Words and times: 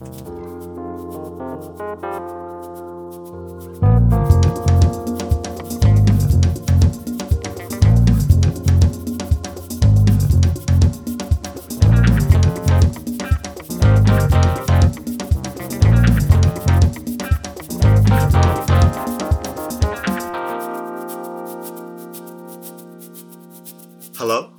Hello 0.00 0.12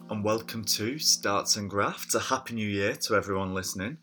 and 0.09 0.21
welcome 0.21 0.65
to 0.65 0.99
Starts 0.99 1.55
and 1.55 1.69
Grafts. 1.69 2.13
A 2.13 2.19
happy 2.19 2.55
new 2.55 2.67
year 2.67 2.95
to 2.95 3.15
everyone 3.15 3.53
listening. 3.53 3.99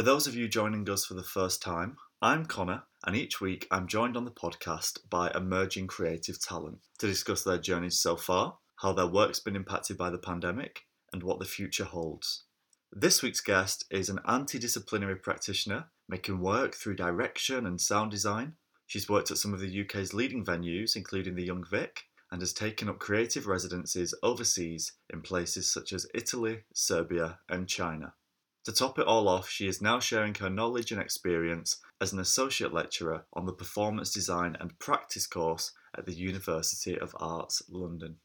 For 0.00 0.04
those 0.04 0.26
of 0.26 0.34
you 0.34 0.48
joining 0.48 0.88
us 0.88 1.04
for 1.04 1.12
the 1.12 1.22
first 1.22 1.60
time, 1.60 1.98
I'm 2.22 2.46
Connor, 2.46 2.84
and 3.06 3.14
each 3.14 3.38
week 3.38 3.66
I'm 3.70 3.86
joined 3.86 4.16
on 4.16 4.24
the 4.24 4.30
podcast 4.30 5.00
by 5.10 5.30
emerging 5.34 5.88
creative 5.88 6.40
talent 6.40 6.78
to 7.00 7.06
discuss 7.06 7.44
their 7.44 7.58
journeys 7.58 7.98
so 8.00 8.16
far, 8.16 8.56
how 8.76 8.94
their 8.94 9.06
work's 9.06 9.40
been 9.40 9.56
impacted 9.56 9.98
by 9.98 10.08
the 10.08 10.16
pandemic, 10.16 10.86
and 11.12 11.22
what 11.22 11.38
the 11.38 11.44
future 11.44 11.84
holds. 11.84 12.44
This 12.90 13.22
week's 13.22 13.42
guest 13.42 13.84
is 13.90 14.08
an 14.08 14.20
antidisciplinary 14.26 15.20
practitioner 15.20 15.90
making 16.08 16.40
work 16.40 16.76
through 16.76 16.96
direction 16.96 17.66
and 17.66 17.78
sound 17.78 18.10
design. 18.10 18.54
She's 18.86 19.10
worked 19.10 19.30
at 19.30 19.36
some 19.36 19.52
of 19.52 19.60
the 19.60 19.82
UK's 19.82 20.14
leading 20.14 20.46
venues, 20.46 20.96
including 20.96 21.34
the 21.34 21.44
Young 21.44 21.66
Vic, 21.70 22.04
and 22.32 22.40
has 22.40 22.54
taken 22.54 22.88
up 22.88 23.00
creative 23.00 23.46
residencies 23.46 24.14
overseas 24.22 24.92
in 25.12 25.20
places 25.20 25.70
such 25.70 25.92
as 25.92 26.06
Italy, 26.14 26.60
Serbia, 26.72 27.40
and 27.50 27.68
China. 27.68 28.14
To 28.64 28.72
top 28.72 28.98
it 28.98 29.06
all 29.06 29.26
off, 29.26 29.48
she 29.48 29.66
is 29.66 29.80
now 29.80 30.00
sharing 30.00 30.34
her 30.34 30.50
knowledge 30.50 30.92
and 30.92 31.00
experience 31.00 31.78
as 31.98 32.12
an 32.12 32.18
associate 32.18 32.74
lecturer 32.74 33.24
on 33.32 33.46
the 33.46 33.54
Performance 33.54 34.12
Design 34.12 34.54
and 34.60 34.78
Practice 34.78 35.26
course 35.26 35.72
at 35.96 36.04
the 36.04 36.12
University 36.12 36.98
of 36.98 37.16
Arts 37.18 37.62
London. 37.70 38.16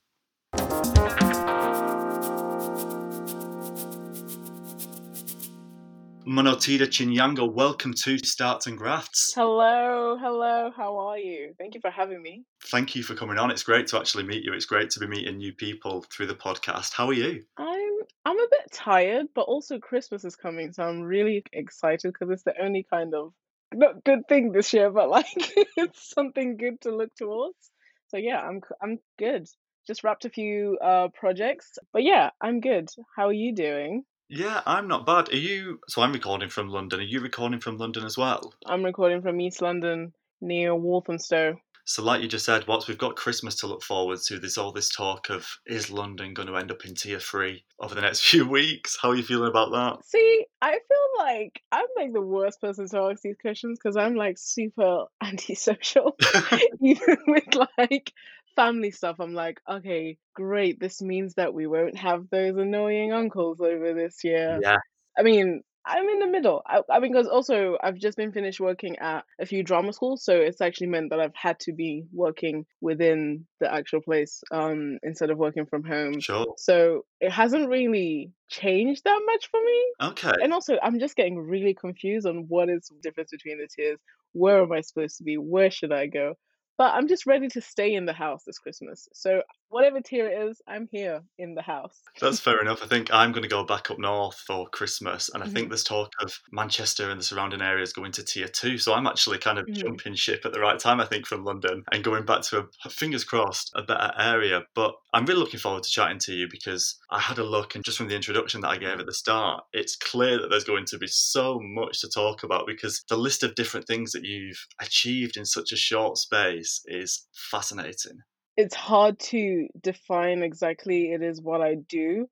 Munotida 6.27 6.87
Chinyanga, 6.87 7.47
welcome 7.47 7.93
to 7.93 8.17
Starts 8.17 8.65
and 8.65 8.79
Grafts. 8.79 9.31
Hello, 9.35 10.17
hello, 10.19 10.71
how 10.75 10.97
are 10.97 11.19
you? 11.19 11.53
Thank 11.59 11.75
you 11.75 11.81
for 11.81 11.91
having 11.91 12.19
me. 12.19 12.45
Thank 12.63 12.95
you 12.95 13.03
for 13.03 13.13
coming 13.13 13.37
on. 13.37 13.51
It's 13.51 13.61
great 13.61 13.85
to 13.87 13.99
actually 13.99 14.23
meet 14.23 14.43
you. 14.43 14.51
It's 14.51 14.65
great 14.65 14.89
to 14.91 14.99
be 14.99 15.05
meeting 15.05 15.37
new 15.37 15.53
people 15.53 16.03
through 16.09 16.25
the 16.25 16.33
podcast. 16.33 16.93
How 16.93 17.05
are 17.05 17.13
you? 17.13 17.43
I'm 17.57 17.91
I'm 18.25 18.39
a 18.39 18.47
bit 18.49 18.71
tired, 18.71 19.27
but 19.35 19.43
also 19.43 19.77
Christmas 19.77 20.25
is 20.25 20.35
coming, 20.35 20.73
so 20.73 20.81
I'm 20.81 21.03
really 21.03 21.43
excited 21.53 22.11
because 22.11 22.31
it's 22.31 22.43
the 22.43 22.59
only 22.59 22.87
kind 22.89 23.13
of 23.13 23.31
not 23.71 24.03
good 24.03 24.27
thing 24.27 24.51
this 24.51 24.73
year, 24.73 24.89
but 24.89 25.09
like 25.11 25.27
it's 25.77 26.09
something 26.09 26.57
good 26.57 26.81
to 26.81 26.95
look 26.95 27.13
towards. 27.15 27.69
So 28.07 28.17
yeah, 28.17 28.39
I'm 28.39 28.61
I'm 28.81 28.97
good. 29.19 29.47
Just 29.85 30.03
wrapped 30.03 30.25
a 30.25 30.31
few 30.31 30.79
uh 30.83 31.09
projects, 31.09 31.77
but 31.93 32.01
yeah, 32.01 32.31
I'm 32.41 32.61
good. 32.61 32.89
How 33.15 33.27
are 33.27 33.33
you 33.33 33.53
doing? 33.53 34.05
Yeah, 34.27 34.61
I'm 34.65 34.87
not 34.87 35.05
bad. 35.05 35.29
Are 35.29 35.37
you? 35.37 35.79
So 35.87 36.01
I'm 36.01 36.13
recording 36.13 36.49
from 36.49 36.69
London. 36.69 36.99
Are 36.99 37.03
you 37.03 37.19
recording 37.19 37.59
from 37.59 37.77
London 37.77 38.05
as 38.05 38.17
well? 38.17 38.53
I'm 38.65 38.83
recording 38.83 39.21
from 39.21 39.39
East 39.39 39.61
London 39.61 40.13
near 40.41 40.75
Walthamstow. 40.75 41.59
So, 41.87 42.03
like 42.03 42.23
you 42.23 42.27
just 42.27 42.45
said, 42.45 42.67
whilst 42.67 42.87
we've 42.87 42.97
got 42.97 43.15
Christmas 43.15 43.53
to 43.57 43.67
look 43.67 43.83
forward 43.83 44.19
to, 44.25 44.39
there's 44.39 44.57
all 44.57 44.71
this 44.71 44.89
talk 44.89 45.29
of 45.29 45.47
is 45.67 45.91
London 45.91 46.33
going 46.33 46.47
to 46.47 46.57
end 46.57 46.71
up 46.71 46.83
in 46.83 46.95
tier 46.95 47.19
three 47.19 47.63
over 47.79 47.93
the 47.93 48.01
next 48.01 48.21
few 48.29 48.47
weeks? 48.47 48.97
How 48.99 49.09
are 49.09 49.15
you 49.15 49.21
feeling 49.21 49.49
about 49.49 49.71
that? 49.71 50.03
See, 50.05 50.45
I 50.63 50.71
feel 50.71 51.25
like 51.25 51.61
I'm 51.71 51.85
like 51.95 52.11
the 52.11 52.21
worst 52.21 52.59
person 52.59 52.89
to 52.89 52.99
ask 53.01 53.21
these 53.21 53.37
questions 53.39 53.77
because 53.77 53.95
I'm 53.95 54.15
like 54.15 54.39
super 54.39 55.05
antisocial. 55.23 56.17
Even 56.81 57.17
with 57.27 57.53
like 57.77 58.11
family 58.55 58.91
stuff, 58.91 59.17
I'm 59.19 59.33
like, 59.33 59.59
okay, 59.69 60.17
great. 60.33 60.79
This 60.79 61.01
means 61.01 61.35
that 61.35 61.53
we 61.53 61.67
won't 61.67 61.97
have 61.97 62.29
those 62.29 62.57
annoying 62.57 63.13
uncles 63.13 63.59
over 63.61 63.93
this 63.93 64.23
year. 64.23 64.59
Yeah. 64.61 64.77
I 65.17 65.23
mean, 65.23 65.61
I'm 65.87 66.09
in 66.09 66.19
the 66.19 66.27
middle. 66.27 66.63
I, 66.65 66.81
I 66.91 66.99
mean, 66.99 67.11
because 67.11 67.27
also 67.27 67.77
I've 67.81 67.97
just 67.97 68.17
been 68.17 68.31
finished 68.31 68.59
working 68.59 68.97
at 68.97 69.23
a 69.39 69.45
few 69.45 69.63
drama 69.63 69.93
schools, 69.93 70.25
so 70.25 70.35
it's 70.35 70.59
actually 70.59 70.87
meant 70.87 71.11
that 71.11 71.19
I've 71.19 71.35
had 71.35 71.59
to 71.61 71.73
be 71.73 72.05
working 72.11 72.65
within 72.81 73.45
the 73.59 73.71
actual 73.71 74.01
place 74.01 74.41
um, 74.51 74.97
instead 75.03 75.29
of 75.29 75.37
working 75.37 75.67
from 75.67 75.83
home. 75.83 76.19
Sure. 76.19 76.55
So 76.57 77.05
it 77.21 77.31
hasn't 77.31 77.69
really 77.69 78.31
changed 78.49 79.03
that 79.03 79.21
much 79.25 79.49
for 79.51 79.59
me. 79.63 80.09
Okay. 80.09 80.33
And 80.41 80.53
also, 80.53 80.77
I'm 80.81 80.99
just 80.99 81.15
getting 81.15 81.37
really 81.37 81.75
confused 81.75 82.25
on 82.25 82.45
what 82.47 82.69
is 82.69 82.87
the 82.89 82.97
difference 83.03 83.29
between 83.29 83.59
the 83.59 83.67
tiers. 83.67 83.99
Where 84.33 84.63
am 84.63 84.71
I 84.71 84.81
supposed 84.81 85.17
to 85.19 85.23
be? 85.23 85.35
Where 85.35 85.69
should 85.69 85.91
I 85.91 86.07
go? 86.07 86.33
But 86.77 86.93
I'm 86.93 87.07
just 87.07 87.25
ready 87.25 87.47
to 87.49 87.61
stay 87.61 87.93
in 87.93 88.05
the 88.05 88.13
house 88.13 88.43
this 88.43 88.59
Christmas. 88.59 89.07
So 89.13 89.43
whatever 89.75 89.99
tier 89.99 90.25
it 90.25 90.41
is, 90.47 90.61
I'm 90.69 90.87
here 90.89 91.21
in 91.37 91.53
the 91.53 91.61
house. 91.61 92.01
That's 92.21 92.39
fair 92.39 92.61
enough. 92.61 92.81
I 92.81 92.87
think 92.87 93.13
I'm 93.13 93.33
going 93.33 93.43
to 93.43 93.49
go 93.49 93.65
back 93.65 93.91
up 93.91 93.99
north 93.99 94.37
for 94.47 94.69
Christmas, 94.69 95.29
and 95.33 95.43
I 95.43 95.47
think 95.47 95.67
there's 95.67 95.83
talk 95.83 96.13
of 96.21 96.31
Manchester 96.53 97.09
and 97.09 97.19
the 97.19 97.25
surrounding 97.25 97.61
areas 97.61 97.91
going 97.91 98.13
to 98.13 98.23
tier 98.23 98.47
two. 98.47 98.77
So 98.77 98.93
I'm 98.93 99.05
actually 99.05 99.37
kind 99.37 99.59
of 99.59 99.65
Mhm. 99.65 99.75
jumping 99.75 100.15
ship 100.15 100.45
at 100.45 100.53
the 100.53 100.61
right 100.61 100.79
time, 100.79 101.01
I 101.01 101.05
think, 101.05 101.27
from 101.27 101.43
London 101.43 101.83
and 101.91 102.05
going 102.05 102.23
back 102.23 102.43
to 102.43 102.69
a 102.85 102.89
fingers 102.89 103.25
crossed 103.25 103.69
a 103.75 103.83
better 103.83 104.13
area. 104.17 104.63
But 104.75 104.95
I'm 105.13 105.25
really 105.25 105.41
looking 105.41 105.59
forward 105.59 105.83
to 105.83 105.89
chatting 105.89 106.19
to 106.19 106.33
you 106.33 106.47
because 106.49 106.97
I 107.11 107.19
had 107.19 107.37
a 107.37 107.43
look, 107.43 107.75
and 107.75 107.83
just 107.83 107.97
from 107.97 108.07
the 108.07 108.15
introduction 108.15 108.61
that 108.61 108.69
I 108.69 108.77
gave 108.77 109.01
at 109.01 109.05
the 109.05 109.13
start, 109.13 109.65
it's 109.73 109.97
clear 109.97 110.39
that 110.39 110.47
there's 110.49 110.63
going 110.63 110.85
to 110.85 110.97
be 110.97 111.07
so 111.07 111.59
much 111.61 111.99
to 111.99 112.07
talk 112.07 112.43
about 112.43 112.65
because 112.65 113.03
the 113.09 113.17
list 113.17 113.43
of 113.43 113.55
different 113.55 113.87
things 113.87 114.13
that 114.13 114.23
you've 114.23 114.65
achieved 114.79 115.35
in 115.35 115.43
such 115.43 115.73
a 115.73 115.75
short 115.75 116.17
space 116.17 116.81
is 116.85 117.27
fascinating. 117.33 118.19
It's 118.57 118.75
hard 118.75 119.19
to 119.19 119.67
define 119.81 120.43
exactly 120.43 121.11
it 121.11 121.21
is 121.21 121.41
what 121.41 121.61
I 121.61 121.75
do. 121.75 122.27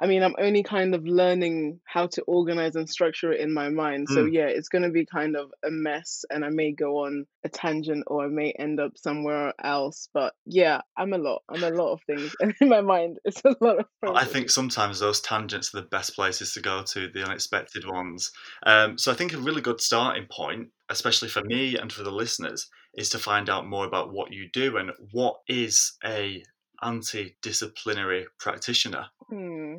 I 0.00 0.06
mean, 0.06 0.22
I'm 0.22 0.36
only 0.38 0.62
kind 0.62 0.94
of 0.94 1.04
learning 1.04 1.80
how 1.84 2.06
to 2.06 2.22
organize 2.22 2.76
and 2.76 2.88
structure 2.88 3.32
it 3.32 3.40
in 3.40 3.52
my 3.52 3.68
mind. 3.68 4.08
So 4.08 4.24
Mm. 4.24 4.32
yeah, 4.32 4.46
it's 4.46 4.68
going 4.68 4.84
to 4.84 4.90
be 4.90 5.04
kind 5.04 5.36
of 5.36 5.50
a 5.64 5.72
mess 5.72 6.24
and 6.30 6.44
I 6.44 6.50
may 6.50 6.70
go 6.70 6.98
on 7.04 7.26
a 7.42 7.48
tangent 7.48 8.04
or 8.06 8.24
I 8.24 8.28
may 8.28 8.52
end 8.52 8.78
up 8.78 8.96
somewhere 8.96 9.54
else. 9.62 10.08
But 10.14 10.34
yeah, 10.46 10.82
I'm 10.96 11.12
a 11.14 11.18
lot. 11.18 11.42
I'm 11.48 11.64
a 11.64 11.70
lot 11.70 11.94
of 11.94 12.02
things. 12.02 12.32
And 12.38 12.54
in 12.60 12.68
my 12.68 12.80
mind, 12.80 13.18
it's 13.24 13.42
a 13.44 13.56
lot 13.60 13.80
of 13.80 13.86
Problems. 14.00 14.22
I 14.22 14.32
think 14.32 14.50
sometimes 14.50 15.00
those 15.00 15.20
tangents 15.20 15.74
are 15.74 15.80
the 15.80 15.88
best 15.88 16.14
places 16.14 16.52
to 16.52 16.60
go 16.60 16.84
to, 16.84 17.08
the 17.08 17.24
unexpected 17.24 17.84
ones. 17.84 18.30
Um, 18.64 18.98
so 18.98 19.10
I 19.10 19.16
think 19.16 19.32
a 19.32 19.38
really 19.38 19.62
good 19.62 19.80
starting 19.80 20.26
point, 20.30 20.68
especially 20.90 21.28
for 21.28 21.42
me 21.42 21.76
and 21.76 21.92
for 21.92 22.04
the 22.04 22.12
listeners, 22.12 22.68
is 22.94 23.10
to 23.10 23.18
find 23.18 23.48
out 23.48 23.66
more 23.66 23.86
about 23.86 24.12
what 24.12 24.32
you 24.32 24.48
do 24.52 24.76
and 24.76 24.92
what 25.12 25.40
is 25.48 25.96
a 26.04 26.42
anti-disciplinary 26.82 28.26
practitioner. 28.38 29.06
Hmm. 29.28 29.76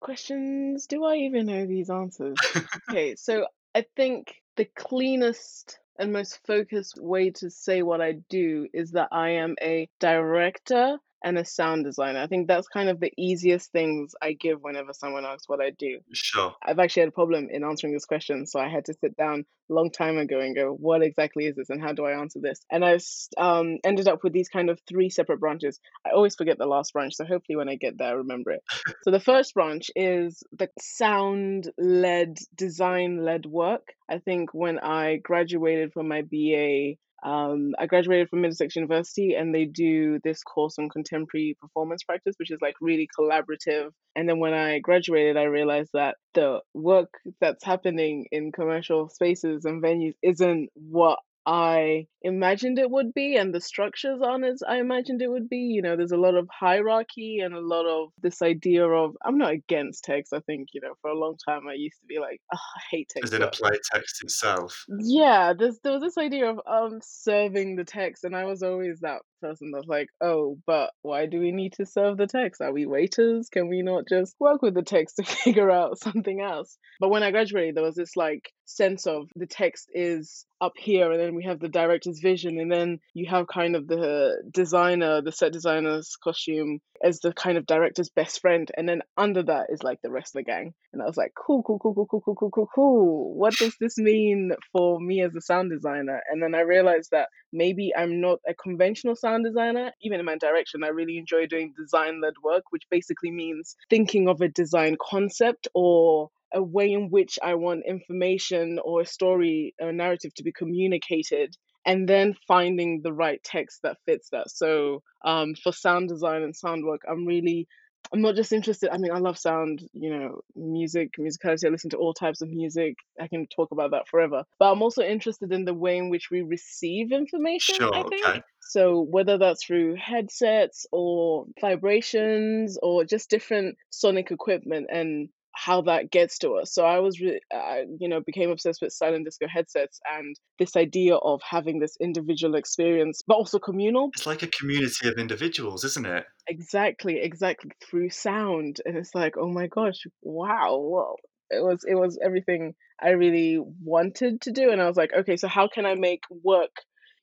Questions? 0.00 0.86
Do 0.86 1.04
I 1.04 1.16
even 1.16 1.46
know 1.46 1.66
these 1.66 1.90
answers? 1.90 2.38
Okay, 2.90 3.14
so 3.14 3.46
I 3.74 3.84
think 3.94 4.34
the 4.56 4.64
cleanest 4.64 5.78
and 5.98 6.12
most 6.12 6.44
focused 6.46 6.98
way 7.00 7.30
to 7.30 7.50
say 7.50 7.82
what 7.82 8.00
I 8.00 8.12
do 8.28 8.66
is 8.72 8.92
that 8.92 9.08
I 9.12 9.30
am 9.30 9.54
a 9.62 9.88
director 10.00 10.98
and 11.22 11.38
a 11.38 11.44
sound 11.44 11.84
designer. 11.84 12.20
I 12.20 12.26
think 12.26 12.48
that's 12.48 12.68
kind 12.68 12.88
of 12.88 13.00
the 13.00 13.12
easiest 13.16 13.72
things 13.72 14.14
I 14.20 14.32
give 14.32 14.62
whenever 14.62 14.92
someone 14.92 15.24
asks 15.24 15.48
what 15.48 15.60
I 15.60 15.70
do. 15.70 16.00
Sure. 16.12 16.54
I've 16.62 16.78
actually 16.78 17.02
had 17.02 17.08
a 17.10 17.12
problem 17.12 17.48
in 17.50 17.64
answering 17.64 17.92
this 17.92 18.04
question, 18.04 18.46
so 18.46 18.58
I 18.58 18.68
had 18.68 18.86
to 18.86 18.94
sit 18.94 19.16
down 19.16 19.44
a 19.70 19.72
long 19.72 19.90
time 19.90 20.18
ago 20.18 20.40
and 20.40 20.54
go, 20.54 20.72
what 20.72 21.02
exactly 21.02 21.46
is 21.46 21.56
this 21.56 21.70
and 21.70 21.80
how 21.80 21.92
do 21.92 22.04
I 22.04 22.18
answer 22.18 22.40
this? 22.40 22.60
And 22.70 22.84
I 22.84 22.98
um, 23.38 23.78
ended 23.84 24.08
up 24.08 24.24
with 24.24 24.32
these 24.32 24.48
kind 24.48 24.70
of 24.70 24.80
three 24.88 25.10
separate 25.10 25.40
branches. 25.40 25.78
I 26.06 26.10
always 26.10 26.36
forget 26.36 26.58
the 26.58 26.66
last 26.66 26.92
branch, 26.92 27.14
so 27.14 27.24
hopefully 27.24 27.56
when 27.56 27.68
I 27.68 27.76
get 27.76 27.98
there, 27.98 28.08
I 28.08 28.12
remember 28.12 28.52
it. 28.52 28.62
so 29.02 29.10
the 29.10 29.20
first 29.20 29.54
branch 29.54 29.90
is 29.94 30.42
the 30.52 30.68
sound 30.80 31.70
led, 31.78 32.38
design 32.54 33.24
led 33.24 33.46
work. 33.46 33.88
I 34.08 34.18
think 34.18 34.52
when 34.52 34.78
I 34.78 35.16
graduated 35.16 35.92
from 35.92 36.08
my 36.08 36.22
BA, 36.22 36.96
um, 37.22 37.74
I 37.78 37.86
graduated 37.86 38.28
from 38.28 38.40
Middlesex 38.40 38.76
University 38.76 39.34
and 39.34 39.54
they 39.54 39.66
do 39.66 40.18
this 40.24 40.42
course 40.42 40.78
on 40.78 40.88
contemporary 40.88 41.56
performance 41.60 42.02
practice, 42.02 42.34
which 42.38 42.50
is 42.50 42.60
like 42.62 42.74
really 42.80 43.08
collaborative. 43.18 43.90
And 44.16 44.28
then 44.28 44.38
when 44.38 44.54
I 44.54 44.78
graduated, 44.78 45.36
I 45.36 45.44
realized 45.44 45.90
that 45.94 46.16
the 46.34 46.60
work 46.72 47.12
that's 47.40 47.64
happening 47.64 48.26
in 48.32 48.52
commercial 48.52 49.08
spaces 49.08 49.64
and 49.64 49.82
venues 49.82 50.14
isn't 50.22 50.70
what 50.74 51.18
I 51.46 52.06
imagined 52.22 52.78
it 52.78 52.90
would 52.90 53.14
be, 53.14 53.36
and 53.36 53.54
the 53.54 53.60
structures 53.60 54.20
aren't 54.22 54.44
as 54.44 54.62
I 54.66 54.78
imagined 54.78 55.22
it 55.22 55.30
would 55.30 55.48
be. 55.48 55.56
You 55.56 55.82
know, 55.82 55.96
there's 55.96 56.12
a 56.12 56.16
lot 56.18 56.34
of 56.34 56.48
hierarchy 56.52 57.38
and 57.42 57.54
a 57.54 57.60
lot 57.60 57.86
of 57.86 58.10
this 58.20 58.42
idea 58.42 58.86
of 58.86 59.16
I'm 59.24 59.38
not 59.38 59.52
against 59.52 60.04
text. 60.04 60.32
I 60.32 60.40
think, 60.40 60.68
you 60.74 60.80
know, 60.82 60.94
for 61.00 61.10
a 61.10 61.18
long 61.18 61.36
time 61.48 61.62
I 61.68 61.74
used 61.74 61.98
to 62.00 62.06
be 62.06 62.18
like, 62.18 62.40
oh, 62.54 62.58
I 62.58 62.80
hate 62.90 63.08
text. 63.08 63.32
As 63.32 63.34
in 63.34 63.42
a 63.42 63.50
but- 63.60 63.78
text 63.92 64.22
itself. 64.22 64.84
yeah, 65.00 65.54
there's 65.58 65.78
there 65.82 65.92
was 65.92 66.02
this 66.02 66.18
idea 66.18 66.50
of 66.50 66.60
um 66.66 67.00
serving 67.02 67.76
the 67.76 67.84
text, 67.84 68.24
and 68.24 68.36
I 68.36 68.44
was 68.44 68.62
always 68.62 69.00
that 69.00 69.22
person 69.40 69.70
that's 69.72 69.86
like, 69.86 70.08
oh, 70.20 70.58
but 70.66 70.90
why 71.02 71.26
do 71.26 71.40
we 71.40 71.52
need 71.52 71.72
to 71.74 71.86
serve 71.86 72.18
the 72.18 72.26
text? 72.26 72.60
Are 72.60 72.72
we 72.72 72.84
waiters? 72.86 73.48
Can 73.50 73.68
we 73.68 73.82
not 73.82 74.04
just 74.08 74.36
work 74.38 74.60
with 74.60 74.74
the 74.74 74.82
text 74.82 75.16
to 75.16 75.22
figure 75.44 75.70
out 75.70 75.98
something 75.98 76.40
else? 76.40 76.76
But 77.00 77.08
when 77.08 77.22
I 77.22 77.30
graduated, 77.30 77.76
there 77.76 77.84
was 77.84 77.96
this 77.96 78.16
like 78.16 78.52
sense 78.70 79.06
of 79.06 79.28
the 79.36 79.46
text 79.46 79.88
is 79.92 80.46
up 80.60 80.72
here 80.76 81.10
and 81.10 81.20
then 81.20 81.34
we 81.34 81.44
have 81.44 81.58
the 81.58 81.68
director's 81.68 82.20
vision 82.20 82.58
and 82.60 82.70
then 82.70 83.00
you 83.14 83.26
have 83.28 83.46
kind 83.46 83.74
of 83.74 83.86
the 83.86 84.42
designer 84.50 85.22
the 85.22 85.32
set 85.32 85.52
designer's 85.52 86.16
costume 86.16 86.80
as 87.02 87.20
the 87.20 87.32
kind 87.32 87.56
of 87.56 87.66
director's 87.66 88.10
best 88.10 88.40
friend 88.40 88.70
and 88.76 88.88
then 88.88 89.00
under 89.16 89.42
that 89.42 89.66
is 89.70 89.82
like 89.82 90.00
the 90.02 90.10
rest 90.10 90.34
of 90.34 90.40
the 90.40 90.44
gang. 90.44 90.74
And 90.92 91.02
i 91.02 91.06
was 91.06 91.16
like 91.16 91.32
cool 91.34 91.62
cool 91.62 91.78
cool 91.78 91.94
cool 91.94 92.06
cool 92.06 92.20
cool 92.20 92.34
cool 92.34 92.50
cool 92.50 92.68
cool. 92.74 93.34
What 93.34 93.54
does 93.56 93.74
this 93.80 93.96
mean 93.96 94.52
for 94.72 95.00
me 95.00 95.22
as 95.22 95.34
a 95.34 95.40
sound 95.40 95.70
designer? 95.70 96.20
And 96.30 96.42
then 96.42 96.54
i 96.54 96.60
realized 96.60 97.10
that 97.12 97.28
maybe 97.52 97.92
i'm 97.96 98.20
not 98.20 98.40
a 98.46 98.54
conventional 98.54 99.16
sound 99.16 99.44
designer. 99.44 99.92
Even 100.02 100.20
in 100.20 100.26
my 100.26 100.36
direction 100.36 100.84
i 100.84 100.88
really 100.88 101.16
enjoy 101.16 101.46
doing 101.46 101.72
design 101.76 102.20
led 102.20 102.34
work 102.44 102.64
which 102.70 102.84
basically 102.90 103.30
means 103.30 103.76
thinking 103.88 104.28
of 104.28 104.40
a 104.40 104.48
design 104.48 104.96
concept 105.00 105.68
or 105.74 106.30
a 106.52 106.62
way 106.62 106.92
in 106.92 107.10
which 107.10 107.38
I 107.42 107.54
want 107.54 107.84
information 107.86 108.78
or 108.84 109.02
a 109.02 109.06
story 109.06 109.74
or 109.80 109.92
narrative 109.92 110.34
to 110.36 110.42
be 110.42 110.52
communicated, 110.52 111.56
and 111.86 112.08
then 112.08 112.34
finding 112.46 113.00
the 113.02 113.12
right 113.12 113.42
text 113.42 113.80
that 113.82 113.98
fits 114.06 114.28
that. 114.30 114.50
So, 114.50 115.02
um, 115.24 115.54
for 115.54 115.72
sound 115.72 116.08
design 116.08 116.42
and 116.42 116.54
sound 116.54 116.84
work, 116.84 117.02
I'm 117.08 117.26
really 117.26 117.66
I'm 118.12 118.22
not 118.22 118.34
just 118.34 118.52
interested. 118.52 118.90
I 118.92 118.98
mean, 118.98 119.12
I 119.12 119.18
love 119.18 119.38
sound, 119.38 119.82
you 119.92 120.10
know, 120.10 120.40
music, 120.56 121.10
musicality. 121.18 121.66
I 121.66 121.68
listen 121.68 121.90
to 121.90 121.96
all 121.96 122.12
types 122.14 122.40
of 122.40 122.48
music. 122.48 122.96
I 123.20 123.28
can 123.28 123.46
talk 123.46 123.70
about 123.70 123.92
that 123.92 124.08
forever. 124.08 124.42
But 124.58 124.72
I'm 124.72 124.82
also 124.82 125.02
interested 125.02 125.52
in 125.52 125.64
the 125.64 125.74
way 125.74 125.96
in 125.98 126.10
which 126.10 126.28
we 126.30 126.42
receive 126.42 127.12
information, 127.12 127.76
Sure, 127.76 127.94
I 127.94 128.02
think. 128.08 128.26
okay. 128.26 128.42
So 128.60 129.00
whether 129.00 129.38
that's 129.38 129.64
through 129.64 129.96
headsets 129.96 130.86
or 130.92 131.46
vibrations 131.60 132.78
or 132.82 133.04
just 133.04 133.30
different 133.30 133.76
sonic 133.90 134.30
equipment 134.30 134.88
and 134.90 135.28
how 135.64 135.82
that 135.82 136.10
gets 136.10 136.38
to 136.38 136.52
us. 136.52 136.72
So 136.72 136.86
I 136.86 137.00
was, 137.00 137.20
re- 137.20 137.40
I, 137.52 137.84
you 137.98 138.08
know, 138.08 138.20
became 138.20 138.50
obsessed 138.50 138.80
with 138.80 138.92
silent 138.92 139.26
disco 139.26 139.46
headsets 139.46 140.00
and 140.10 140.34
this 140.58 140.74
idea 140.74 141.16
of 141.16 141.40
having 141.42 141.80
this 141.80 141.96
individual 142.00 142.54
experience, 142.54 143.22
but 143.26 143.34
also 143.34 143.58
communal. 143.58 144.08
It's 144.14 144.26
like 144.26 144.42
a 144.42 144.46
community 144.46 145.08
of 145.08 145.18
individuals, 145.18 145.84
isn't 145.84 146.06
it? 146.06 146.24
Exactly, 146.48 147.20
exactly 147.20 147.72
through 147.84 148.08
sound, 148.08 148.80
and 148.86 148.96
it's 148.96 149.14
like, 149.14 149.34
oh 149.36 149.48
my 149.48 149.66
gosh, 149.66 150.06
wow, 150.22 150.78
well, 150.78 151.16
it 151.50 151.62
was 151.62 151.84
it 151.86 151.94
was 151.94 152.18
everything 152.24 152.74
I 153.02 153.10
really 153.10 153.58
wanted 153.82 154.40
to 154.42 154.52
do, 154.52 154.70
and 154.70 154.80
I 154.80 154.86
was 154.86 154.96
like, 154.96 155.12
okay, 155.12 155.36
so 155.36 155.46
how 155.48 155.68
can 155.68 155.84
I 155.84 155.94
make 155.94 156.22
work 156.42 156.70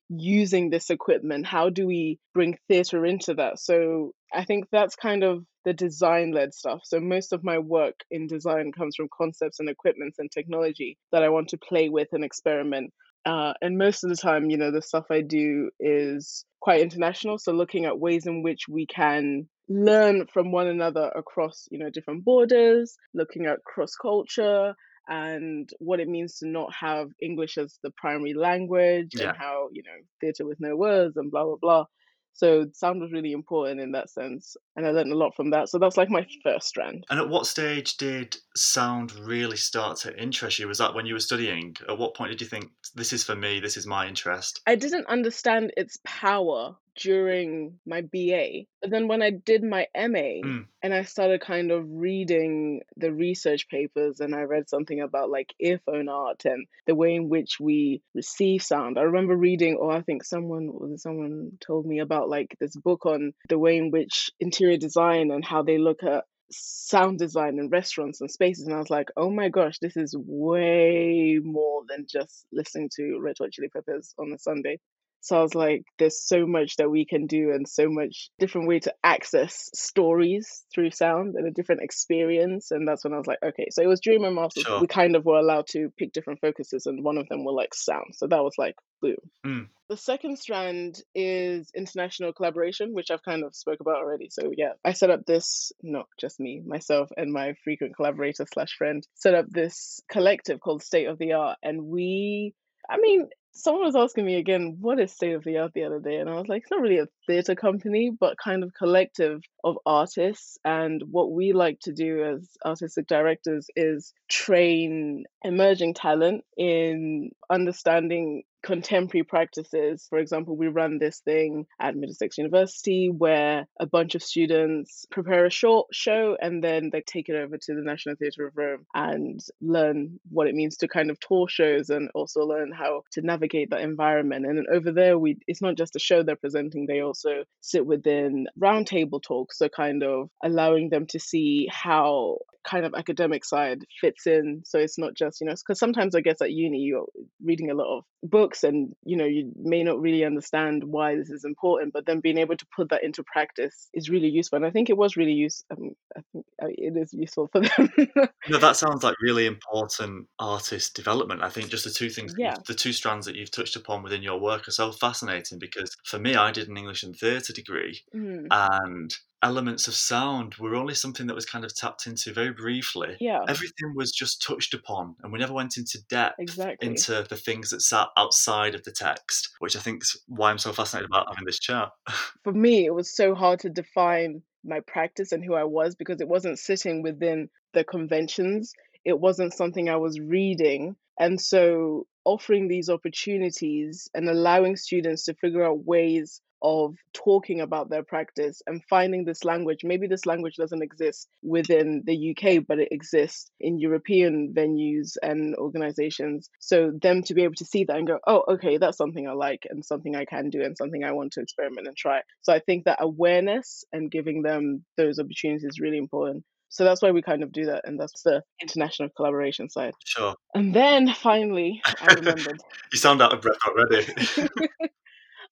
using 0.09 0.69
this 0.69 0.89
equipment? 0.89 1.45
How 1.45 1.69
do 1.69 1.85
we 1.85 2.19
bring 2.33 2.57
theater 2.67 3.05
into 3.05 3.33
that? 3.35 3.59
So 3.59 4.13
I 4.33 4.45
think 4.45 4.65
that's 4.71 4.95
kind 4.95 5.23
of 5.23 5.45
the 5.65 5.73
design 5.73 6.31
led 6.31 6.53
stuff. 6.53 6.81
So 6.83 6.99
most 6.99 7.33
of 7.33 7.43
my 7.43 7.59
work 7.59 7.95
in 8.09 8.27
design 8.27 8.71
comes 8.71 8.95
from 8.95 9.09
concepts 9.15 9.59
and 9.59 9.69
equipments 9.69 10.17
and 10.19 10.31
technology 10.31 10.97
that 11.11 11.23
I 11.23 11.29
want 11.29 11.49
to 11.49 11.57
play 11.57 11.89
with 11.89 12.07
and 12.13 12.23
experiment. 12.23 12.93
Uh, 13.25 13.53
and 13.61 13.77
most 13.77 14.03
of 14.03 14.09
the 14.09 14.15
time, 14.15 14.49
you 14.49 14.57
know, 14.57 14.71
the 14.71 14.81
stuff 14.81 15.05
I 15.11 15.21
do 15.21 15.69
is 15.79 16.45
quite 16.61 16.79
international. 16.79 17.37
So 17.37 17.51
looking 17.51 17.85
at 17.85 17.99
ways 17.99 18.25
in 18.25 18.43
which 18.43 18.69
we 18.69 18.85
can 18.85 19.49
learn 19.67 20.27
from 20.31 20.51
one 20.53 20.67
another 20.67 21.11
across, 21.13 21.67
you 21.69 21.79
know, 21.79 21.89
different 21.89 22.23
borders, 22.23 22.95
looking 23.13 23.45
at 23.45 23.63
cross 23.65 23.95
culture, 24.01 24.73
and 25.07 25.69
what 25.79 25.99
it 25.99 26.07
means 26.07 26.37
to 26.39 26.47
not 26.47 26.73
have 26.73 27.09
English 27.21 27.57
as 27.57 27.79
the 27.83 27.91
primary 27.91 28.33
language 28.33 29.11
Yeah. 29.13 29.29
and 29.29 29.37
how, 29.37 29.69
you 29.71 29.83
know, 29.83 29.97
theatre 30.21 30.45
with 30.45 30.59
no 30.59 30.75
words 30.75 31.17
and 31.17 31.31
blah, 31.31 31.43
blah, 31.45 31.55
blah. 31.61 31.85
So 32.33 32.67
sound 32.73 33.01
was 33.01 33.11
really 33.11 33.31
important 33.31 33.79
in 33.81 33.93
that 33.93 34.11
sense. 34.11 34.55
And 34.75 34.85
I 34.85 34.91
learned 34.91 35.11
a 35.11 35.17
lot 35.17 35.35
from 35.35 35.49
that. 35.51 35.69
So 35.69 35.79
that's 35.79 35.97
like 35.97 36.11
my 36.11 36.23
first 36.43 36.67
strand. 36.67 37.03
And 37.09 37.19
at 37.19 37.29
what 37.29 37.47
stage 37.47 37.97
did 37.97 38.37
sound 38.55 39.11
really 39.15 39.57
start 39.57 39.97
to 40.01 40.15
interest 40.21 40.59
you? 40.59 40.67
Was 40.67 40.77
that 40.77 40.93
when 40.93 41.07
you 41.07 41.15
were 41.15 41.19
studying? 41.19 41.75
At 41.89 41.97
what 41.97 42.15
point 42.15 42.29
did 42.29 42.41
you 42.41 42.45
think, 42.45 42.69
this 42.93 43.11
is 43.11 43.23
for 43.23 43.35
me, 43.35 43.59
this 43.59 43.75
is 43.75 43.87
my 43.87 44.07
interest? 44.07 44.61
I 44.67 44.75
didn't 44.75 45.07
understand 45.07 45.73
its 45.77 45.97
power 46.05 46.75
during 46.97 47.79
my 47.85 48.01
BA. 48.01 48.65
But 48.81 48.89
then 48.91 49.07
when 49.07 49.21
I 49.21 49.29
did 49.31 49.63
my 49.63 49.87
MA 49.95 50.41
Mm. 50.43 50.65
and 50.83 50.93
I 50.93 51.03
started 51.03 51.41
kind 51.41 51.71
of 51.71 51.85
reading 51.87 52.81
the 52.95 53.11
research 53.11 53.69
papers 53.69 54.19
and 54.19 54.35
I 54.35 54.41
read 54.41 54.69
something 54.69 54.99
about 55.01 55.29
like 55.29 55.53
earphone 55.59 56.09
art 56.09 56.45
and 56.45 56.67
the 56.85 56.95
way 56.95 57.15
in 57.15 57.29
which 57.29 57.59
we 57.59 58.01
receive 58.13 58.61
sound. 58.63 58.97
I 58.97 59.03
remember 59.03 59.35
reading, 59.35 59.75
or 59.75 59.91
I 59.91 60.01
think 60.01 60.23
someone 60.23 60.67
was 60.73 61.01
someone 61.01 61.51
told 61.59 61.85
me 61.85 61.99
about 61.99 62.29
like 62.29 62.55
this 62.59 62.75
book 62.75 63.05
on 63.05 63.33
the 63.49 63.59
way 63.59 63.77
in 63.77 63.91
which 63.91 64.31
interior 64.39 64.77
design 64.77 65.31
and 65.31 65.43
how 65.45 65.63
they 65.63 65.77
look 65.77 66.03
at 66.03 66.25
sound 66.49 67.19
design 67.19 67.59
in 67.59 67.69
restaurants 67.69 68.21
and 68.21 68.31
spaces 68.31 68.65
and 68.65 68.73
I 68.73 68.79
was 68.79 68.89
like, 68.89 69.09
oh 69.17 69.29
my 69.29 69.49
gosh, 69.49 69.79
this 69.79 69.97
is 69.97 70.15
way 70.17 71.39
more 71.43 71.81
than 71.89 72.05
just 72.09 72.45
listening 72.53 72.89
to 72.95 73.19
Red 73.19 73.35
Hot 73.39 73.51
Chili 73.51 73.67
Peppers 73.69 74.13
on 74.17 74.31
a 74.33 74.39
Sunday. 74.39 74.79
So 75.27 75.37
I 75.37 75.41
was 75.41 75.55
like, 75.55 75.83
there's 75.99 76.21
so 76.21 76.47
much 76.47 76.77
that 76.77 76.89
we 76.89 77.05
can 77.05 77.27
do 77.27 77.51
and 77.51 77.67
so 77.67 77.89
much 77.89 78.29
different 78.39 78.67
way 78.67 78.79
to 78.79 78.93
access 79.03 79.69
stories 79.73 80.63
through 80.73 80.91
sound 80.91 81.35
and 81.35 81.45
a 81.45 81.51
different 81.51 81.81
experience. 81.81 82.71
And 82.71 82.87
that's 82.87 83.03
when 83.03 83.13
I 83.13 83.17
was 83.17 83.27
like, 83.27 83.39
okay. 83.43 83.67
So 83.71 83.81
it 83.81 83.87
was 83.87 83.99
during 83.99 84.21
my 84.21 84.29
master's, 84.29 84.63
Sure. 84.63 84.79
we 84.79 84.87
kind 84.87 85.15
of 85.17 85.25
were 85.25 85.37
allowed 85.37 85.67
to 85.71 85.91
pick 85.97 86.13
different 86.13 86.39
focuses 86.39 86.85
and 86.85 87.03
one 87.03 87.17
of 87.17 87.27
them 87.27 87.43
were 87.43 87.51
like 87.51 87.73
sound. 87.73 88.13
So 88.15 88.27
that 88.27 88.41
was 88.41 88.53
like, 88.57 88.75
boom. 89.01 89.17
Mm. 89.45 89.67
The 89.89 89.97
second 89.97 90.37
strand 90.37 91.01
is 91.15 91.71
international 91.75 92.33
collaboration, 92.33 92.93
which 92.93 93.11
I've 93.11 93.23
kind 93.23 93.43
of 93.43 93.55
spoke 93.55 93.79
about 93.79 93.97
already. 93.97 94.29
So 94.29 94.51
yeah, 94.55 94.73
I 94.83 94.93
set 94.93 95.09
up 95.09 95.25
this, 95.25 95.71
not 95.81 96.07
just 96.19 96.39
me, 96.39 96.61
myself 96.65 97.09
and 97.15 97.31
my 97.31 97.53
frequent 97.63 97.95
collaborator 97.95 98.45
slash 98.53 98.75
friend, 98.77 99.05
set 99.15 99.33
up 99.33 99.45
this 99.49 100.01
collective 100.09 100.59
called 100.59 100.83
State 100.83 101.07
of 101.07 101.17
the 101.17 101.33
Art. 101.33 101.57
And 101.63 101.85
we, 101.85 102.53
I 102.89 102.97
mean, 102.97 103.27
someone 103.51 103.85
was 103.85 103.95
asking 103.95 104.25
me 104.25 104.35
again, 104.35 104.77
what 104.79 104.99
is 104.99 105.11
State 105.11 105.33
of 105.33 105.43
the 105.43 105.57
Art 105.57 105.71
the 105.73 105.83
other 105.83 105.99
day? 105.99 106.17
And 106.17 106.29
I 106.29 106.35
was 106.35 106.47
like, 106.47 106.61
it's 106.61 106.71
not 106.71 106.81
really 106.81 106.99
a 106.99 107.07
theatre 107.25 107.55
company, 107.55 108.11
but 108.17 108.37
kind 108.37 108.63
of 108.63 108.73
collective 108.77 109.41
of 109.63 109.77
artists. 109.85 110.57
And 110.63 111.01
what 111.09 111.31
we 111.31 111.53
like 111.53 111.79
to 111.81 111.93
do 111.93 112.23
as 112.23 112.49
artistic 112.65 113.07
directors 113.07 113.67
is 113.75 114.13
train 114.29 115.25
emerging 115.43 115.95
talent 115.95 116.43
in 116.55 117.31
understanding 117.49 118.43
contemporary 118.63 119.23
practices. 119.23 120.07
For 120.09 120.17
example, 120.19 120.57
we 120.57 120.67
run 120.67 120.99
this 120.99 121.19
thing 121.19 121.65
at 121.79 121.95
Middlesex 121.95 122.37
University 122.37 123.09
where 123.15 123.67
a 123.79 123.85
bunch 123.85 124.15
of 124.15 124.23
students 124.23 125.05
prepare 125.11 125.45
a 125.45 125.51
short 125.51 125.87
show 125.93 126.37
and 126.39 126.63
then 126.63 126.89
they 126.91 127.01
take 127.01 127.29
it 127.29 127.35
over 127.35 127.57
to 127.57 127.75
the 127.75 127.81
National 127.81 128.15
Theatre 128.15 128.47
of 128.47 128.57
Rome 128.57 128.85
and 128.93 129.39
learn 129.61 130.19
what 130.29 130.47
it 130.47 130.55
means 130.55 130.77
to 130.77 130.87
kind 130.87 131.09
of 131.09 131.19
tour 131.19 131.47
shows 131.47 131.89
and 131.89 132.09
also 132.13 132.41
learn 132.41 132.71
how 132.71 133.03
to 133.13 133.21
navigate 133.21 133.69
that 133.69 133.81
environment. 133.81 134.45
And 134.45 134.67
over 134.67 134.91
there, 134.91 135.17
we 135.17 135.37
it's 135.47 135.61
not 135.61 135.75
just 135.75 135.95
a 135.95 135.99
show 135.99 136.23
they're 136.23 136.35
presenting; 136.35 136.85
they 136.85 137.01
also 137.01 137.43
sit 137.61 137.85
within 137.85 138.47
roundtable 138.61 139.21
talks, 139.21 139.57
so 139.57 139.69
kind 139.69 140.03
of 140.03 140.29
allowing 140.43 140.89
them 140.89 141.05
to 141.07 141.19
see 141.19 141.67
how 141.71 142.37
kind 142.67 142.85
of 142.85 142.93
academic 142.95 143.45
side 143.45 143.85
fits 144.01 144.27
in 144.27 144.61
so 144.65 144.77
it's 144.77 144.97
not 144.97 145.13
just 145.13 145.39
you 145.39 145.47
know 145.47 145.53
because 145.53 145.79
sometimes 145.79 146.15
i 146.15 146.19
guess 146.19 146.41
at 146.41 146.51
uni 146.51 146.79
you're 146.79 147.05
reading 147.41 147.71
a 147.71 147.73
lot 147.73 147.97
of 147.97 148.03
books 148.23 148.46
and 148.63 148.93
you 149.03 149.17
know 149.17 149.25
you 149.25 149.51
may 149.57 149.83
not 149.83 149.99
really 149.99 150.23
understand 150.23 150.83
why 150.83 151.15
this 151.15 151.29
is 151.29 151.43
important 151.43 151.93
but 151.93 152.05
then 152.05 152.19
being 152.19 152.37
able 152.37 152.55
to 152.55 152.65
put 152.75 152.89
that 152.89 153.03
into 153.03 153.23
practice 153.23 153.89
is 153.93 154.09
really 154.09 154.27
useful 154.29 154.57
and 154.57 154.65
i 154.65 154.71
think 154.71 154.89
it 154.89 154.97
was 154.97 155.15
really 155.17 155.33
useful 155.33 155.65
um, 155.77 155.91
i 156.17 156.21
think 156.31 156.45
uh, 156.61 156.67
it 156.69 156.95
is 156.97 157.13
useful 157.13 157.49
for 157.51 157.61
them 157.61 157.89
No, 158.49 158.57
that 158.59 158.77
sounds 158.77 159.03
like 159.03 159.15
really 159.21 159.45
important 159.45 160.27
artist 160.39 160.95
development. 160.95 161.43
I 161.43 161.49
think 161.49 161.69
just 161.69 161.83
the 161.83 161.89
two 161.89 162.09
things, 162.09 162.33
Yeah. 162.37 162.55
the 162.65 162.73
two 162.73 162.93
strands 162.93 163.25
that 163.25 163.35
you've 163.35 163.51
touched 163.51 163.75
upon 163.75 164.03
within 164.03 164.23
your 164.23 164.39
work 164.39 164.67
are 164.67 164.71
so 164.71 164.91
fascinating 164.91 165.59
because 165.59 165.95
for 166.05 166.17
me, 166.17 166.35
I 166.35 166.51
did 166.51 166.69
an 166.69 166.77
English 166.77 167.03
and 167.03 167.15
theatre 167.15 167.53
degree 167.53 168.01
Mm, 168.15 168.47
and 168.51 169.13
elements 169.43 169.87
of 169.87 169.93
sound 169.93 170.55
were 170.55 170.75
only 170.75 170.93
something 170.93 171.27
that 171.27 171.35
was 171.35 171.45
kind 171.45 171.63
of 171.63 171.75
tapped 171.75 172.07
into 172.07 172.33
very 172.33 172.51
briefly. 172.51 173.15
yeah 173.19 173.39
Everything 173.47 173.93
was 173.95 174.11
just 174.11 174.41
touched 174.41 174.73
upon, 174.73 175.15
and 175.21 175.31
we 175.31 175.39
never 175.39 175.53
went 175.53 175.77
into 175.77 175.99
depth 176.09 176.39
Exactly. 176.39 176.87
into 176.87 177.25
the 177.29 177.35
things 177.35 177.69
that 177.69 177.81
sat 177.81 178.07
outside 178.17 178.73
of 178.75 178.83
the 178.83 178.91
text, 178.91 179.49
which 179.59 179.75
I 179.75 179.79
think 179.79 180.03
is 180.03 180.19
why 180.27 180.49
I'm 180.49 180.57
so 180.57 180.73
fascinated 180.73 181.09
about 181.09 181.27
having 181.29 181.45
this 181.45 181.59
chat. 181.59 181.89
for 182.43 182.53
me, 182.53 182.85
it 182.85 182.93
was 182.93 183.15
so 183.15 183.35
hard 183.35 183.59
to 183.61 183.69
define 183.69 184.41
my 184.63 184.79
practice 184.81 185.31
and 185.31 185.43
who 185.45 185.53
I 185.53 185.63
was 185.63 185.95
because 185.95 186.19
it 186.19 186.27
wasn't 186.27 186.59
sitting 186.59 187.01
within 187.03 187.49
the 187.73 187.83
conventions. 187.83 188.73
It 189.05 189.19
wasn't 189.19 189.53
something 189.53 189.87
I 189.87 189.95
was 189.97 190.19
reading. 190.19 190.95
And 191.19 191.39
so 191.39 192.05
offering 192.25 192.67
these 192.67 192.89
opportunities 192.89 194.09
and 194.13 194.27
allowing 194.29 194.75
students 194.75 195.25
to 195.25 195.33
figure 195.35 195.63
out 195.63 195.85
ways 195.85 196.41
of 196.61 196.95
talking 197.13 197.61
about 197.61 197.89
their 197.89 198.03
practice 198.03 198.61
and 198.67 198.83
finding 198.89 199.25
this 199.25 199.43
language. 199.43 199.83
Maybe 199.83 200.07
this 200.07 200.25
language 200.25 200.55
doesn't 200.55 200.81
exist 200.81 201.27
within 201.43 202.03
the 202.05 202.31
UK, 202.31 202.65
but 202.67 202.79
it 202.79 202.89
exists 202.91 203.51
in 203.59 203.79
European 203.79 204.53
venues 204.53 205.17
and 205.21 205.55
organizations. 205.55 206.49
So, 206.59 206.91
them 207.01 207.23
to 207.23 207.33
be 207.33 207.43
able 207.43 207.55
to 207.55 207.65
see 207.65 207.83
that 207.85 207.97
and 207.97 208.07
go, 208.07 208.19
oh, 208.27 208.43
okay, 208.49 208.77
that's 208.77 208.97
something 208.97 209.27
I 209.27 209.33
like 209.33 209.67
and 209.69 209.85
something 209.85 210.15
I 210.15 210.25
can 210.25 210.49
do 210.49 210.61
and 210.61 210.77
something 210.77 211.03
I 211.03 211.11
want 211.11 211.33
to 211.33 211.41
experiment 211.41 211.87
and 211.87 211.95
try. 211.95 212.21
So, 212.41 212.53
I 212.53 212.59
think 212.59 212.85
that 212.85 212.99
awareness 213.01 213.83
and 213.91 214.11
giving 214.11 214.41
them 214.41 214.83
those 214.97 215.19
opportunities 215.19 215.63
is 215.63 215.79
really 215.79 215.97
important. 215.97 216.43
So 216.69 216.83
that's 216.83 217.01
why 217.01 217.11
we 217.11 217.21
kind 217.21 217.43
of 217.43 217.51
do 217.51 217.65
that, 217.65 217.87
and 217.87 217.99
that's 217.99 218.23
the 218.23 218.43
international 218.61 219.09
collaboration 219.15 219.69
side. 219.69 219.93
Sure. 220.05 220.35
And 220.53 220.73
then 220.73 221.13
finally, 221.13 221.81
I 221.85 222.13
remembered. 222.13 222.59
you 222.91 222.97
sound 222.99 223.21
out 223.21 223.33
of 223.33 223.41
breath 223.41 223.57
already. 223.67 224.05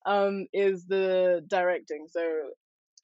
um, 0.06 0.48
is 0.54 0.86
the 0.86 1.44
directing. 1.48 2.08
So, 2.10 2.22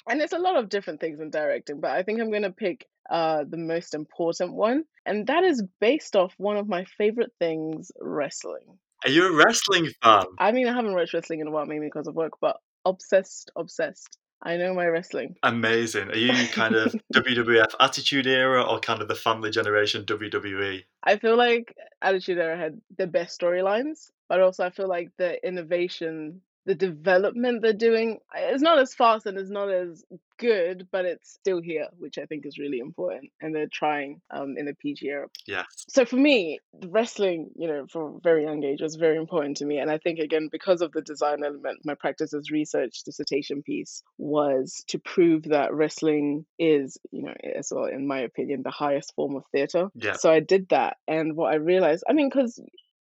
and 0.10 0.22
it's 0.22 0.34
a 0.34 0.40
lot 0.40 0.56
of 0.56 0.70
different 0.70 1.00
things 1.00 1.20
in 1.20 1.30
directing, 1.30 1.80
but 1.80 1.92
I 1.92 2.04
think 2.04 2.22
I'm 2.22 2.30
going 2.30 2.44
to 2.44 2.52
pick 2.52 2.88
uh, 3.10 3.44
the 3.48 3.58
most 3.58 3.94
important 3.94 4.54
one, 4.54 4.86
and 5.06 5.28
that 5.28 5.44
is 5.44 5.64
based 5.80 6.16
off 6.16 6.34
one 6.38 6.58
of 6.58 6.68
my 6.68 6.86
favorite 6.98 7.32
things, 7.40 7.92
wrestling. 8.00 8.78
Are 9.04 9.10
you 9.10 9.28
a 9.28 9.36
wrestling 9.36 9.90
fan? 10.04 10.26
I 10.38 10.52
mean, 10.52 10.68
I 10.68 10.74
haven't 10.74 10.94
watched 10.94 11.14
wrestling 11.14 11.40
in 11.40 11.48
a 11.48 11.52
while, 11.52 11.66
maybe 11.66 11.88
because 11.88 12.08
of 12.08 12.16
work, 12.16 12.34
but 12.40 12.58
obsessed, 12.86 13.52
obsessed. 13.56 14.18
I 14.44 14.58
know 14.58 14.74
my 14.74 14.88
wrestling. 14.88 15.36
Amazing. 15.44 16.10
Are 16.10 16.18
you 16.18 16.48
kind 16.48 16.76
of 16.76 16.96
WWF 17.14 17.76
Attitude 17.80 18.26
Era 18.26 18.64
or 18.64 18.80
kind 18.80 19.02
of 19.02 19.08
the 19.08 19.16
family 19.16 19.52
generation 19.52 20.04
WWE? 20.06 20.82
I 21.04 21.18
feel 21.18 21.38
like 21.38 21.76
Attitude 22.02 22.40
Era 22.40 22.58
had 22.58 22.82
the 22.98 23.06
best 23.06 23.40
storylines, 23.40 24.10
but 24.30 24.40
also 24.40 24.66
I 24.66 24.72
feel 24.72 24.88
like 24.88 25.12
the 25.18 25.46
innovation 25.46 26.42
the 26.66 26.76
development 26.76 27.62
they're 27.62 27.74
doing 27.74 28.20
is 28.50 28.62
not 28.62 28.80
as 28.80 28.94
fast 28.94 29.26
and 29.26 29.38
it's 29.38 29.50
not 29.50 29.70
as 29.70 30.04
good, 30.38 30.88
but 30.92 31.06
it's 31.06 31.32
still 31.32 31.62
here, 31.62 31.88
which 31.98 32.18
I 32.18 32.26
think 32.26 32.46
is 32.46 32.58
really 32.58 32.80
important. 32.80 33.32
And 33.42 33.54
they're 33.54 33.68
trying 33.72 34.22
um, 34.32 34.56
in 34.58 34.66
the 34.66 34.74
PG 34.74 35.08
era. 35.08 35.28
Yes. 35.48 35.66
So 35.88 36.06
for 36.06 36.18
me, 36.18 36.60
wrestling, 36.88 37.52
you 37.56 37.68
know, 37.68 37.86
from 37.88 38.16
a 38.16 38.20
very 38.20 38.44
young 38.44 38.64
age 38.64 38.82
was 38.82 38.96
very 38.96 39.18
important 39.18 39.58
to 39.58 39.66
me. 39.66 39.78
And 39.78 39.90
I 39.90 39.98
think, 39.98 40.20
again, 40.20 40.50
because 40.52 40.82
of 40.82 40.92
the 40.92 41.02
design 41.02 41.44
element, 41.44 41.80
my 41.84 41.96
practice 41.96 42.34
as 42.34 42.52
research 42.52 43.04
dissertation 43.04 43.64
piece 43.64 44.04
was 44.18 44.84
to 44.88 45.00
prove 45.00 45.44
that 45.44 45.74
wrestling 45.74 46.46
is, 46.60 46.98
you 47.12 47.24
know, 47.24 47.36
as 47.56 47.72
well, 47.74 47.86
in 47.86 48.08
my 48.08 48.20
opinion, 48.20 48.62
the 48.64 48.72
highest 48.72 49.14
form 49.16 49.36
of 49.36 49.44
theater. 49.52 49.90
Yeah. 49.96 50.14
So 50.14 50.32
I 50.32 50.40
did 50.40 50.70
that. 50.70 50.98
And 51.08 51.36
what 51.36 51.54
I 51.54 51.58
realized, 51.58 52.04
I 52.10 52.14
mean, 52.14 52.30
because 52.30 52.60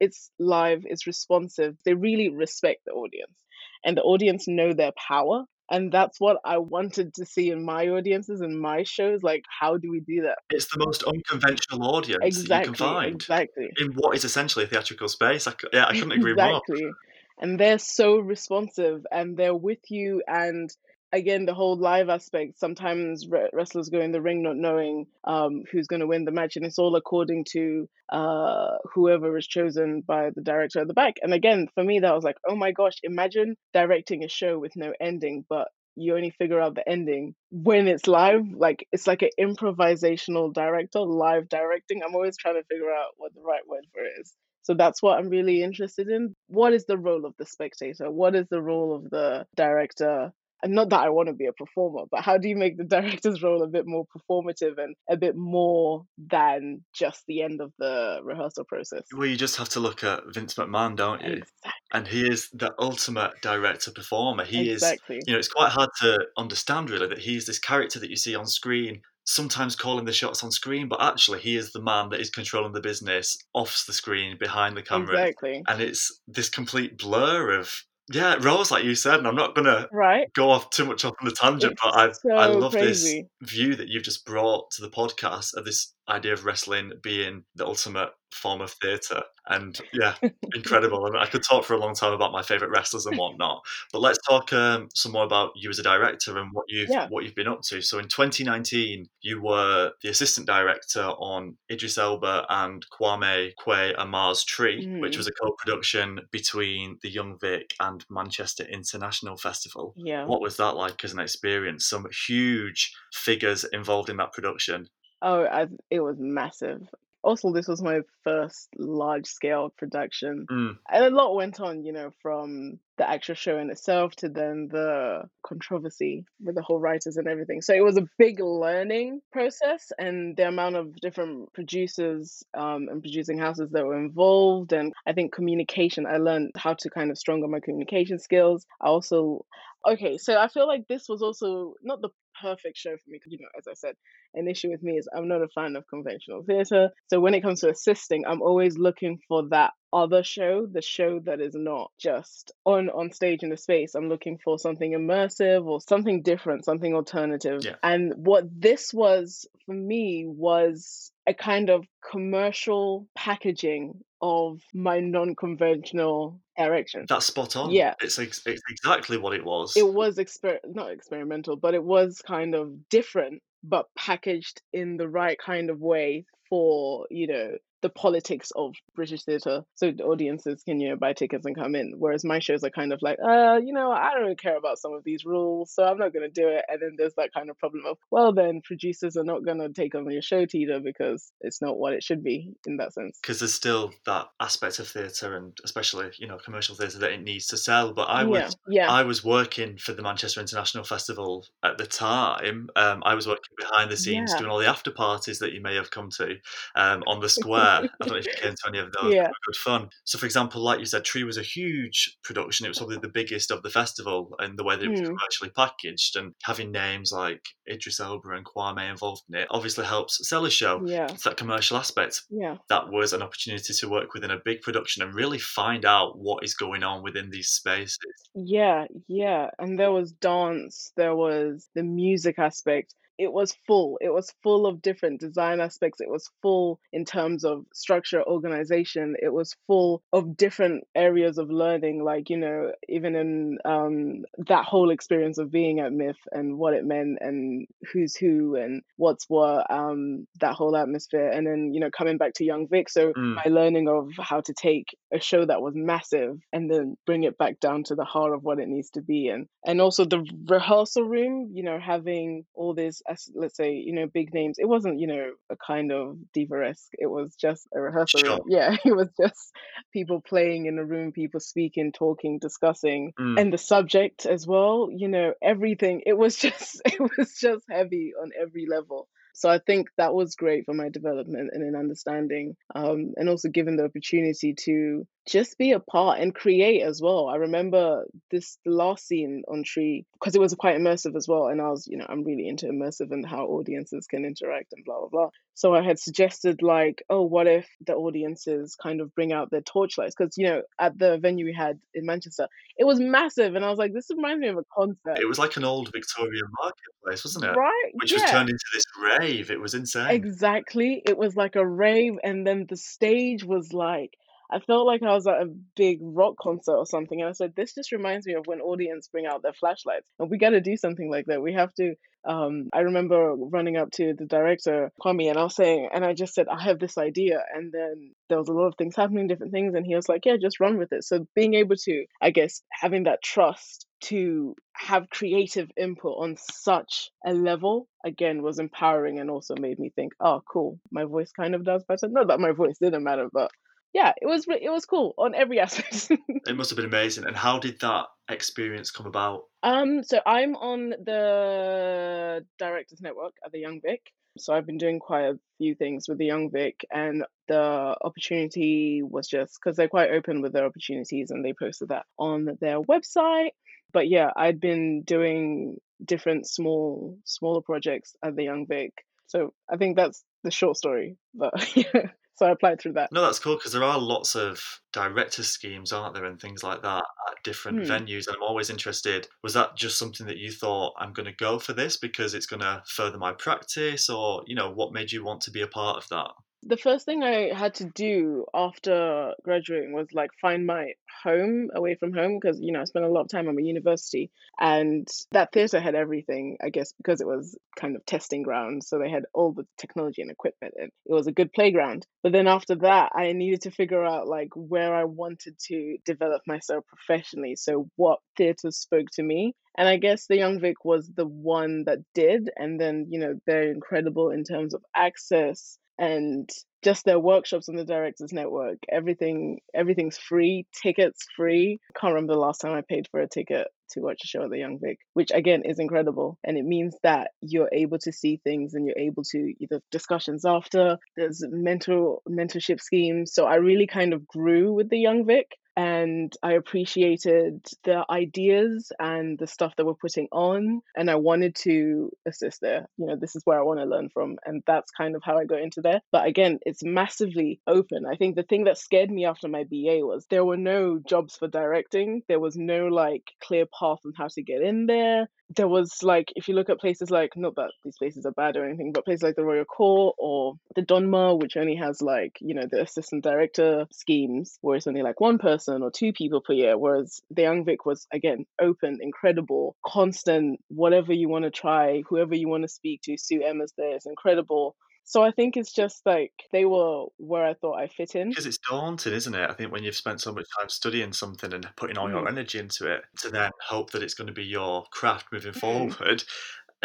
it's 0.04 0.30
live, 0.38 0.82
it's 0.84 1.06
responsive, 1.06 1.76
they 1.84 1.94
really 1.94 2.28
respect 2.28 2.82
the 2.86 2.92
audience 2.92 3.36
and 3.84 3.96
the 3.96 4.02
audience 4.02 4.48
know 4.48 4.72
their 4.72 4.92
power 4.92 5.44
and 5.70 5.92
that's 5.92 6.20
what 6.20 6.38
i 6.44 6.58
wanted 6.58 7.14
to 7.14 7.24
see 7.24 7.50
in 7.50 7.64
my 7.64 7.88
audiences 7.88 8.40
and 8.40 8.60
my 8.60 8.82
shows 8.82 9.22
like 9.22 9.44
how 9.48 9.76
do 9.76 9.90
we 9.90 10.00
do 10.00 10.22
that 10.22 10.38
it's 10.50 10.66
the 10.72 10.84
most 10.84 11.02
unconventional 11.04 11.94
audience 11.94 12.22
exactly, 12.22 12.58
you 12.58 12.64
can 12.64 12.74
find 12.74 13.14
exactly 13.14 13.68
in 13.78 13.92
what 13.92 14.16
is 14.16 14.24
essentially 14.24 14.64
a 14.64 14.68
theatrical 14.68 15.08
space 15.08 15.46
I, 15.46 15.54
yeah 15.72 15.86
i 15.86 15.92
couldn't 15.92 16.12
agree 16.12 16.32
exactly. 16.32 16.82
more 16.82 16.92
and 17.40 17.58
they're 17.58 17.78
so 17.78 18.18
responsive 18.18 19.06
and 19.10 19.36
they're 19.36 19.54
with 19.54 19.90
you 19.90 20.22
and 20.26 20.70
again 21.14 21.46
the 21.46 21.54
whole 21.54 21.76
live 21.76 22.08
aspect 22.08 22.58
sometimes 22.58 23.26
wrestlers 23.52 23.88
go 23.88 24.00
in 24.00 24.10
the 24.10 24.20
ring 24.20 24.42
not 24.42 24.56
knowing 24.56 25.06
um, 25.24 25.62
who's 25.70 25.86
going 25.86 26.00
to 26.00 26.06
win 26.06 26.24
the 26.24 26.32
match 26.32 26.56
and 26.56 26.66
it's 26.66 26.78
all 26.78 26.96
according 26.96 27.44
to 27.48 27.88
uh, 28.10 28.76
whoever 28.92 29.38
is 29.38 29.46
chosen 29.46 30.02
by 30.06 30.30
the 30.34 30.42
director 30.42 30.80
at 30.80 30.88
the 30.88 30.94
back 30.94 31.14
and 31.22 31.32
again 31.32 31.68
for 31.74 31.84
me 31.84 32.00
that 32.00 32.14
was 32.14 32.24
like 32.24 32.36
oh 32.48 32.56
my 32.56 32.72
gosh 32.72 32.98
imagine 33.04 33.56
directing 33.72 34.24
a 34.24 34.28
show 34.28 34.58
with 34.58 34.72
no 34.76 34.92
ending 35.00 35.44
but 35.48 35.68
you 35.96 36.16
only 36.16 36.30
figure 36.30 36.60
out 36.60 36.74
the 36.74 36.88
ending 36.88 37.32
when 37.52 37.86
it's 37.86 38.08
live 38.08 38.44
like 38.52 38.86
it's 38.90 39.06
like 39.06 39.22
an 39.22 39.30
improvisational 39.38 40.52
director 40.52 40.98
live 40.98 41.48
directing 41.48 42.02
i'm 42.02 42.14
always 42.14 42.36
trying 42.36 42.56
to 42.56 42.64
figure 42.64 42.90
out 42.90 43.10
what 43.18 43.32
the 43.34 43.40
right 43.40 43.66
word 43.68 43.86
for 43.92 44.02
it 44.02 44.12
is 44.20 44.34
so 44.64 44.72
that's 44.72 45.02
what 45.02 45.18
I'm 45.18 45.28
really 45.28 45.62
interested 45.62 46.08
in. 46.08 46.34
What 46.48 46.72
is 46.72 46.86
the 46.86 46.96
role 46.96 47.26
of 47.26 47.34
the 47.38 47.44
spectator? 47.44 48.10
What 48.10 48.34
is 48.34 48.46
the 48.48 48.62
role 48.62 48.94
of 48.94 49.10
the 49.10 49.46
director? 49.56 50.32
And 50.64 50.72
not 50.72 50.88
that 50.88 51.00
I 51.00 51.10
want 51.10 51.28
to 51.28 51.34
be 51.34 51.44
a 51.44 51.52
performer, 51.52 52.06
but 52.10 52.22
how 52.22 52.38
do 52.38 52.48
you 52.48 52.56
make 52.56 52.78
the 52.78 52.84
director's 52.96 53.42
role 53.42 53.62
a 53.62 53.68
bit 53.68 53.86
more 53.86 54.06
performative 54.06 54.78
and 54.78 54.96
a 55.08 55.16
bit 55.16 55.36
more 55.36 56.06
than 56.16 56.82
just 56.94 57.22
the 57.28 57.42
end 57.42 57.60
of 57.60 57.70
the 57.78 58.20
rehearsal 58.24 58.64
process? 58.64 59.02
Well, 59.14 59.26
you 59.26 59.36
just 59.36 59.56
have 59.56 59.68
to 59.70 59.80
look 59.80 60.02
at 60.02 60.22
Vince 60.32 60.54
McMahon, 60.54 60.96
don't 60.96 61.20
you? 61.20 61.34
Exactly. 61.34 61.72
And 61.92 62.08
he 62.08 62.26
is 62.26 62.48
the 62.54 62.72
ultimate 62.78 63.32
director 63.42 63.90
performer. 63.90 64.44
He 64.44 64.70
exactly. 64.70 65.18
is, 65.18 65.24
you 65.26 65.34
know, 65.34 65.38
it's 65.38 65.48
quite 65.48 65.70
hard 65.70 65.90
to 66.00 66.18
understand 66.38 66.88
really 66.88 67.08
that 67.08 67.18
he's 67.18 67.44
this 67.44 67.58
character 67.58 68.00
that 68.00 68.10
you 68.10 68.16
see 68.16 68.34
on 68.34 68.46
screen 68.46 69.02
sometimes 69.26 69.74
calling 69.74 70.04
the 70.04 70.12
shots 70.12 70.44
on 70.44 70.50
screen, 70.50 70.86
but 70.86 71.02
actually 71.02 71.40
he 71.40 71.56
is 71.56 71.72
the 71.72 71.80
man 71.80 72.10
that 72.10 72.20
is 72.20 72.28
controlling 72.28 72.72
the 72.72 72.80
business 72.80 73.38
off 73.54 73.84
the 73.86 73.92
screen, 73.92 74.36
behind 74.38 74.76
the 74.76 74.82
camera. 74.82 75.14
Exactly. 75.14 75.62
And 75.66 75.80
it's 75.80 76.20
this 76.28 76.50
complete 76.50 76.98
blur 76.98 77.58
of 77.58 77.72
yeah, 78.12 78.34
it 78.34 78.44
rolls 78.44 78.70
like 78.70 78.84
you 78.84 78.94
said, 78.94 79.18
and 79.18 79.26
I'm 79.26 79.34
not 79.34 79.54
gonna 79.54 79.88
right. 79.90 80.30
go 80.34 80.50
off 80.50 80.70
too 80.70 80.84
much 80.84 81.04
off 81.04 81.14
on 81.20 81.28
the 81.28 81.34
tangent, 81.34 81.72
it's 81.72 81.82
but 81.82 81.96
I 81.96 82.12
so 82.12 82.30
I 82.32 82.46
love 82.46 82.72
crazy. 82.72 83.28
this 83.40 83.50
view 83.50 83.74
that 83.76 83.88
you've 83.88 84.02
just 84.02 84.26
brought 84.26 84.70
to 84.72 84.82
the 84.82 84.90
podcast 84.90 85.56
of 85.56 85.64
this 85.64 85.93
idea 86.08 86.32
of 86.32 86.44
wrestling 86.44 86.92
being 87.02 87.44
the 87.54 87.66
ultimate 87.66 88.10
form 88.34 88.60
of 88.60 88.72
theatre. 88.72 89.22
And 89.46 89.78
yeah, 89.92 90.14
incredible. 90.54 91.06
And 91.06 91.16
I 91.16 91.26
could 91.26 91.42
talk 91.42 91.64
for 91.64 91.74
a 91.74 91.78
long 91.78 91.94
time 91.94 92.12
about 92.12 92.32
my 92.32 92.42
favourite 92.42 92.70
wrestlers 92.70 93.06
and 93.06 93.16
whatnot. 93.16 93.62
But 93.92 94.00
let's 94.00 94.18
talk 94.28 94.52
um, 94.52 94.88
some 94.94 95.12
more 95.12 95.24
about 95.24 95.52
you 95.54 95.70
as 95.70 95.78
a 95.78 95.82
director 95.82 96.38
and 96.38 96.50
what 96.52 96.64
you've 96.68 96.88
yeah. 96.88 97.06
what 97.08 97.24
you've 97.24 97.34
been 97.34 97.48
up 97.48 97.62
to. 97.68 97.80
So 97.80 97.98
in 97.98 98.08
2019, 98.08 99.06
you 99.20 99.42
were 99.42 99.92
the 100.02 100.08
assistant 100.08 100.46
director 100.46 101.02
on 101.02 101.56
Idris 101.70 101.98
Elba 101.98 102.46
and 102.48 102.84
Kwame 102.90 103.52
Kwei-Armah's 103.56 104.44
Tree, 104.44 104.86
mm. 104.86 105.00
which 105.00 105.16
was 105.16 105.28
a 105.28 105.32
co-production 105.32 106.20
between 106.30 106.98
the 107.02 107.10
Young 107.10 107.38
Vic 107.40 107.74
and 107.80 108.04
Manchester 108.10 108.64
International 108.64 109.36
Festival. 109.36 109.94
Yeah. 109.96 110.24
What 110.24 110.40
was 110.40 110.56
that 110.56 110.76
like 110.76 111.04
as 111.04 111.12
an 111.12 111.20
experience? 111.20 111.86
Some 111.86 112.06
huge 112.26 112.94
figures 113.12 113.64
involved 113.72 114.08
in 114.08 114.16
that 114.16 114.32
production. 114.32 114.88
Oh, 115.26 115.42
I, 115.42 115.68
it 115.90 116.00
was 116.00 116.18
massive. 116.18 116.86
Also 117.22 117.50
this 117.50 117.66
was 117.66 117.82
my 117.82 118.00
first 118.22 118.68
large 118.76 119.24
scale 119.24 119.70
production 119.78 120.46
mm. 120.50 120.76
and 120.92 121.04
a 121.04 121.08
lot 121.08 121.34
went 121.34 121.58
on 121.58 121.82
you 121.82 121.90
know 121.90 122.10
from 122.20 122.78
the 122.98 123.08
actual 123.08 123.34
show 123.34 123.56
in 123.56 123.70
itself 123.70 124.14
to 124.16 124.28
then 124.28 124.68
the 124.70 125.22
controversy 125.42 126.26
with 126.44 126.54
the 126.54 126.60
whole 126.60 126.78
writers 126.78 127.16
and 127.16 127.26
everything. 127.26 127.62
So 127.62 127.72
it 127.72 127.82
was 127.82 127.96
a 127.96 128.06
big 128.18 128.40
learning 128.40 129.22
process 129.32 129.90
and 129.98 130.36
the 130.36 130.46
amount 130.46 130.76
of 130.76 130.94
different 131.00 131.50
producers 131.54 132.44
um, 132.52 132.88
and 132.90 133.00
producing 133.00 133.38
houses 133.38 133.70
that 133.70 133.86
were 133.86 133.98
involved 133.98 134.74
and 134.74 134.92
i 135.06 135.12
think 135.14 135.32
communication 135.32 136.06
i 136.06 136.18
learned 136.18 136.50
how 136.56 136.74
to 136.74 136.90
kind 136.90 137.10
of 137.10 137.16
stronger 137.16 137.48
my 137.48 137.60
communication 137.60 138.18
skills. 138.18 138.66
I 138.82 138.88
also 138.88 139.46
okay 139.86 140.18
so 140.18 140.38
i 140.38 140.48
feel 140.48 140.66
like 140.66 140.86
this 140.88 141.04
was 141.08 141.22
also 141.22 141.74
not 141.82 142.00
the 142.00 142.08
perfect 142.42 142.76
show 142.76 142.90
for 142.90 143.10
me 143.10 143.18
because 143.18 143.32
you 143.32 143.38
know 143.40 143.48
as 143.58 143.66
i 143.68 143.74
said 143.74 143.94
an 144.34 144.48
issue 144.48 144.70
with 144.70 144.82
me 144.82 144.94
is 144.94 145.08
i'm 145.16 145.28
not 145.28 145.42
a 145.42 145.48
fan 145.54 145.76
of 145.76 145.84
conventional 145.88 146.42
theater. 146.44 146.90
So 147.08 147.20
when 147.20 147.34
it 147.34 147.42
comes 147.42 147.60
to 147.60 147.70
assisting 147.70 148.24
i'm 148.26 148.42
always 148.42 148.76
looking 148.78 149.18
for 149.28 149.48
that 149.50 149.72
other 149.94 150.22
show 150.24 150.66
the 150.66 150.82
show 150.82 151.20
that 151.20 151.40
is 151.40 151.54
not 151.54 151.90
just 151.98 152.52
on 152.66 152.90
on 152.90 153.12
stage 153.12 153.42
in 153.42 153.48
the 153.48 153.56
space 153.56 153.94
i'm 153.94 154.08
looking 154.08 154.36
for 154.38 154.58
something 154.58 154.92
immersive 154.92 155.64
or 155.64 155.80
something 155.80 156.20
different 156.22 156.64
something 156.64 156.94
alternative 156.94 157.60
yeah. 157.64 157.76
and 157.82 158.12
what 158.16 158.44
this 158.60 158.92
was 158.92 159.46
for 159.64 159.74
me 159.74 160.24
was 160.26 161.12
a 161.26 161.32
kind 161.32 161.70
of 161.70 161.86
commercial 162.10 163.06
packaging 163.14 164.00
of 164.20 164.60
my 164.72 165.00
non-conventional 165.00 166.40
direction. 166.56 167.06
That's 167.08 167.26
spot 167.26 167.56
on. 167.56 167.70
Yeah, 167.70 167.94
it's, 168.00 168.18
ex- 168.18 168.42
it's 168.46 168.62
exactly 168.70 169.18
what 169.18 169.34
it 169.34 169.44
was. 169.44 169.76
It 169.76 169.86
was 169.86 170.16
exper- 170.16 170.58
not 170.66 170.90
experimental, 170.90 171.56
but 171.56 171.74
it 171.74 171.82
was 171.82 172.22
kind 172.26 172.54
of 172.54 172.88
different, 172.88 173.42
but 173.62 173.86
packaged 173.96 174.62
in 174.72 174.96
the 174.96 175.08
right 175.08 175.38
kind 175.38 175.70
of 175.70 175.80
way 175.80 176.26
for 176.48 177.06
you 177.10 177.26
know 177.26 177.52
the 177.84 177.90
politics 177.90 178.50
of 178.56 178.74
British 178.96 179.24
theatre, 179.24 179.62
so 179.74 179.92
the 179.92 180.04
audiences 180.04 180.62
can 180.64 180.80
you 180.80 180.88
know 180.88 180.96
buy 180.96 181.12
tickets 181.12 181.44
and 181.44 181.54
come 181.54 181.74
in. 181.74 181.92
Whereas 181.98 182.24
my 182.24 182.38
shows 182.38 182.64
are 182.64 182.70
kind 182.70 182.94
of 182.94 183.02
like, 183.02 183.18
uh, 183.22 183.60
you 183.62 183.74
know, 183.74 183.92
I 183.92 184.12
don't 184.14 184.22
really 184.22 184.36
care 184.36 184.56
about 184.56 184.78
some 184.78 184.94
of 184.94 185.04
these 185.04 185.26
rules, 185.26 185.70
so 185.70 185.84
I'm 185.84 185.98
not 185.98 186.14
going 186.14 186.26
to 186.28 186.40
do 186.40 186.48
it. 186.48 186.64
And 186.68 186.80
then 186.80 186.94
there's 186.96 187.12
that 187.18 187.34
kind 187.34 187.50
of 187.50 187.58
problem 187.58 187.84
of, 187.86 187.98
well, 188.10 188.32
then 188.32 188.62
producers 188.64 189.18
are 189.18 189.22
not 189.24 189.44
going 189.44 189.58
to 189.58 189.68
take 189.68 189.94
on 189.94 190.10
your 190.10 190.22
show 190.22 190.46
teeter 190.46 190.80
because 190.80 191.30
it's 191.42 191.60
not 191.60 191.76
what 191.76 191.92
it 191.92 192.02
should 192.02 192.24
be 192.24 192.54
in 192.66 192.78
that 192.78 192.94
sense. 192.94 193.18
Because 193.20 193.40
there's 193.40 193.52
still 193.52 193.92
that 194.06 194.28
aspect 194.40 194.78
of 194.78 194.88
theatre, 194.88 195.36
and 195.36 195.52
especially 195.62 196.10
you 196.18 196.26
know 196.26 196.38
commercial 196.38 196.74
theatre 196.74 196.98
that 197.00 197.12
it 197.12 197.22
needs 197.22 197.46
to 197.48 197.58
sell. 197.58 197.92
But 197.92 198.08
I 198.08 198.24
was 198.24 198.56
yeah, 198.66 198.84
yeah. 198.84 198.90
I 198.90 199.02
was 199.02 199.22
working 199.22 199.76
for 199.76 199.92
the 199.92 200.02
Manchester 200.02 200.40
International 200.40 200.84
Festival 200.84 201.44
at 201.62 201.76
the 201.76 201.86
time. 201.86 202.70
Um, 202.76 203.02
I 203.04 203.14
was 203.14 203.26
working 203.26 203.54
behind 203.58 203.90
the 203.90 203.96
scenes 203.98 204.32
Yeah. 204.32 204.38
doing 204.38 204.50
all 204.50 204.58
the 204.58 204.66
after 204.66 204.90
parties 204.90 205.38
that 205.40 205.52
you 205.52 205.60
may 205.60 205.74
have 205.74 205.90
come 205.90 206.08
to 206.16 206.36
um, 206.74 207.02
on 207.06 207.20
the 207.20 207.28
square. 207.40 207.73
Yeah, 207.82 207.88
I 208.00 208.04
don't 208.04 208.14
know 208.14 208.18
if 208.18 208.26
you 208.26 208.32
came 208.34 208.54
to 208.54 208.68
any 208.68 208.78
of 208.78 208.92
those. 208.92 209.14
Yeah. 209.14 209.28
Good 209.46 209.56
fun. 209.56 209.88
So, 210.04 210.18
for 210.18 210.26
example, 210.26 210.62
like 210.62 210.78
you 210.78 210.86
said, 210.86 211.04
Tree 211.04 211.24
was 211.24 211.38
a 211.38 211.42
huge 211.42 212.16
production. 212.22 212.66
It 212.66 212.70
was 212.70 212.78
probably 212.78 212.98
the 212.98 213.08
biggest 213.08 213.50
of 213.50 213.62
the 213.62 213.70
festival, 213.70 214.34
and 214.38 214.58
the 214.58 214.64
way 214.64 214.76
that 214.76 214.84
it 214.84 214.90
was 214.90 215.00
hmm. 215.00 215.06
commercially 215.06 215.50
packaged, 215.50 216.16
and 216.16 216.34
having 216.44 216.70
names 216.70 217.12
like 217.12 217.42
Idris 217.70 218.00
Elba 218.00 218.30
and 218.30 218.46
Kwame 218.46 218.88
involved 218.88 219.22
in 219.28 219.36
it 219.36 219.48
obviously 219.50 219.84
helps 219.84 220.26
sell 220.28 220.44
a 220.44 220.50
show. 220.50 220.82
Yeah. 220.84 221.06
It's 221.10 221.24
that 221.24 221.36
commercial 221.36 221.76
aspect. 221.76 222.22
Yeah. 222.30 222.56
That 222.68 222.90
was 222.90 223.12
an 223.12 223.22
opportunity 223.22 223.72
to 223.72 223.88
work 223.88 224.14
within 224.14 224.30
a 224.30 224.40
big 224.44 224.62
production 224.62 225.02
and 225.02 225.14
really 225.14 225.38
find 225.38 225.84
out 225.84 226.18
what 226.18 226.44
is 226.44 226.54
going 226.54 226.82
on 226.82 227.02
within 227.02 227.30
these 227.30 227.48
spaces. 227.48 227.98
Yeah, 228.34 228.84
yeah. 229.08 229.50
And 229.58 229.78
there 229.78 229.92
was 229.92 230.12
dance, 230.12 230.92
there 230.96 231.14
was 231.14 231.68
the 231.74 231.82
music 231.82 232.38
aspect. 232.38 232.94
It 233.18 233.32
was 233.32 233.56
full. 233.66 233.98
It 234.00 234.10
was 234.12 234.32
full 234.42 234.66
of 234.66 234.82
different 234.82 235.20
design 235.20 235.60
aspects. 235.60 236.00
It 236.00 236.10
was 236.10 236.30
full 236.42 236.80
in 236.92 237.04
terms 237.04 237.44
of 237.44 237.64
structure, 237.72 238.22
organization. 238.22 239.14
It 239.22 239.32
was 239.32 239.54
full 239.66 240.02
of 240.12 240.36
different 240.36 240.84
areas 240.94 241.38
of 241.38 241.50
learning, 241.50 242.02
like, 242.04 242.30
you 242.30 242.36
know, 242.36 242.72
even 242.88 243.14
in 243.14 243.58
um, 243.64 244.24
that 244.48 244.64
whole 244.64 244.90
experience 244.90 245.38
of 245.38 245.50
being 245.50 245.80
at 245.80 245.92
MIF 245.92 246.16
and 246.32 246.58
what 246.58 246.74
it 246.74 246.84
meant 246.84 247.18
and 247.20 247.66
who's 247.92 248.16
who 248.16 248.56
and 248.56 248.82
what's 248.96 249.24
what, 249.28 249.70
um, 249.70 250.26
that 250.40 250.54
whole 250.54 250.76
atmosphere. 250.76 251.28
And 251.30 251.46
then, 251.46 251.72
you 251.72 251.80
know, 251.80 251.90
coming 251.90 252.18
back 252.18 252.34
to 252.34 252.44
Young 252.44 252.66
Vic. 252.68 252.88
So 252.90 253.12
Mm. 253.14 253.34
my 253.36 253.50
learning 253.52 253.88
of 253.88 254.10
how 254.18 254.40
to 254.40 254.52
take 254.52 254.96
a 255.12 255.20
show 255.20 255.44
that 255.46 255.62
was 255.62 255.74
massive 255.76 256.38
and 256.52 256.70
then 256.70 256.96
bring 257.06 257.22
it 257.24 257.38
back 257.38 257.60
down 257.60 257.84
to 257.84 257.94
the 257.94 258.04
heart 258.04 258.32
of 258.34 258.42
what 258.42 258.58
it 258.58 258.68
needs 258.68 258.90
to 258.90 259.02
be 259.02 259.28
and 259.28 259.46
and 259.64 259.80
also 259.80 260.04
the 260.04 260.24
rehearsal 260.48 261.04
room 261.04 261.50
you 261.54 261.62
know 261.62 261.78
having 261.78 262.44
all 262.54 262.74
this 262.74 263.02
as 263.08 263.30
let's 263.34 263.56
say 263.56 263.72
you 263.74 263.92
know 263.94 264.06
big 264.06 264.32
names 264.34 264.56
it 264.58 264.66
wasn't 264.68 264.98
you 264.98 265.06
know 265.06 265.30
a 265.50 265.56
kind 265.56 265.92
of 265.92 266.16
diva-esque 266.32 266.92
it 266.94 267.06
was 267.06 267.34
just 267.36 267.66
a 267.74 267.80
rehearsal 267.80 268.20
Sure. 268.20 268.40
yeah 268.48 268.76
it 268.84 268.94
was 268.94 269.08
just 269.20 269.52
people 269.92 270.20
playing 270.20 270.66
in 270.66 270.78
a 270.78 270.84
room 270.84 271.12
people 271.12 271.40
speaking 271.40 271.92
talking 271.92 272.38
discussing 272.38 273.12
Mm. 273.18 273.40
and 273.40 273.52
the 273.52 273.58
subject 273.58 274.26
as 274.26 274.46
well 274.46 274.88
you 274.94 275.08
know 275.08 275.34
everything 275.42 276.02
it 276.06 276.14
was 276.16 276.36
just 276.44 276.80
it 276.84 277.00
was 277.16 277.34
just 277.38 277.64
heavy 277.70 278.12
on 278.20 278.30
every 278.40 278.66
level 278.66 279.08
so 279.34 279.50
I 279.50 279.58
think 279.58 279.88
that 279.98 280.14
was 280.14 280.36
great 280.36 280.64
for 280.64 280.74
my 280.74 280.88
development 280.88 281.50
and 281.52 281.62
in 281.62 281.74
understanding, 281.74 282.56
um, 282.74 283.12
and 283.16 283.28
also 283.28 283.48
given 283.48 283.76
the 283.76 283.84
opportunity 283.84 284.54
to 284.64 285.06
just 285.26 285.58
be 285.58 285.72
a 285.72 285.80
part 285.80 286.20
and 286.20 286.34
create 286.34 286.82
as 286.82 287.00
well. 287.02 287.28
I 287.28 287.36
remember 287.36 288.04
this 288.30 288.58
last 288.64 289.06
scene 289.06 289.42
on 289.48 289.64
Tree 289.64 290.06
because 290.14 290.34
it 290.36 290.40
was 290.40 290.54
quite 290.54 290.76
immersive 290.76 291.16
as 291.16 291.26
well, 291.26 291.48
and 291.48 291.60
I 291.60 291.68
was, 291.68 291.86
you 291.86 291.98
know, 291.98 292.06
I'm 292.08 292.24
really 292.24 292.46
into 292.48 292.66
immersive 292.66 293.10
and 293.10 293.26
how 293.26 293.46
audiences 293.46 294.06
can 294.06 294.24
interact 294.24 294.72
and 294.72 294.84
blah 294.84 295.00
blah 295.00 295.08
blah. 295.08 295.30
So 295.56 295.74
I 295.74 295.82
had 295.82 296.00
suggested 296.00 296.62
like, 296.62 297.04
oh, 297.08 297.22
what 297.22 297.46
if 297.46 297.68
the 297.86 297.94
audiences 297.94 298.74
kind 298.74 299.00
of 299.00 299.14
bring 299.14 299.32
out 299.32 299.50
their 299.50 299.60
torchlights? 299.60 300.14
Because 300.16 300.36
you 300.36 300.46
know, 300.46 300.62
at 300.80 300.98
the 300.98 301.18
venue 301.18 301.44
we 301.44 301.52
had 301.52 301.78
in 301.94 302.04
Manchester, 302.04 302.48
it 302.76 302.84
was 302.84 302.98
massive, 302.98 303.54
and 303.54 303.64
I 303.64 303.70
was 303.70 303.78
like, 303.78 303.92
this 303.92 304.10
reminds 304.10 304.40
me 304.40 304.48
of 304.48 304.58
a 304.58 304.64
concert, 304.76 305.18
It 305.20 305.28
was 305.28 305.38
like 305.38 305.56
an 305.56 305.64
old 305.64 305.92
Victorian 305.92 306.46
marketplace, 306.60 307.24
wasn't 307.24 307.44
it? 307.44 307.56
right? 307.56 307.90
Which 307.94 308.12
yeah. 308.12 308.22
was 308.22 308.30
turned 308.30 308.50
into 308.50 308.64
this 308.72 308.84
rave. 309.00 309.50
It 309.50 309.60
was 309.60 309.74
insane. 309.74 310.10
Exactly. 310.10 311.02
It 311.06 311.16
was 311.16 311.36
like 311.36 311.54
a 311.54 311.66
rave, 311.66 312.14
and 312.24 312.46
then 312.46 312.66
the 312.68 312.76
stage 312.76 313.44
was 313.44 313.72
like, 313.72 314.16
I 314.50 314.60
felt 314.60 314.86
like 314.86 315.02
I 315.02 315.14
was 315.14 315.26
at 315.26 315.42
a 315.42 315.52
big 315.76 315.98
rock 316.00 316.34
concert 316.40 316.76
or 316.76 316.86
something. 316.86 317.20
And 317.20 317.28
I 317.28 317.32
said, 317.32 317.54
this 317.56 317.74
just 317.74 317.92
reminds 317.92 318.26
me 318.26 318.34
of 318.34 318.46
when 318.46 318.60
audience 318.60 319.08
bring 319.08 319.26
out 319.26 319.42
their 319.42 319.52
flashlights. 319.52 320.08
And 320.18 320.30
we 320.30 320.38
got 320.38 320.50
to 320.50 320.60
do 320.60 320.76
something 320.76 321.10
like 321.10 321.26
that. 321.26 321.42
We 321.42 321.54
have 321.54 321.72
to. 321.74 321.94
Um, 322.26 322.70
I 322.72 322.80
remember 322.80 323.34
running 323.34 323.76
up 323.76 323.90
to 323.92 324.14
the 324.14 324.24
director, 324.24 324.90
Kwame, 325.02 325.28
and 325.28 325.36
I 325.36 325.42
was 325.42 325.54
saying, 325.54 325.90
and 325.92 326.02
I 326.02 326.14
just 326.14 326.34
said, 326.34 326.48
I 326.48 326.62
have 326.62 326.78
this 326.78 326.96
idea. 326.96 327.42
And 327.54 327.70
then 327.70 328.12
there 328.30 328.38
was 328.38 328.48
a 328.48 328.52
lot 328.54 328.68
of 328.68 328.76
things 328.78 328.96
happening, 328.96 329.26
different 329.26 329.52
things. 329.52 329.74
And 329.74 329.84
he 329.84 329.94
was 329.94 330.08
like, 330.08 330.24
yeah, 330.24 330.38
just 330.40 330.58
run 330.58 330.78
with 330.78 330.92
it. 330.92 331.04
So 331.04 331.26
being 331.34 331.52
able 331.52 331.76
to, 331.76 332.06
I 332.22 332.30
guess, 332.30 332.62
having 332.70 333.04
that 333.04 333.22
trust 333.22 333.86
to 334.04 334.54
have 334.74 335.08
creative 335.10 335.70
input 335.76 336.16
on 336.18 336.36
such 336.38 337.10
a 337.24 337.32
level 337.32 337.88
again 338.04 338.42
was 338.42 338.58
empowering 338.58 339.18
and 339.18 339.30
also 339.30 339.54
made 339.58 339.78
me 339.78 339.90
think 339.94 340.12
oh 340.20 340.42
cool 340.50 340.78
my 340.90 341.04
voice 341.04 341.30
kind 341.32 341.54
of 341.54 341.64
does 341.64 341.84
better 341.84 342.08
not 342.08 342.26
that 342.26 342.40
my 342.40 342.50
voice 342.50 342.76
didn't 342.78 343.04
matter 343.04 343.28
but 343.32 343.50
yeah 343.94 344.12
it 344.20 344.26
was 344.26 344.46
it 344.48 344.70
was 344.70 344.84
cool 344.84 345.14
on 345.16 345.34
every 345.34 345.58
aspect. 345.64 346.10
It 346.46 346.56
must 346.56 346.68
have 346.70 346.76
been 346.76 346.84
amazing. 346.84 347.24
And 347.24 347.36
how 347.36 347.58
did 347.58 347.80
that 347.80 348.06
experience 348.28 348.90
come 348.90 349.06
about? 349.06 349.44
um 349.62 350.02
so 350.02 350.20
i'm 350.26 350.56
on 350.56 350.90
the 350.90 352.44
directors 352.58 353.00
network 353.00 353.32
at 353.44 353.52
the 353.52 353.60
young 353.60 353.80
vic. 353.80 354.02
So 354.36 354.52
i've 354.52 354.66
been 354.66 354.78
doing 354.78 354.98
quite 354.98 355.24
a 355.26 355.38
few 355.58 355.74
things 355.74 356.06
with 356.08 356.18
the 356.18 356.26
young 356.26 356.50
vic 356.50 356.84
and 356.92 357.24
the 357.48 357.96
opportunity 358.02 359.02
was 359.02 359.28
just 359.28 359.58
because 359.58 359.76
they're 359.76 359.88
quite 359.88 360.10
open 360.10 360.42
with 360.42 360.52
their 360.52 360.66
opportunities 360.66 361.30
and 361.30 361.44
they 361.44 361.54
posted 361.54 361.88
that 361.88 362.06
on 362.18 362.58
their 362.60 362.80
website. 362.80 363.50
But 363.92 364.08
yeah 364.08 364.30
i'd 364.36 364.60
been 364.60 365.02
doing 365.02 365.78
different 366.04 366.46
small 366.46 367.16
smaller 367.24 367.62
projects 367.62 368.14
at 368.22 368.34
the 368.36 368.44
young 368.44 368.66
vic. 368.66 368.92
So 369.28 369.54
i 369.72 369.76
think 369.76 369.96
that's 369.96 370.22
the 370.42 370.50
short 370.50 370.76
story 370.76 371.16
but 371.32 371.54
yeah 371.76 372.08
so 372.36 372.46
i 372.46 372.50
applied 372.50 372.80
through 372.80 372.92
that 372.92 373.10
No, 373.10 373.22
that's 373.22 373.38
cool 373.38 373.56
because 373.56 373.72
there 373.72 373.82
are 373.84 373.98
lots 373.98 374.34
of 374.34 374.80
director 374.92 375.42
schemes, 375.42 375.92
aren't 375.92 376.14
there, 376.14 376.24
and 376.26 376.38
things 376.40 376.62
like 376.62 376.82
that 376.82 377.04
at 377.28 377.42
different 377.44 377.78
Hmm. 377.78 377.84
venues. 377.84 378.26
And 378.26 378.36
I'm 378.36 378.42
always 378.42 378.70
interested. 378.70 379.28
Was 379.42 379.54
that 379.54 379.76
just 379.76 379.98
something 379.98 380.26
that 380.26 380.36
you 380.38 380.50
thought 380.52 380.94
I'm 380.98 381.12
going 381.12 381.26
to 381.26 381.32
go 381.32 381.58
for 381.58 381.72
this 381.72 381.96
because 381.96 382.34
it's 382.34 382.46
going 382.46 382.60
to 382.60 382.82
further 382.86 383.18
my 383.18 383.32
practice, 383.32 384.08
or 384.10 384.42
you 384.46 384.54
know, 384.54 384.70
what 384.70 384.92
made 384.92 385.12
you 385.12 385.24
want 385.24 385.40
to 385.42 385.50
be 385.50 385.62
a 385.62 385.68
part 385.68 385.96
of 385.96 386.08
that? 386.10 386.32
The 386.66 386.76
first 386.76 387.04
thing 387.04 387.22
I 387.22 387.52
had 387.54 387.74
to 387.74 387.84
do 387.84 388.46
after 388.54 389.32
graduating 389.42 389.92
was 389.92 390.08
like 390.12 390.30
find 390.40 390.66
my 390.66 390.92
home 391.22 391.68
away 391.74 391.94
from 391.94 392.12
home 392.12 392.38
because 392.40 392.58
you 392.60 392.72
know 392.72 392.80
I 392.80 392.84
spent 392.84 393.04
a 393.04 393.10
lot 393.10 393.22
of 393.22 393.28
time 393.28 393.48
at 393.48 393.54
my 393.54 393.60
university 393.60 394.30
and 394.58 395.06
that 395.32 395.52
theatre 395.52 395.80
had 395.80 395.94
everything 395.94 396.56
I 396.62 396.70
guess 396.70 396.92
because 396.92 397.20
it 397.20 397.26
was 397.26 397.56
kind 397.78 397.96
of 397.96 398.04
testing 398.06 398.42
ground 398.42 398.82
so 398.84 398.98
they 398.98 399.10
had 399.10 399.24
all 399.34 399.52
the 399.52 399.66
technology 399.78 400.22
and 400.22 400.30
equipment 400.30 400.74
and 400.78 400.90
it 401.06 401.12
was 401.12 401.26
a 401.26 401.32
good 401.32 401.52
playground. 401.52 402.06
But 402.22 402.32
then 402.32 402.46
after 402.46 402.76
that 402.76 403.12
I 403.14 403.32
needed 403.32 403.62
to 403.62 403.70
figure 403.70 404.04
out 404.04 404.26
like 404.26 404.50
where 404.54 404.94
I 404.94 405.04
wanted 405.04 405.58
to 405.68 405.98
develop 406.04 406.42
myself 406.46 406.84
professionally 406.86 407.56
so 407.56 407.88
what 407.96 408.20
theatre 408.36 408.70
spoke 408.70 409.06
to 409.14 409.22
me. 409.22 409.54
And 409.76 409.88
I 409.88 409.96
guess 409.96 410.26
the 410.26 410.36
Young 410.36 410.60
Vic 410.60 410.84
was 410.84 411.10
the 411.14 411.26
one 411.26 411.84
that 411.84 411.98
did 412.14 412.50
and 412.56 412.80
then 412.80 413.06
you 413.10 413.18
know 413.18 413.34
they're 413.46 413.70
incredible 413.72 414.30
in 414.30 414.44
terms 414.44 414.74
of 414.74 414.82
access 414.94 415.78
and 415.98 416.48
just 416.82 417.04
their 417.04 417.18
workshops 417.18 417.68
on 417.68 417.76
the 417.76 417.84
directors 417.84 418.32
network 418.32 418.78
everything 418.90 419.58
everything's 419.74 420.18
free 420.18 420.66
tickets 420.82 421.26
free. 421.36 421.78
Can't 421.98 422.14
remember 422.14 422.34
the 422.34 422.40
last 422.40 422.58
time 422.58 422.72
i 422.72 422.82
paid 422.82 423.06
for 423.10 423.20
a 423.20 423.28
ticket 423.28 423.68
to 423.90 424.00
watch 424.00 424.20
a 424.24 424.26
show 424.26 424.42
at 424.42 424.50
the 424.50 424.58
young 424.58 424.78
vic 424.82 424.98
which 425.14 425.30
again 425.32 425.62
is 425.64 425.78
incredible 425.78 426.38
and 426.44 426.58
it 426.58 426.64
means 426.64 426.96
that 427.02 427.30
you're 427.40 427.70
able 427.72 427.98
to 427.98 428.12
see 428.12 428.40
things 428.42 428.74
and 428.74 428.86
you're 428.86 428.98
able 428.98 429.22
to 429.22 429.54
either 429.60 429.80
discussions 429.90 430.44
after 430.44 430.98
there's 431.16 431.44
mentor 431.48 432.20
mentorship 432.28 432.80
schemes. 432.80 433.32
So 433.32 433.46
i 433.46 433.56
really 433.56 433.86
kind 433.86 434.12
of 434.12 434.26
grew 434.26 434.72
with 434.72 434.90
the 434.90 434.98
young 434.98 435.26
vic 435.26 435.46
and 435.76 436.32
I 436.42 436.52
appreciated 436.52 437.66
the 437.82 438.04
ideas 438.10 438.92
and 438.98 439.38
the 439.38 439.46
stuff 439.46 439.74
that 439.76 439.86
we're 439.86 439.94
putting 439.94 440.28
on, 440.30 440.82
and 440.96 441.10
I 441.10 441.16
wanted 441.16 441.56
to 441.62 442.10
assist 442.26 442.60
there. 442.60 442.86
You 442.96 443.06
know, 443.06 443.16
this 443.16 443.36
is 443.36 443.42
where 443.44 443.58
I 443.58 443.62
want 443.62 443.80
to 443.80 443.86
learn 443.86 444.08
from, 444.08 444.36
and 444.44 444.62
that's 444.66 444.90
kind 444.92 445.16
of 445.16 445.22
how 445.24 445.38
I 445.38 445.44
got 445.44 445.60
into 445.60 445.80
there. 445.80 446.00
But 446.12 446.26
again, 446.26 446.58
it's 446.64 446.82
massively 446.82 447.60
open. 447.66 448.04
I 448.06 448.16
think 448.16 448.36
the 448.36 448.42
thing 448.42 448.64
that 448.64 448.78
scared 448.78 449.10
me 449.10 449.24
after 449.24 449.48
my 449.48 449.64
BA 449.64 450.04
was 450.04 450.26
there 450.30 450.44
were 450.44 450.56
no 450.56 450.98
jobs 450.98 451.36
for 451.36 451.48
directing, 451.48 452.22
there 452.28 452.40
was 452.40 452.56
no 452.56 452.86
like 452.86 453.24
clear 453.42 453.66
path 453.66 453.98
on 454.04 454.12
how 454.16 454.28
to 454.28 454.42
get 454.42 454.62
in 454.62 454.86
there. 454.86 455.28
There 455.54 455.68
was 455.68 456.02
like, 456.02 456.32
if 456.36 456.48
you 456.48 456.54
look 456.54 456.70
at 456.70 456.80
places 456.80 457.10
like, 457.10 457.36
not 457.36 457.56
that 457.56 457.72
these 457.84 457.98
places 457.98 458.24
are 458.26 458.32
bad 458.32 458.56
or 458.56 458.64
anything, 458.64 458.92
but 458.92 459.04
places 459.04 459.22
like 459.22 459.36
the 459.36 459.44
Royal 459.44 459.64
Court 459.64 460.14
or 460.18 460.54
the 460.74 460.82
Donmar, 460.82 461.38
which 461.38 461.56
only 461.56 461.76
has 461.76 462.00
like, 462.00 462.38
you 462.40 462.54
know, 462.54 462.66
the 462.68 462.82
assistant 462.82 463.22
director 463.22 463.86
schemes, 463.92 464.58
where 464.62 464.76
it's 464.76 464.86
only 464.86 465.02
like 465.02 465.20
one 465.20 465.38
person 465.38 465.82
or 465.82 465.90
two 465.90 466.12
people 466.12 466.40
per 466.40 466.54
year. 466.54 466.78
Whereas 466.78 467.20
the 467.30 467.42
Young 467.42 467.64
Vic 467.64 467.84
was, 467.84 468.06
again, 468.12 468.46
open, 468.60 468.98
incredible, 469.00 469.76
constant, 469.84 470.60
whatever 470.68 471.12
you 471.12 471.28
want 471.28 471.44
to 471.44 471.50
try, 471.50 472.02
whoever 472.08 472.34
you 472.34 472.48
want 472.48 472.62
to 472.62 472.68
speak 472.68 473.02
to, 473.02 473.16
Sue 473.18 473.42
Emmas 473.42 473.72
there 473.76 473.96
is 473.96 474.06
incredible. 474.06 474.74
So 475.04 475.22
I 475.22 475.30
think 475.30 475.56
it's 475.56 475.72
just 475.72 476.04
like 476.06 476.32
they 476.50 476.64
were 476.64 477.06
where 477.18 477.44
I 477.44 477.54
thought 477.54 477.78
I 477.78 477.86
fit 477.88 478.14
in. 478.16 478.36
Because 478.36 478.46
it's 478.46 478.58
daunting, 478.58 479.12
isn't 479.12 479.34
it? 479.34 479.48
I 479.50 479.54
think 479.54 479.70
when 479.72 479.84
you've 479.84 479.94
spent 479.94 480.20
so 480.20 480.32
much 480.32 480.46
time 480.58 480.68
studying 480.68 481.12
something 481.12 481.52
and 481.52 481.70
putting 481.76 481.96
all 481.98 482.10
your 482.10 482.26
Mm. 482.26 482.28
energy 482.28 482.58
into 482.58 482.90
it, 482.92 483.04
to 483.18 483.30
then 483.30 483.50
hope 483.60 483.92
that 483.92 484.02
it's 484.02 484.14
going 484.14 484.26
to 484.26 484.32
be 484.32 484.44
your 484.44 484.84
craft 484.90 485.26
moving 485.32 485.52
Mm. 485.54 485.94
forward, 486.00 486.24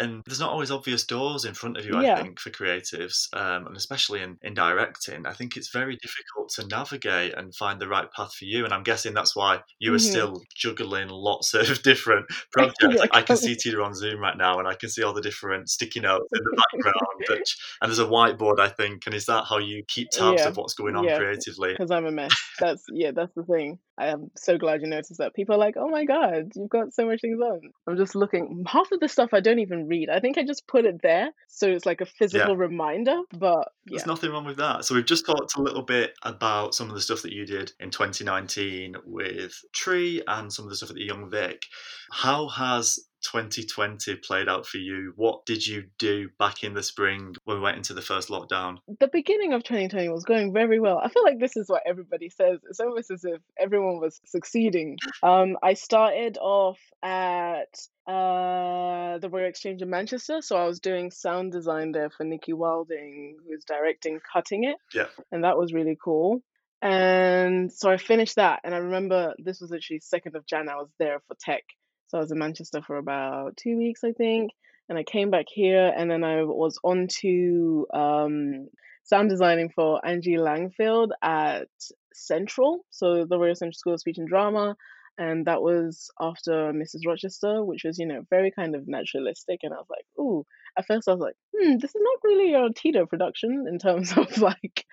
And 0.00 0.22
there's 0.26 0.40
not 0.40 0.50
always 0.50 0.70
obvious 0.70 1.04
doors 1.04 1.44
in 1.44 1.54
front 1.54 1.76
of 1.76 1.84
you, 1.84 2.00
Yeah. 2.00 2.14
I 2.16 2.22
think, 2.22 2.40
for 2.40 2.50
creatives, 2.50 3.28
um, 3.34 3.66
and 3.66 3.76
especially 3.76 4.22
in, 4.22 4.38
in 4.42 4.54
directing. 4.54 5.26
I 5.26 5.32
think 5.32 5.56
it's 5.56 5.70
very 5.70 5.96
difficult 5.96 6.48
to 6.56 6.66
navigate 6.66 7.34
and 7.34 7.54
find 7.54 7.80
the 7.80 7.88
right 7.88 8.10
path 8.12 8.34
for 8.34 8.44
you. 8.46 8.64
And 8.64 8.72
I'm 8.74 8.82
guessing 8.82 9.14
that's 9.14 9.36
why 9.36 9.60
you 9.78 9.92
were 9.92 9.98
Mhm. 9.98 10.10
still 10.10 10.42
juggling 10.56 11.08
lots 11.08 11.54
of 11.54 11.66
different 11.82 12.26
projects. 12.52 12.76
Yeah, 12.82 13.06
I 13.12 13.22
can 13.22 13.36
see 13.36 13.54
Tina 13.54 13.82
on 13.82 13.94
Zoom 13.94 14.20
right 14.20 14.36
now, 14.36 14.58
and 14.58 14.66
I 14.66 14.74
can 14.74 14.88
see 14.88 15.02
all 15.02 15.12
the 15.12 15.20
different 15.20 15.68
sticky 15.70 16.00
notes 16.00 16.28
in 16.32 16.40
the 16.42 16.56
background. 16.56 16.96
which, 17.28 17.56
and 17.82 17.90
there's 17.90 17.98
a 17.98 18.06
whiteboard, 18.06 18.58
I 18.58 18.68
think. 18.68 19.04
And 19.06 19.14
is 19.14 19.26
that 19.26 19.44
how 19.44 19.58
you 19.58 19.84
keep 19.86 20.08
tabs 20.10 20.40
Yeah. 20.40 20.48
of 20.48 20.56
what's 20.56 20.74
going 20.74 20.96
on 20.96 21.04
creatively? 21.04 21.72
because 21.72 21.90
I'm 21.90 22.06
a 22.06 22.10
mess. 22.10 22.32
That's 22.58 22.84
yeah, 22.92 23.10
that's 23.12 23.32
the 23.34 23.44
thing. 23.44 23.78
I 24.00 24.06
am 24.06 24.30
so 24.36 24.56
glad 24.56 24.80
you 24.80 24.88
noticed 24.88 25.18
that. 25.18 25.34
People 25.34 25.54
are 25.54 25.58
like, 25.58 25.76
"Oh 25.76 25.88
my 25.88 26.04
god, 26.04 26.52
you've 26.54 26.70
got 26.70 26.94
so 26.94 27.06
much 27.06 27.20
things 27.20 27.40
on." 27.40 27.60
I'm 27.86 27.96
just 27.96 28.14
looking. 28.14 28.64
Half 28.66 28.90
of 28.92 29.00
the 29.00 29.08
stuff 29.08 29.30
I 29.32 29.40
don't 29.40 29.58
even 29.58 29.88
read. 29.88 30.08
I 30.08 30.20
think 30.20 30.38
I 30.38 30.44
just 30.44 30.66
put 30.66 30.86
it 30.86 31.02
there 31.02 31.30
so 31.48 31.68
it's 31.68 31.84
like 31.84 32.00
a 32.00 32.06
physical 32.06 32.56
reminder. 32.56 33.18
But 33.36 33.68
yeah, 33.84 33.98
There's 33.98 34.06
nothing 34.06 34.30
wrong 34.30 34.46
with 34.46 34.56
that. 34.56 34.84
So 34.84 34.94
we've 34.94 35.04
just 35.04 35.26
talked 35.26 35.56
a 35.56 35.62
little 35.62 35.82
bit 35.82 36.14
about 36.22 36.74
some 36.74 36.88
of 36.88 36.94
the 36.94 37.00
stuff 37.00 37.22
that 37.22 37.32
you 37.32 37.44
did 37.44 37.72
in 37.80 37.90
2019 37.90 38.96
with 39.04 39.52
Tree 39.74 40.22
and 40.26 40.50
some 40.50 40.64
of 40.64 40.70
the 40.70 40.76
stuff 40.76 40.90
at 40.90 40.96
the 40.96 41.04
Young 41.04 41.28
Vic. 41.30 41.62
How 42.10 42.48
has 42.48 42.98
2020 43.22 44.16
played 44.16 44.48
out 44.48 44.66
for 44.66 44.78
you? 44.78 45.12
What 45.16 45.44
did 45.46 45.66
you 45.66 45.84
do 45.98 46.28
back 46.38 46.62
in 46.64 46.74
the 46.74 46.82
spring 46.82 47.34
when 47.44 47.56
we 47.58 47.62
went 47.62 47.76
into 47.76 47.94
the 47.94 48.02
first 48.02 48.28
lockdown? 48.28 48.78
the 49.00 49.08
beginning 49.08 49.52
of 49.52 49.62
2020 49.62 50.08
was 50.08 50.24
going 50.24 50.52
very 50.52 50.80
well. 50.80 50.98
I 50.98 51.08
feel 51.08 51.22
like 51.24 51.38
this 51.38 51.56
is 51.56 51.68
what 51.68 51.82
everybody 51.86 52.28
says. 52.28 52.58
It's 52.68 52.80
almost 52.80 53.10
as 53.10 53.24
if 53.24 53.40
everyone 53.58 54.00
was 54.00 54.20
succeeding. 54.24 54.96
Um, 55.22 55.56
I 55.62 55.74
started 55.74 56.38
off 56.40 56.78
at 57.02 57.74
uh, 58.06 59.18
the 59.18 59.28
Royal 59.30 59.48
Exchange 59.48 59.82
in 59.82 59.90
Manchester, 59.90 60.40
so 60.42 60.56
I 60.56 60.66
was 60.66 60.80
doing 60.80 61.10
sound 61.10 61.52
design 61.52 61.92
there 61.92 62.10
for 62.10 62.24
Nikki 62.24 62.52
Wilding, 62.52 63.36
who's 63.46 63.64
directing 63.64 64.20
Cutting 64.32 64.64
It, 64.64 64.76
Yeah. 64.94 65.06
and 65.30 65.44
that 65.44 65.56
was 65.56 65.72
really 65.72 65.96
cool. 66.02 66.42
And 66.82 67.70
so 67.70 67.90
I 67.90 67.98
finished 67.98 68.36
that, 68.36 68.60
and 68.64 68.74
I 68.74 68.78
remember 68.78 69.34
this 69.38 69.60
was 69.60 69.70
actually 69.72 70.00
second 70.00 70.34
of 70.34 70.46
Jan. 70.46 70.68
I 70.70 70.76
was 70.76 70.88
there 70.98 71.20
for 71.28 71.36
tech, 71.38 71.62
so 72.10 72.18
I 72.18 72.20
was 72.20 72.32
in 72.32 72.38
Manchester 72.38 72.82
for 72.82 72.96
about 72.96 73.56
two 73.56 73.76
weeks, 73.76 74.04
I 74.04 74.12
think 74.12 74.50
and 74.90 74.98
I 74.98 75.04
came 75.04 75.30
back 75.30 75.46
here, 75.48 75.94
and 75.96 76.10
then 76.10 76.24
I 76.24 76.42
was 76.42 76.76
on 76.82 77.06
to 77.20 77.86
um, 77.94 78.68
sound 79.04 79.30
designing 79.30 79.70
for 79.70 80.04
Angie 80.04 80.36
Langfield 80.36 81.10
at 81.22 81.68
Central, 82.12 82.84
so 82.90 83.24
the 83.24 83.38
Royal 83.38 83.54
Central 83.54 83.78
School 83.78 83.94
of 83.94 84.00
Speech 84.00 84.18
and 84.18 84.28
Drama, 84.28 84.74
and 85.16 85.46
that 85.46 85.62
was 85.62 86.10
after 86.20 86.72
Mrs. 86.72 87.06
Rochester, 87.06 87.64
which 87.64 87.84
was 87.84 88.00
you 88.00 88.06
know 88.06 88.22
very 88.30 88.50
kind 88.50 88.74
of 88.74 88.88
naturalistic, 88.88 89.60
and 89.62 89.72
I 89.72 89.76
was 89.76 89.86
like, 89.88 90.04
ooh. 90.18 90.44
At 90.76 90.86
first, 90.86 91.08
I 91.08 91.12
was 91.12 91.20
like, 91.20 91.36
hmm, 91.56 91.76
this 91.78 91.94
is 91.94 92.02
not 92.02 92.18
really 92.24 92.54
a 92.54 92.72
Tito 92.72 93.06
production 93.06 93.66
in 93.68 93.78
terms 93.78 94.12
of 94.16 94.38
like 94.38 94.84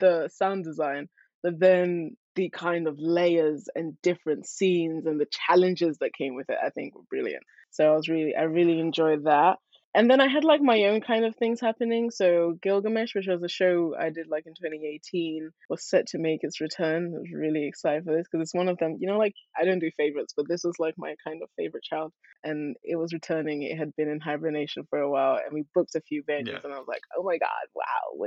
the 0.00 0.30
sound 0.32 0.64
design, 0.64 1.10
but 1.42 1.60
then 1.60 2.16
the 2.34 2.50
kind 2.50 2.86
of 2.88 2.98
layers 2.98 3.68
and 3.74 4.00
different 4.02 4.46
scenes 4.46 5.06
and 5.06 5.20
the 5.20 5.26
challenges 5.30 5.98
that 5.98 6.14
came 6.14 6.34
with 6.34 6.50
it, 6.50 6.58
I 6.64 6.70
think 6.70 6.94
were 6.94 7.02
brilliant. 7.08 7.42
So 7.70 7.92
I 7.92 7.96
was 7.96 8.08
really, 8.08 8.34
I 8.36 8.42
really 8.42 8.78
enjoyed 8.80 9.24
that. 9.24 9.58
And 9.96 10.10
then 10.10 10.20
I 10.20 10.26
had 10.26 10.42
like 10.44 10.60
my 10.60 10.82
own 10.84 11.00
kind 11.00 11.24
of 11.24 11.36
things 11.36 11.60
happening. 11.60 12.10
So 12.10 12.58
Gilgamesh, 12.62 13.14
which 13.14 13.28
was 13.28 13.42
a 13.42 13.48
show 13.48 13.94
I 13.98 14.10
did 14.10 14.26
like 14.28 14.44
in 14.46 14.54
2018, 14.54 15.50
was 15.70 15.88
set 15.88 16.08
to 16.08 16.18
make 16.18 16.40
its 16.42 16.60
return. 16.60 17.12
I 17.14 17.18
was 17.20 17.30
really 17.32 17.66
excited 17.68 18.04
for 18.04 18.14
this 18.16 18.26
because 18.30 18.42
it's 18.44 18.54
one 18.54 18.68
of 18.68 18.78
them. 18.78 18.96
You 18.98 19.08
know, 19.08 19.18
like 19.18 19.34
I 19.56 19.64
don't 19.64 19.78
do 19.78 19.90
favorites, 19.96 20.34
but 20.36 20.46
this 20.48 20.62
was 20.64 20.74
like 20.80 20.94
my 20.98 21.14
kind 21.26 21.42
of 21.42 21.48
favorite 21.56 21.84
child, 21.84 22.12
and 22.42 22.74
it 22.82 22.96
was 22.96 23.12
returning. 23.12 23.62
It 23.62 23.78
had 23.78 23.94
been 23.96 24.08
in 24.08 24.18
hibernation 24.20 24.82
for 24.90 24.98
a 24.98 25.08
while, 25.10 25.36
and 25.36 25.52
we 25.54 25.64
booked 25.74 25.94
a 25.94 26.00
few 26.00 26.24
venues, 26.24 26.48
Yeah. 26.48 26.60
and 26.64 26.72
I 26.74 26.78
was 26.78 26.88
like, 26.88 27.02
oh 27.16 27.22
my 27.22 27.38
god, 27.38 27.66
wow, 27.74 28.26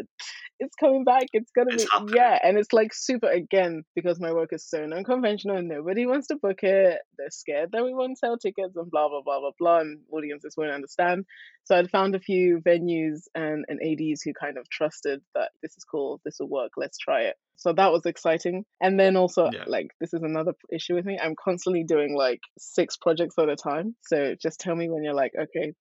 it's 0.60 0.76
coming 0.76 1.04
back. 1.04 1.26
It's 1.34 1.52
gonna 1.52 1.74
It's 1.74 1.84
be 1.84 1.90
happening. 1.92 2.16
yeah, 2.16 2.40
and 2.44 2.58
it's 2.58 2.74
like 2.74 2.94
super 2.94 3.28
again 3.30 3.84
because 3.96 4.20
my 4.20 4.32
work 4.32 4.50
is 4.54 4.68
so 4.68 4.86
non-conventional. 4.86 5.62
Nobody 5.62 6.06
wants 6.06 6.28
to 6.28 6.36
book 6.42 6.64
it. 6.64 6.98
They're 7.18 7.30
scared 7.30 7.72
that 7.74 7.84
we 7.84 7.94
won't 7.94 8.18
sell 8.18 8.38
tickets 8.38 8.76
and 8.76 8.90
blah 8.90 9.10
blah 9.10 9.22
blah 9.24 9.40
blah 9.40 9.52
blah, 9.60 9.80
and 9.80 10.00
audiences 10.12 10.56
won't 10.58 10.72
understand. 10.72 11.26
So 11.68 11.76
I'd 11.76 11.92
found 11.92 12.16
a 12.16 12.20
few 12.20 12.62
venues 12.62 13.28
um, 13.36 13.66
and, 13.68 13.82
and 13.82 14.12
ADs 14.14 14.22
who 14.22 14.32
kind 14.32 14.58
of 14.58 14.70
trusted 14.70 15.22
that 15.36 15.52
this 15.62 15.76
is 15.76 15.84
cool, 15.84 16.22
this 16.24 16.38
will 16.40 16.48
work, 16.48 16.72
let's 16.78 16.98
try 16.98 17.24
it. 17.24 17.36
So 17.58 17.74
that 17.74 17.91
was 17.91 18.06
exciting. 18.06 18.63
And 18.80 19.00
then 19.00 19.17
also, 19.17 19.50
Yeah. 19.52 19.63
like, 19.67 19.88
this 20.00 20.13
is 20.13 20.22
another 20.24 20.54
issue 20.72 20.96
with 20.96 21.06
me. 21.06 21.17
I'm 21.22 21.36
constantly 21.36 21.84
doing 21.84 22.15
like 22.15 22.39
six 22.58 22.98
projects 22.98 23.36
at 23.39 23.50
a 23.50 23.56
time. 23.56 23.96
So 24.04 24.36
just 24.41 24.60
tell 24.60 24.76
me 24.76 24.89
when 24.89 25.04
you're 25.04 25.13
like, 25.15 25.32
okay, 25.39 25.74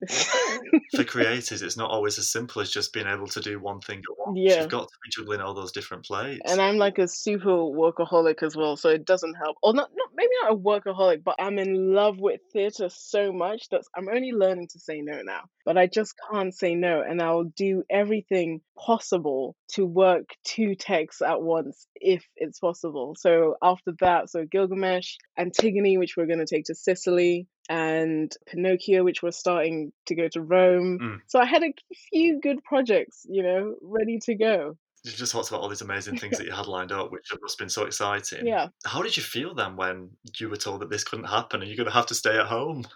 For 0.96 1.04
creators, 1.04 1.62
it's 1.62 1.76
not 1.76 1.90
always 1.90 2.18
as 2.18 2.30
simple 2.30 2.62
as 2.62 2.70
just 2.70 2.92
being 2.92 3.06
able 3.06 3.26
to 3.28 3.40
do 3.40 3.58
one 3.60 3.80
thing 3.80 3.98
at 3.98 4.18
once. 4.26 4.38
Yeah. 4.40 4.60
You've 4.62 4.70
got 4.70 4.88
to 4.88 4.98
be 5.04 5.10
juggling 5.10 5.40
all 5.40 5.54
those 5.54 5.72
different 5.72 6.04
plates. 6.04 6.40
and 6.50 6.60
I'm 6.60 6.76
like 6.78 6.98
a 6.98 7.08
super 7.08 7.50
workaholic 7.50 8.42
as 8.42 8.56
well, 8.56 8.76
so 8.76 8.88
it 8.88 9.04
doesn't 9.04 9.34
help. 9.34 9.56
Or 9.62 9.74
not, 9.74 9.90
not 9.94 10.08
maybe 10.16 10.30
not 10.42 10.52
a 10.52 10.56
workaholic, 10.56 11.22
but 11.24 11.36
I'm 11.38 11.58
in 11.58 11.92
love 11.94 12.16
with 12.18 12.40
theatre 12.52 12.88
so 12.90 13.32
much 13.32 13.68
that 13.70 13.82
I'm 13.96 14.08
only 14.08 14.32
learning 14.32 14.68
to 14.72 14.78
say 14.78 15.00
no 15.02 15.20
now. 15.22 15.42
But 15.64 15.76
I 15.76 15.86
just 15.88 16.14
can't 16.30 16.54
say 16.54 16.74
no, 16.74 17.02
and 17.02 17.20
I'll 17.20 17.44
do 17.44 17.82
everything 17.90 18.60
possible 18.78 19.56
to 19.72 19.84
work 19.84 20.24
two 20.44 20.74
texts 20.74 21.22
at 21.22 21.42
once 21.42 21.65
if 21.94 22.24
it's 22.36 22.58
possible. 22.58 23.14
So 23.18 23.56
after 23.62 23.92
that, 24.00 24.30
so 24.30 24.44
Gilgamesh, 24.44 25.16
Antigone, 25.38 25.98
which 25.98 26.16
we're 26.16 26.26
going 26.26 26.38
to 26.38 26.46
take 26.46 26.64
to 26.66 26.74
Sicily, 26.74 27.46
and 27.68 28.32
Pinocchio, 28.46 29.02
which 29.02 29.22
we're 29.22 29.32
starting 29.32 29.92
to 30.06 30.14
go 30.14 30.28
to 30.28 30.40
Rome. 30.40 30.98
Mm. 31.00 31.20
So 31.26 31.40
I 31.40 31.46
had 31.46 31.64
a 31.64 31.74
few 32.12 32.40
good 32.40 32.62
projects, 32.62 33.26
you 33.28 33.42
know, 33.42 33.74
ready 33.82 34.18
to 34.24 34.34
go. 34.36 34.76
You 35.02 35.12
just 35.12 35.32
talked 35.32 35.48
about 35.48 35.60
all 35.60 35.68
these 35.68 35.82
amazing 35.82 36.18
things 36.18 36.38
that 36.38 36.46
you 36.46 36.52
had 36.52 36.66
lined 36.66 36.92
up, 36.92 37.12
which 37.12 37.30
have 37.30 37.40
been 37.58 37.68
so 37.68 37.84
exciting. 37.86 38.46
Yeah. 38.46 38.68
How 38.84 39.02
did 39.02 39.16
you 39.16 39.22
feel 39.22 39.54
then 39.54 39.76
when 39.76 40.10
you 40.38 40.48
were 40.48 40.56
told 40.56 40.80
that 40.80 40.90
this 40.90 41.04
couldn't 41.04 41.26
happen 41.26 41.60
and 41.60 41.68
you're 41.68 41.76
going 41.76 41.88
to 41.88 41.94
have 41.94 42.06
to 42.06 42.14
stay 42.14 42.38
at 42.38 42.46
home? 42.46 42.86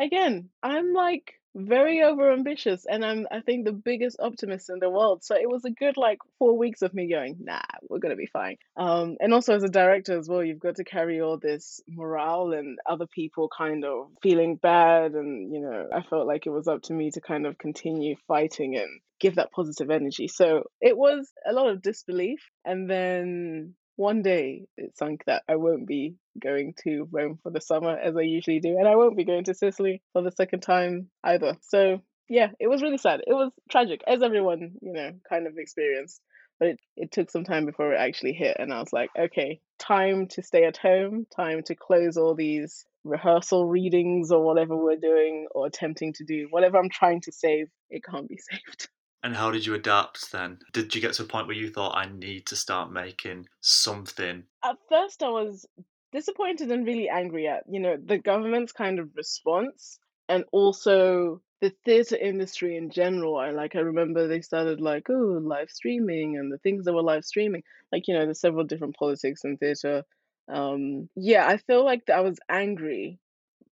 again, 0.00 0.48
I'm 0.62 0.92
like 0.92 1.34
very 1.54 2.02
over 2.02 2.32
ambitious 2.32 2.86
and 2.88 3.04
I'm 3.04 3.26
I 3.30 3.40
think 3.40 3.64
the 3.64 3.72
biggest 3.72 4.16
optimist 4.20 4.70
in 4.70 4.78
the 4.78 4.90
world. 4.90 5.24
So 5.24 5.34
it 5.34 5.48
was 5.48 5.64
a 5.64 5.70
good 5.70 5.96
like 5.96 6.18
four 6.38 6.56
weeks 6.56 6.82
of 6.82 6.94
me 6.94 7.08
going, 7.10 7.36
nah, 7.40 7.60
we're 7.88 7.98
gonna 7.98 8.16
be 8.16 8.26
fine. 8.26 8.56
Um 8.76 9.16
and 9.20 9.34
also 9.34 9.54
as 9.54 9.64
a 9.64 9.68
director 9.68 10.18
as 10.18 10.28
well, 10.28 10.44
you've 10.44 10.60
got 10.60 10.76
to 10.76 10.84
carry 10.84 11.20
all 11.20 11.38
this 11.38 11.80
morale 11.88 12.52
and 12.52 12.78
other 12.86 13.06
people 13.06 13.48
kind 13.56 13.84
of 13.84 14.08
feeling 14.22 14.56
bad 14.56 15.12
and 15.12 15.52
you 15.52 15.60
know, 15.60 15.88
I 15.92 16.02
felt 16.02 16.26
like 16.26 16.46
it 16.46 16.50
was 16.50 16.68
up 16.68 16.82
to 16.82 16.92
me 16.92 17.10
to 17.12 17.20
kind 17.20 17.46
of 17.46 17.58
continue 17.58 18.16
fighting 18.28 18.76
and 18.76 19.00
give 19.20 19.36
that 19.36 19.52
positive 19.52 19.90
energy. 19.90 20.28
So 20.28 20.64
it 20.80 20.96
was 20.96 21.30
a 21.46 21.52
lot 21.52 21.68
of 21.68 21.82
disbelief 21.82 22.40
and 22.64 22.88
then 22.88 23.74
one 24.00 24.22
day 24.22 24.64
it 24.78 24.96
sunk 24.96 25.22
that 25.26 25.42
I 25.46 25.56
won't 25.56 25.86
be 25.86 26.14
going 26.42 26.72
to 26.84 27.06
Rome 27.12 27.38
for 27.42 27.50
the 27.50 27.60
summer 27.60 27.98
as 27.98 28.16
I 28.16 28.22
usually 28.22 28.58
do, 28.58 28.78
and 28.78 28.88
I 28.88 28.96
won't 28.96 29.16
be 29.16 29.26
going 29.26 29.44
to 29.44 29.54
Sicily 29.54 30.00
for 30.14 30.22
the 30.22 30.32
second 30.32 30.60
time 30.60 31.10
either. 31.22 31.58
So 31.60 32.00
yeah, 32.26 32.48
it 32.58 32.68
was 32.68 32.80
really 32.80 32.96
sad. 32.96 33.20
It 33.26 33.34
was 33.34 33.52
tragic, 33.70 34.00
as 34.06 34.22
everyone, 34.22 34.72
you 34.80 34.94
know, 34.94 35.10
kind 35.28 35.46
of 35.46 35.58
experienced. 35.58 36.22
But 36.58 36.68
it, 36.68 36.80
it 36.96 37.12
took 37.12 37.30
some 37.30 37.44
time 37.44 37.66
before 37.66 37.92
it 37.92 37.98
actually 37.98 38.32
hit, 38.32 38.56
and 38.58 38.72
I 38.72 38.80
was 38.80 38.92
like, 38.92 39.10
okay, 39.18 39.60
time 39.78 40.28
to 40.28 40.42
stay 40.42 40.64
at 40.64 40.78
home, 40.78 41.26
time 41.36 41.62
to 41.64 41.74
close 41.74 42.16
all 42.16 42.34
these 42.34 42.86
rehearsal 43.04 43.66
readings 43.66 44.30
or 44.30 44.42
whatever 44.42 44.76
we're 44.76 44.96
doing 44.96 45.46
or 45.50 45.66
attempting 45.66 46.14
to 46.14 46.24
do. 46.24 46.46
Whatever 46.48 46.78
I'm 46.78 46.88
trying 46.90 47.20
to 47.22 47.32
save, 47.32 47.66
it 47.90 48.02
can't 48.02 48.28
be 48.28 48.38
saved. 48.50 48.88
And 49.22 49.36
how 49.36 49.50
did 49.50 49.66
you 49.66 49.74
adapt 49.74 50.32
then? 50.32 50.58
Did 50.72 50.94
you 50.94 51.00
get 51.00 51.12
to 51.14 51.24
a 51.24 51.26
point 51.26 51.46
where 51.46 51.56
you 51.56 51.70
thought, 51.70 51.96
I 51.96 52.06
need 52.06 52.46
to 52.46 52.56
start 52.56 52.92
making 52.92 53.46
something? 53.60 54.44
at 54.64 54.76
first 54.88 55.22
I 55.22 55.28
was 55.28 55.66
disappointed 56.12 56.70
and 56.70 56.86
really 56.86 57.08
angry 57.08 57.46
at, 57.48 57.64
you 57.68 57.80
know, 57.80 57.96
the 58.02 58.18
government's 58.18 58.72
kind 58.72 58.98
of 58.98 59.10
response 59.16 59.98
and 60.28 60.44
also 60.52 61.40
the 61.60 61.72
theatre 61.84 62.16
industry 62.16 62.76
in 62.76 62.90
general. 62.90 63.36
I 63.36 63.50
like 63.50 63.76
I 63.76 63.80
remember 63.80 64.26
they 64.26 64.40
started 64.40 64.80
like, 64.80 65.08
oh, 65.10 65.40
live 65.42 65.70
streaming 65.70 66.36
and 66.38 66.50
the 66.52 66.58
things 66.58 66.84
that 66.84 66.94
were 66.94 67.02
live 67.02 67.24
streaming. 67.24 67.62
Like, 67.92 68.08
you 68.08 68.14
know, 68.14 68.24
there's 68.24 68.40
several 68.40 68.64
different 68.64 68.96
politics 68.96 69.44
in 69.44 69.56
theatre. 69.56 70.04
Um 70.48 71.08
yeah, 71.16 71.46
I 71.46 71.58
feel 71.58 71.84
like 71.84 72.08
I 72.10 72.20
was 72.20 72.38
angry. 72.48 73.18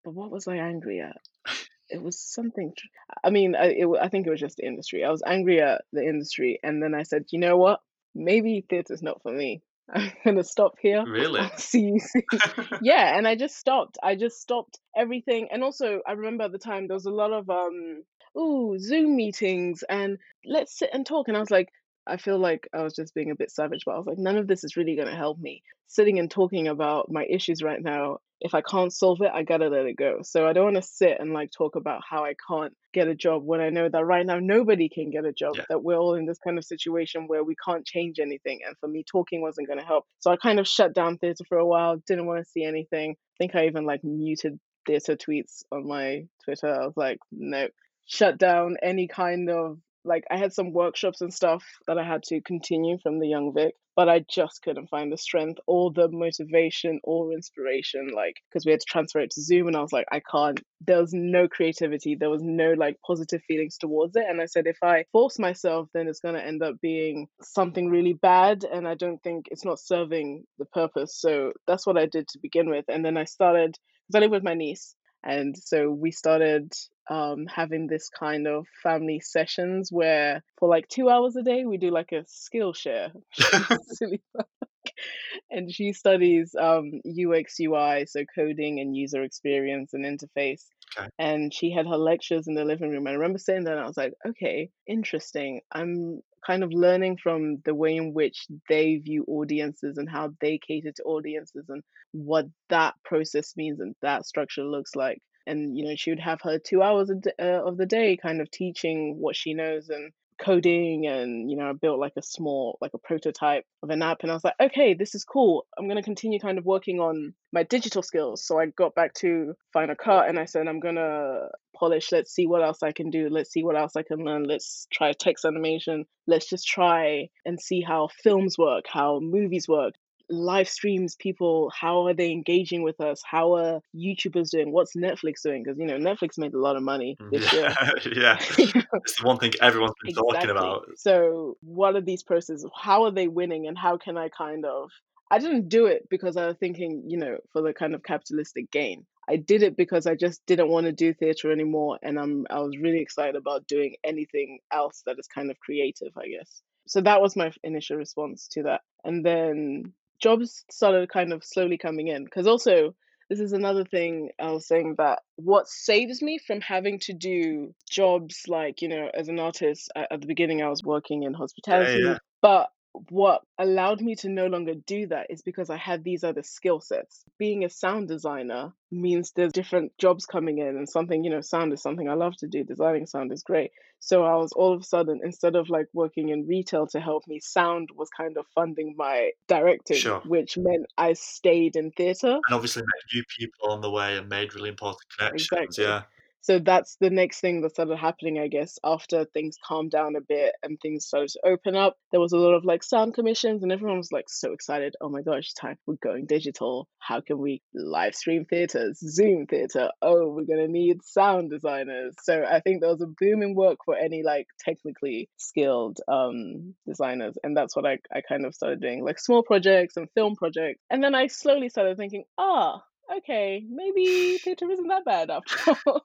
But 0.04 0.14
what 0.14 0.30
was 0.30 0.48
I 0.48 0.56
angry 0.56 1.00
at? 1.00 1.20
It 1.92 2.02
was 2.02 2.18
something. 2.18 2.72
tr- 2.76 2.86
I 3.22 3.30
mean, 3.30 3.54
I, 3.54 3.66
it, 3.66 3.88
I 4.00 4.08
think 4.08 4.26
it 4.26 4.30
was 4.30 4.40
just 4.40 4.56
the 4.56 4.66
industry. 4.66 5.04
I 5.04 5.10
was 5.10 5.22
angry 5.24 5.60
at 5.60 5.82
the 5.92 6.02
industry, 6.02 6.58
and 6.62 6.82
then 6.82 6.94
I 6.94 7.02
said, 7.02 7.26
you 7.30 7.38
know 7.38 7.56
what? 7.56 7.80
Maybe 8.14 8.64
theatre's 8.68 9.02
not 9.02 9.22
for 9.22 9.32
me. 9.32 9.62
I'm 9.92 10.12
gonna 10.24 10.44
stop 10.44 10.76
here. 10.80 11.04
Really? 11.06 11.40
I'll 11.40 11.56
see 11.56 11.80
you 11.80 12.00
soon. 12.00 12.22
yeah, 12.82 13.16
and 13.16 13.26
I 13.26 13.34
just 13.34 13.56
stopped. 13.56 13.98
I 14.02 14.14
just 14.14 14.40
stopped 14.40 14.78
everything. 14.96 15.48
And 15.52 15.62
also, 15.62 16.00
I 16.06 16.12
remember 16.12 16.44
at 16.44 16.52
the 16.52 16.58
time 16.58 16.86
there 16.86 16.96
was 16.96 17.06
a 17.06 17.10
lot 17.10 17.32
of 17.32 17.50
um, 17.50 18.02
ooh, 18.38 18.78
Zoom 18.78 19.16
meetings, 19.16 19.82
and 19.88 20.18
let's 20.44 20.78
sit 20.78 20.90
and 20.92 21.04
talk. 21.04 21.28
And 21.28 21.36
I 21.36 21.40
was 21.40 21.50
like, 21.50 21.68
I 22.06 22.16
feel 22.16 22.38
like 22.38 22.68
I 22.72 22.82
was 22.82 22.94
just 22.94 23.14
being 23.14 23.30
a 23.30 23.36
bit 23.36 23.50
savage, 23.50 23.82
but 23.84 23.92
I 23.94 23.98
was 23.98 24.06
like, 24.06 24.18
none 24.18 24.36
of 24.36 24.46
this 24.46 24.64
is 24.64 24.76
really 24.76 24.96
gonna 24.96 25.16
help 25.16 25.38
me. 25.38 25.62
Sitting 25.88 26.18
and 26.18 26.30
talking 26.30 26.68
about 26.68 27.10
my 27.10 27.26
issues 27.28 27.62
right 27.62 27.82
now, 27.82 28.18
if 28.44 28.54
I 28.54 28.60
can't 28.60 28.92
solve 28.92 29.20
it, 29.22 29.30
I 29.32 29.42
gotta 29.44 29.68
let 29.68 29.86
it 29.86 29.96
go. 29.96 30.18
So 30.22 30.46
I 30.46 30.52
don't 30.52 30.64
want 30.64 30.76
to 30.76 30.82
sit 30.82 31.18
and 31.20 31.32
like 31.32 31.50
talk 31.56 31.76
about 31.76 32.02
how 32.08 32.24
I 32.24 32.34
can't 32.48 32.72
get 32.92 33.08
a 33.08 33.14
job 33.14 33.44
when 33.44 33.60
I 33.60 33.70
know 33.70 33.88
that 33.88 34.04
right 34.04 34.26
now 34.26 34.38
nobody 34.40 34.88
can 34.88 35.10
get 35.10 35.24
a 35.24 35.32
job, 35.32 35.54
Yeah. 35.56 35.64
that 35.68 35.82
we're 35.82 35.96
all 35.96 36.14
in 36.14 36.26
this 36.26 36.38
kind 36.38 36.58
of 36.58 36.64
situation 36.64 37.26
where 37.28 37.44
we 37.44 37.54
can't 37.64 37.86
change 37.86 38.18
anything. 38.18 38.60
And 38.66 38.76
for 38.78 38.88
me, 38.88 39.04
talking 39.10 39.40
wasn't 39.40 39.68
going 39.68 39.78
to 39.78 39.84
help. 39.86 40.04
So 40.18 40.30
I 40.30 40.36
kind 40.36 40.58
of 40.58 40.66
shut 40.66 40.92
down 40.92 41.18
theatre 41.18 41.44
for 41.48 41.58
a 41.58 41.66
while, 41.66 41.96
didn't 42.06 42.26
want 42.26 42.44
to 42.44 42.50
see 42.50 42.64
anything. 42.64 43.12
I 43.12 43.36
think 43.38 43.54
I 43.54 43.66
even 43.66 43.84
like 43.86 44.02
muted 44.02 44.58
theatre 44.86 45.16
tweets 45.16 45.62
on 45.70 45.86
my 45.86 46.24
Twitter. 46.44 46.68
I 46.68 46.84
was 46.84 46.96
like, 46.96 47.18
no, 47.30 47.68
shut 48.06 48.38
down 48.38 48.76
any 48.82 49.06
kind 49.08 49.48
of 49.48 49.78
like 50.04 50.24
I 50.30 50.36
had 50.36 50.52
some 50.52 50.72
workshops 50.72 51.20
and 51.20 51.32
stuff 51.32 51.64
that 51.86 51.98
I 51.98 52.04
had 52.04 52.22
to 52.24 52.40
continue 52.40 52.98
from 53.02 53.18
the 53.18 53.28
Young 53.28 53.52
Vic, 53.54 53.74
but 53.94 54.08
I 54.08 54.24
just 54.28 54.62
couldn't 54.62 54.88
find 54.88 55.12
the 55.12 55.18
strength 55.18 55.60
or 55.66 55.92
the 55.92 56.08
motivation 56.08 57.00
or 57.04 57.32
inspiration, 57.32 58.10
like 58.14 58.36
because 58.48 58.64
we 58.64 58.72
had 58.72 58.80
to 58.80 58.86
transfer 58.88 59.20
it 59.20 59.30
to 59.32 59.42
Zoom, 59.42 59.68
and 59.68 59.76
I 59.76 59.80
was 59.80 59.92
like, 59.92 60.06
I 60.10 60.20
can't. 60.30 60.60
There 60.80 61.00
was 61.00 61.12
no 61.12 61.48
creativity, 61.48 62.14
there 62.14 62.30
was 62.30 62.42
no 62.42 62.72
like 62.72 62.96
positive 63.06 63.42
feelings 63.46 63.78
towards 63.78 64.16
it, 64.16 64.24
and 64.28 64.40
I 64.40 64.46
said, 64.46 64.66
if 64.66 64.78
I 64.82 65.04
force 65.12 65.38
myself, 65.38 65.88
then 65.94 66.08
it's 66.08 66.20
gonna 66.20 66.40
end 66.40 66.62
up 66.62 66.80
being 66.80 67.28
something 67.42 67.88
really 67.90 68.14
bad, 68.14 68.64
and 68.64 68.88
I 68.88 68.94
don't 68.94 69.22
think 69.22 69.46
it's 69.50 69.64
not 69.64 69.78
serving 69.80 70.44
the 70.58 70.66
purpose. 70.66 71.20
So 71.20 71.52
that's 71.66 71.86
what 71.86 71.98
I 71.98 72.06
did 72.06 72.28
to 72.28 72.38
begin 72.40 72.70
with, 72.70 72.86
and 72.88 73.04
then 73.04 73.16
I 73.16 73.24
started 73.24 73.76
because 74.08 74.16
I 74.16 74.20
live 74.20 74.32
with 74.32 74.44
my 74.44 74.54
niece. 74.54 74.96
And 75.24 75.56
so 75.56 75.90
we 75.90 76.10
started 76.10 76.72
um, 77.08 77.46
having 77.46 77.86
this 77.86 78.08
kind 78.08 78.46
of 78.46 78.66
family 78.82 79.20
sessions 79.20 79.90
where 79.90 80.42
for 80.58 80.68
like 80.68 80.88
two 80.88 81.08
hours 81.08 81.36
a 81.36 81.42
day 81.42 81.64
we 81.64 81.76
do 81.76 81.90
like 81.90 82.12
a 82.12 82.24
skill 82.26 82.72
share. 82.72 83.12
And 85.50 85.70
she 85.70 85.92
studies 85.92 86.54
um, 86.58 87.00
UX 87.06 87.60
UI, 87.60 88.06
so 88.06 88.24
coding 88.34 88.80
and 88.80 88.96
user 88.96 89.22
experience 89.22 89.92
and 89.92 90.04
interface. 90.04 90.62
Okay. 90.96 91.08
And 91.18 91.52
she 91.52 91.70
had 91.70 91.86
her 91.86 91.96
lectures 91.96 92.48
in 92.48 92.54
the 92.54 92.64
living 92.64 92.90
room. 92.90 93.06
I 93.06 93.12
remember 93.12 93.38
sitting 93.38 93.64
there 93.64 93.74
and 93.74 93.82
I 93.82 93.86
was 93.86 93.96
like, 93.96 94.14
okay, 94.26 94.70
interesting. 94.86 95.60
I'm 95.70 96.22
kind 96.46 96.62
of 96.64 96.72
learning 96.72 97.18
from 97.22 97.58
the 97.64 97.74
way 97.74 97.96
in 97.96 98.12
which 98.12 98.46
they 98.68 98.96
view 98.96 99.24
audiences 99.28 99.98
and 99.98 100.08
how 100.08 100.30
they 100.40 100.58
cater 100.58 100.92
to 100.92 101.02
audiences 101.04 101.66
and 101.68 101.82
what 102.12 102.46
that 102.68 102.94
process 103.04 103.56
means 103.56 103.80
and 103.80 103.94
that 104.02 104.26
structure 104.26 104.64
looks 104.64 104.94
like. 104.94 105.20
And 105.46 105.76
you 105.76 105.84
know 105.84 105.94
she 105.96 106.10
would 106.10 106.20
have 106.20 106.40
her 106.42 106.58
two 106.58 106.82
hours 106.82 107.10
uh, 107.10 107.42
of 107.42 107.76
the 107.76 107.86
day 107.86 108.16
kind 108.16 108.40
of 108.40 108.50
teaching 108.50 109.16
what 109.18 109.34
she 109.34 109.54
knows 109.54 109.88
and 109.88 110.12
coding 110.42 111.06
and 111.06 111.50
you 111.50 111.56
know 111.56 111.70
i 111.70 111.72
built 111.72 111.98
like 111.98 112.14
a 112.16 112.22
small 112.22 112.78
like 112.80 112.92
a 112.94 112.98
prototype 112.98 113.64
of 113.82 113.90
an 113.90 114.02
app 114.02 114.18
and 114.22 114.30
i 114.30 114.34
was 114.34 114.44
like 114.44 114.54
okay 114.60 114.94
this 114.94 115.14
is 115.14 115.24
cool. 115.24 115.66
I'm 115.78 115.86
going 115.86 115.96
to 115.96 116.02
continue 116.02 116.38
kind 116.38 116.58
of 116.58 116.64
working 116.64 117.00
on 117.00 117.34
my 117.52 117.62
digital 117.62 118.02
skills. 118.02 118.44
So 118.44 118.58
i 118.58 118.66
got 118.66 118.94
back 118.94 119.14
to 119.14 119.54
final 119.72 119.94
cut 119.94 120.28
and 120.28 120.38
i 120.38 120.44
said 120.44 120.66
i'm 120.66 120.80
going 120.80 120.96
to 120.96 121.48
polish. 121.76 122.12
Let's 122.12 122.32
see 122.32 122.46
what 122.46 122.62
else 122.62 122.82
i 122.82 122.92
can 122.92 123.10
do. 123.10 123.28
Let's 123.30 123.50
see 123.50 123.64
what 123.64 123.76
else 123.76 123.96
i 123.96 124.02
can 124.02 124.24
learn. 124.24 124.44
Let's 124.44 124.86
try 124.92 125.12
text 125.12 125.44
animation. 125.44 126.04
Let's 126.26 126.48
just 126.48 126.66
try 126.66 127.28
and 127.44 127.60
see 127.60 127.80
how 127.80 128.08
films 128.22 128.56
work 128.58 128.84
how 128.88 129.20
movies 129.20 129.68
work 129.68 129.94
live 130.32 130.68
streams 130.68 131.14
people 131.16 131.70
how 131.78 132.06
are 132.06 132.14
they 132.14 132.32
engaging 132.32 132.82
with 132.82 133.00
us? 133.00 133.22
How 133.24 133.54
are 133.54 133.80
youtubers 133.94 134.50
doing? 134.50 134.72
What's 134.72 134.96
netflix 134.96 135.42
doing? 135.42 135.62
Because 135.62 135.78
you 135.78 135.86
know 135.86 135.98
netflix 135.98 136.38
made 136.38 136.54
a 136.54 136.58
lot 136.58 136.76
of 136.76 136.82
money 136.82 137.16
mm, 137.20 137.30
this 137.30 137.52
year. 137.52 137.74
yeah, 138.16 138.38
yeah. 138.74 138.82
It's 138.94 139.20
the 139.20 139.26
one 139.26 139.38
thing 139.38 139.52
everyone's 139.60 139.94
been 140.02 140.14
talking 140.14 140.50
about. 140.50 140.86
so 140.96 141.56
what 141.60 141.94
are 141.94 142.00
these 142.00 142.22
processes? 142.22 142.66
How 142.74 143.04
are 143.04 143.10
they 143.10 143.28
winning 143.28 143.66
and 143.66 143.76
how 143.76 143.98
can 143.98 144.16
i 144.16 144.28
kind 144.28 144.64
of 144.64 144.90
i 145.30 145.38
didn't 145.38 145.68
do 145.68 145.86
it 145.86 146.08
because 146.08 146.36
i 146.36 146.46
was 146.46 146.56
thinking 146.58 147.04
you 147.06 147.18
know 147.18 147.36
for 147.52 147.62
the 147.62 147.72
kind 147.72 147.94
of 147.94 148.02
capitalistic 148.02 148.70
gain. 148.70 149.04
I 149.28 149.36
did 149.36 149.62
it 149.62 149.76
because 149.76 150.06
i 150.06 150.14
just 150.16 150.44
didn't 150.46 150.68
want 150.68 150.86
to 150.86 150.92
do 150.92 151.14
theater 151.14 151.52
anymore 151.52 151.98
and 152.02 152.18
i'm 152.18 152.46
i 152.50 152.58
was 152.58 152.76
really 152.76 153.00
excited 153.00 153.36
about 153.36 153.68
doing 153.68 153.94
anything 154.02 154.58
else 154.72 155.02
that 155.06 155.16
is 155.18 155.28
kind 155.28 155.50
of 155.50 155.60
creative 155.60 156.12
i 156.16 156.26
guess. 156.26 156.62
So 156.86 157.00
that 157.02 157.20
was 157.20 157.36
my 157.36 157.52
initial 157.62 157.96
response 157.96 158.48
to 158.48 158.64
that. 158.64 158.80
And 159.04 159.24
then 159.24 159.92
jobs 160.22 160.64
started 160.70 161.08
kind 161.08 161.32
of 161.32 161.44
slowly 161.44 161.76
coming 161.76 162.08
in 162.08 162.24
because 162.24 162.46
also 162.46 162.94
this 163.28 163.40
is 163.40 163.52
another 163.52 163.84
thing 163.84 164.30
I 164.38 164.50
was 164.50 164.66
saying 164.66 164.96
that 164.98 165.20
what 165.36 165.66
saves 165.66 166.20
me 166.20 166.38
from 166.38 166.60
having 166.60 166.98
to 167.00 167.14
do 167.14 167.74
jobs 167.90 168.42
like, 168.46 168.82
you 168.82 168.88
know, 168.88 169.08
as 169.14 169.28
an 169.28 169.38
artist 169.38 169.90
at, 169.96 170.12
at 170.12 170.20
the 170.20 170.26
beginning, 170.26 170.62
I 170.62 170.68
was 170.68 170.82
working 170.82 171.22
in 171.22 171.32
hospitality, 171.32 172.02
yeah. 172.02 172.18
but 172.42 172.68
what 173.08 173.42
allowed 173.58 174.00
me 174.00 174.14
to 174.16 174.28
no 174.28 174.46
longer 174.46 174.74
do 174.74 175.06
that 175.06 175.28
is 175.30 175.42
because 175.42 175.70
I 175.70 175.76
had 175.76 176.04
these 176.04 176.24
other 176.24 176.42
skill 176.42 176.80
sets. 176.80 177.24
Being 177.38 177.64
a 177.64 177.70
sound 177.70 178.08
designer 178.08 178.72
means 178.90 179.32
there's 179.34 179.52
different 179.52 179.96
jobs 179.98 180.26
coming 180.26 180.58
in, 180.58 180.76
and 180.76 180.88
something, 180.88 181.24
you 181.24 181.30
know, 181.30 181.40
sound 181.40 181.72
is 181.72 181.82
something 181.82 182.08
I 182.08 182.14
love 182.14 182.36
to 182.38 182.46
do. 182.46 182.64
Designing 182.64 183.06
sound 183.06 183.32
is 183.32 183.42
great. 183.42 183.70
So 184.00 184.24
I 184.24 184.34
was 184.34 184.52
all 184.52 184.74
of 184.74 184.80
a 184.80 184.84
sudden, 184.84 185.20
instead 185.24 185.56
of 185.56 185.70
like 185.70 185.86
working 185.92 186.28
in 186.30 186.46
retail 186.46 186.86
to 186.88 187.00
help 187.00 187.24
me, 187.26 187.40
sound 187.40 187.90
was 187.94 188.10
kind 188.10 188.36
of 188.36 188.46
funding 188.54 188.94
my 188.96 189.30
directing, 189.46 189.96
Sure. 189.96 190.20
which 190.26 190.58
meant 190.58 190.86
I 190.98 191.14
stayed 191.14 191.76
in 191.76 191.92
theatre. 191.92 192.32
And 192.32 192.54
obviously 192.54 192.82
met 192.82 193.14
new 193.14 193.22
people 193.38 193.70
on 193.70 193.80
the 193.80 193.90
way 193.90 194.16
and 194.16 194.28
made 194.28 194.54
really 194.54 194.68
important 194.68 195.02
connections. 195.16 195.48
Exactly. 195.52 195.84
Yeah. 195.84 196.02
So 196.42 196.58
that's 196.58 196.96
the 197.00 197.10
next 197.10 197.40
thing 197.40 197.62
that 197.62 197.70
started 197.70 197.96
happening, 197.96 198.38
I 198.40 198.48
guess, 198.48 198.78
after 198.84 199.24
things 199.24 199.56
calmed 199.64 199.92
down 199.92 200.16
a 200.16 200.20
bit 200.20 200.54
and 200.62 200.78
things 200.80 201.06
started 201.06 201.28
to 201.30 201.40
open 201.46 201.76
up. 201.76 201.96
There 202.10 202.20
was 202.20 202.32
a 202.32 202.36
lot 202.38 202.54
of 202.54 202.64
like 202.64 202.82
sound 202.82 203.14
commissions, 203.14 203.62
and 203.62 203.70
everyone 203.70 203.98
was 203.98 204.10
like 204.10 204.28
so 204.28 204.52
excited. 204.52 204.96
Oh 205.00 205.08
my 205.08 205.22
gosh, 205.22 205.52
time 205.54 205.78
we're 205.86 205.94
going 206.02 206.26
digital. 206.26 206.88
How 206.98 207.20
can 207.20 207.38
we 207.38 207.62
live 207.72 208.14
stream 208.16 208.44
theaters, 208.44 208.98
Zoom 208.98 209.46
theater? 209.46 209.90
Oh, 210.02 210.28
we're 210.30 210.44
gonna 210.44 210.68
need 210.68 211.02
sound 211.04 211.50
designers. 211.50 212.14
So 212.22 212.42
I 212.44 212.60
think 212.60 212.80
there 212.80 212.90
was 212.90 213.02
a 213.02 213.06
boom 213.06 213.42
in 213.42 213.54
work 213.54 213.78
for 213.84 213.96
any 213.96 214.22
like 214.24 214.48
technically 214.58 215.28
skilled 215.36 215.98
um 216.08 216.74
designers, 216.86 217.36
and 217.44 217.56
that's 217.56 217.76
what 217.76 217.86
I 217.86 217.98
I 218.12 218.20
kind 218.20 218.46
of 218.46 218.54
started 218.54 218.80
doing, 218.80 219.04
like 219.04 219.20
small 219.20 219.44
projects 219.44 219.96
and 219.96 220.08
film 220.14 220.34
projects. 220.34 220.80
And 220.90 221.04
then 221.04 221.14
I 221.14 221.28
slowly 221.28 221.68
started 221.68 221.96
thinking, 221.96 222.24
ah, 222.36 222.82
okay, 223.18 223.64
maybe 223.68 224.38
theatre 224.38 224.70
isn't 224.70 224.88
that 224.88 225.04
bad 225.04 225.30
after 225.30 225.74
all. 225.86 226.04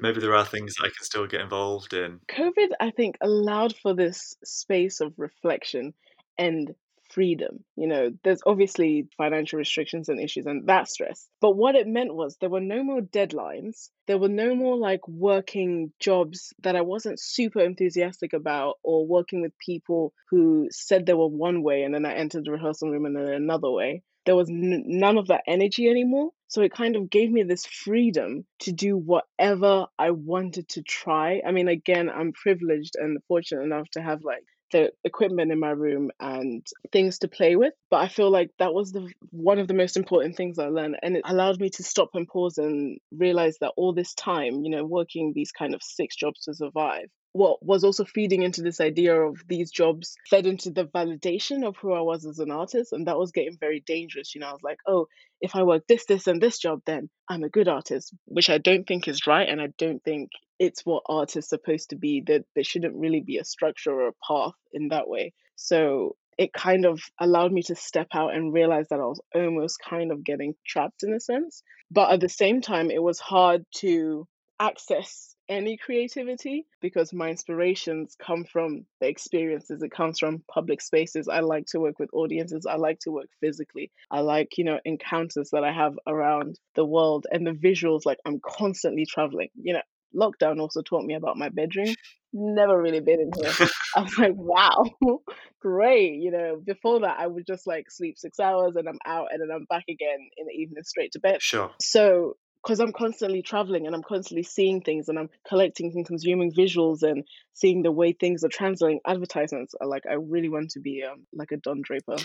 Maybe 0.00 0.20
there 0.20 0.34
are 0.34 0.44
things 0.44 0.74
I 0.80 0.84
can 0.84 1.02
still 1.02 1.26
get 1.26 1.40
involved 1.40 1.94
in. 1.94 2.20
COVID, 2.28 2.70
I 2.80 2.90
think, 2.90 3.16
allowed 3.20 3.74
for 3.76 3.94
this 3.94 4.36
space 4.44 5.00
of 5.00 5.14
reflection 5.16 5.94
and 6.38 6.74
freedom. 7.12 7.64
You 7.76 7.86
know, 7.86 8.10
there's 8.24 8.40
obviously 8.46 9.06
financial 9.16 9.58
restrictions 9.58 10.08
and 10.08 10.20
issues 10.20 10.46
and 10.46 10.66
that 10.68 10.88
stress. 10.88 11.28
But 11.40 11.56
what 11.56 11.74
it 11.74 11.86
meant 11.86 12.14
was 12.14 12.36
there 12.36 12.50
were 12.50 12.60
no 12.60 12.82
more 12.82 13.00
deadlines. 13.00 13.90
There 14.06 14.18
were 14.18 14.28
no 14.28 14.54
more 14.54 14.76
like 14.76 15.06
working 15.06 15.92
jobs 16.00 16.52
that 16.62 16.76
I 16.76 16.80
wasn't 16.80 17.20
super 17.20 17.60
enthusiastic 17.60 18.32
about 18.32 18.76
or 18.82 19.06
working 19.06 19.42
with 19.42 19.52
people 19.58 20.12
who 20.30 20.68
said 20.70 21.06
they 21.06 21.14
were 21.14 21.28
one 21.28 21.62
way 21.62 21.82
and 21.82 21.94
then 21.94 22.06
I 22.06 22.14
entered 22.14 22.44
the 22.44 22.52
rehearsal 22.52 22.90
room 22.90 23.04
and 23.04 23.16
then 23.16 23.28
another 23.28 23.70
way. 23.70 24.02
There 24.24 24.36
was 24.36 24.48
n- 24.48 24.84
none 24.86 25.18
of 25.18 25.28
that 25.28 25.42
energy 25.46 25.88
anymore. 25.88 26.30
So 26.52 26.60
it 26.60 26.70
kind 26.70 26.96
of 26.96 27.08
gave 27.08 27.30
me 27.30 27.44
this 27.44 27.64
freedom 27.64 28.44
to 28.60 28.72
do 28.72 28.94
whatever 28.94 29.86
I 29.98 30.10
wanted 30.10 30.68
to 30.68 30.82
try. 30.82 31.40
I 31.46 31.50
mean, 31.50 31.66
again, 31.66 32.10
I'm 32.10 32.32
privileged 32.32 32.94
and 32.96 33.18
fortunate 33.26 33.62
enough 33.62 33.88
to 33.92 34.02
have 34.02 34.22
like 34.22 34.44
the 34.70 34.92
equipment 35.02 35.50
in 35.50 35.58
my 35.58 35.70
room 35.70 36.10
and 36.20 36.66
things 36.92 37.18
to 37.18 37.28
play 37.28 37.56
with 37.56 37.74
but 37.90 37.98
i 37.98 38.08
feel 38.08 38.30
like 38.30 38.50
that 38.58 38.72
was 38.72 38.90
the 38.90 39.06
one 39.30 39.58
of 39.58 39.68
the 39.68 39.74
most 39.74 39.98
important 39.98 40.34
things 40.34 40.58
i 40.58 40.68
learned 40.68 40.96
and 41.02 41.14
it 41.14 41.22
allowed 41.26 41.60
me 41.60 41.68
to 41.68 41.82
stop 41.82 42.08
and 42.14 42.26
pause 42.26 42.56
and 42.56 42.98
realize 43.12 43.58
that 43.60 43.72
all 43.76 43.92
this 43.92 44.14
time 44.14 44.62
you 44.64 44.70
know 44.70 44.82
working 44.82 45.32
these 45.34 45.52
kind 45.52 45.74
of 45.74 45.82
six 45.82 46.16
jobs 46.16 46.40
to 46.40 46.54
survive 46.54 47.10
what 47.32 47.64
was 47.64 47.82
also 47.82 48.04
feeding 48.04 48.42
into 48.42 48.62
this 48.62 48.80
idea 48.80 49.14
of 49.14 49.42
these 49.48 49.70
jobs 49.70 50.16
fed 50.28 50.46
into 50.46 50.70
the 50.70 50.84
validation 50.84 51.66
of 51.66 51.76
who 51.76 51.92
I 51.92 52.00
was 52.00 52.26
as 52.26 52.38
an 52.38 52.50
artist. 52.50 52.92
And 52.92 53.06
that 53.06 53.18
was 53.18 53.32
getting 53.32 53.56
very 53.58 53.80
dangerous. 53.80 54.34
You 54.34 54.42
know, 54.42 54.48
I 54.48 54.52
was 54.52 54.62
like, 54.62 54.78
oh, 54.86 55.06
if 55.40 55.56
I 55.56 55.62
work 55.62 55.84
this, 55.88 56.04
this, 56.04 56.26
and 56.26 56.42
this 56.42 56.58
job, 56.58 56.82
then 56.84 57.08
I'm 57.28 57.42
a 57.42 57.48
good 57.48 57.68
artist, 57.68 58.14
which 58.26 58.50
I 58.50 58.58
don't 58.58 58.86
think 58.86 59.08
is 59.08 59.26
right. 59.26 59.48
And 59.48 59.60
I 59.60 59.68
don't 59.78 60.02
think 60.04 60.30
it's 60.58 60.84
what 60.84 61.04
art 61.06 61.36
is 61.36 61.48
supposed 61.48 61.90
to 61.90 61.96
be. 61.96 62.22
That 62.26 62.44
there 62.54 62.64
shouldn't 62.64 62.96
really 62.96 63.22
be 63.22 63.38
a 63.38 63.44
structure 63.44 63.92
or 63.92 64.08
a 64.08 64.26
path 64.26 64.54
in 64.72 64.88
that 64.88 65.08
way. 65.08 65.32
So 65.56 66.16
it 66.36 66.52
kind 66.52 66.84
of 66.84 67.00
allowed 67.18 67.52
me 67.52 67.62
to 67.62 67.74
step 67.74 68.08
out 68.12 68.34
and 68.34 68.52
realize 68.52 68.88
that 68.88 69.00
I 69.00 69.04
was 69.04 69.20
almost 69.34 69.78
kind 69.80 70.12
of 70.12 70.24
getting 70.24 70.54
trapped 70.66 71.02
in 71.02 71.14
a 71.14 71.20
sense. 71.20 71.62
But 71.90 72.10
at 72.10 72.20
the 72.20 72.28
same 72.28 72.60
time, 72.60 72.90
it 72.90 73.02
was 73.02 73.20
hard 73.20 73.64
to 73.76 74.26
access 74.60 75.31
any 75.48 75.76
creativity 75.76 76.66
because 76.80 77.12
my 77.12 77.28
inspirations 77.28 78.16
come 78.18 78.44
from 78.44 78.86
the 79.00 79.08
experiences 79.08 79.82
it 79.82 79.90
comes 79.90 80.18
from 80.18 80.42
public 80.52 80.80
spaces 80.80 81.28
i 81.28 81.40
like 81.40 81.66
to 81.66 81.80
work 81.80 81.98
with 81.98 82.08
audiences 82.12 82.66
i 82.68 82.76
like 82.76 82.98
to 83.00 83.10
work 83.10 83.28
physically 83.40 83.90
i 84.10 84.20
like 84.20 84.56
you 84.56 84.64
know 84.64 84.78
encounters 84.84 85.50
that 85.52 85.64
i 85.64 85.72
have 85.72 85.94
around 86.06 86.58
the 86.74 86.84
world 86.84 87.26
and 87.30 87.46
the 87.46 87.52
visuals 87.52 88.02
like 88.04 88.18
i'm 88.24 88.40
constantly 88.40 89.04
traveling 89.04 89.48
you 89.54 89.72
know 89.72 89.82
lockdown 90.14 90.60
also 90.60 90.82
taught 90.82 91.04
me 91.04 91.14
about 91.14 91.36
my 91.36 91.48
bedroom 91.48 91.94
never 92.32 92.80
really 92.80 93.00
been 93.00 93.20
in 93.20 93.30
here. 93.34 93.68
I'm 93.96 94.08
like, 94.18 94.34
wow, 94.34 94.84
great. 95.60 96.14
You 96.20 96.30
know, 96.30 96.62
before 96.64 97.00
that, 97.00 97.16
I 97.18 97.26
would 97.26 97.46
just 97.46 97.66
like 97.66 97.90
sleep 97.90 98.18
six 98.18 98.40
hours 98.40 98.74
and 98.76 98.88
I'm 98.88 98.98
out 99.04 99.28
and 99.30 99.40
then 99.40 99.54
I'm 99.54 99.66
back 99.68 99.84
again 99.88 100.18
in 100.36 100.46
the 100.46 100.52
evening 100.52 100.82
straight 100.84 101.12
to 101.12 101.20
bed. 101.20 101.42
Sure. 101.42 101.70
So, 101.80 102.36
because 102.62 102.80
I'm 102.80 102.92
constantly 102.92 103.42
traveling 103.42 103.86
and 103.86 103.94
I'm 103.94 104.02
constantly 104.02 104.44
seeing 104.44 104.80
things 104.82 105.08
and 105.08 105.18
I'm 105.18 105.30
collecting 105.48 105.92
and 105.94 106.06
consuming 106.06 106.52
visuals 106.52 107.02
and 107.02 107.24
seeing 107.54 107.82
the 107.82 107.92
way 107.92 108.12
things 108.12 108.44
are 108.44 108.48
translating 108.48 109.00
advertisements, 109.06 109.74
are 109.80 109.86
like 109.88 110.04
I 110.08 110.14
really 110.14 110.48
want 110.48 110.70
to 110.72 110.80
be 110.80 111.02
um, 111.02 111.26
like 111.32 111.52
a 111.52 111.56
Don 111.56 111.82
Draper 111.82 112.16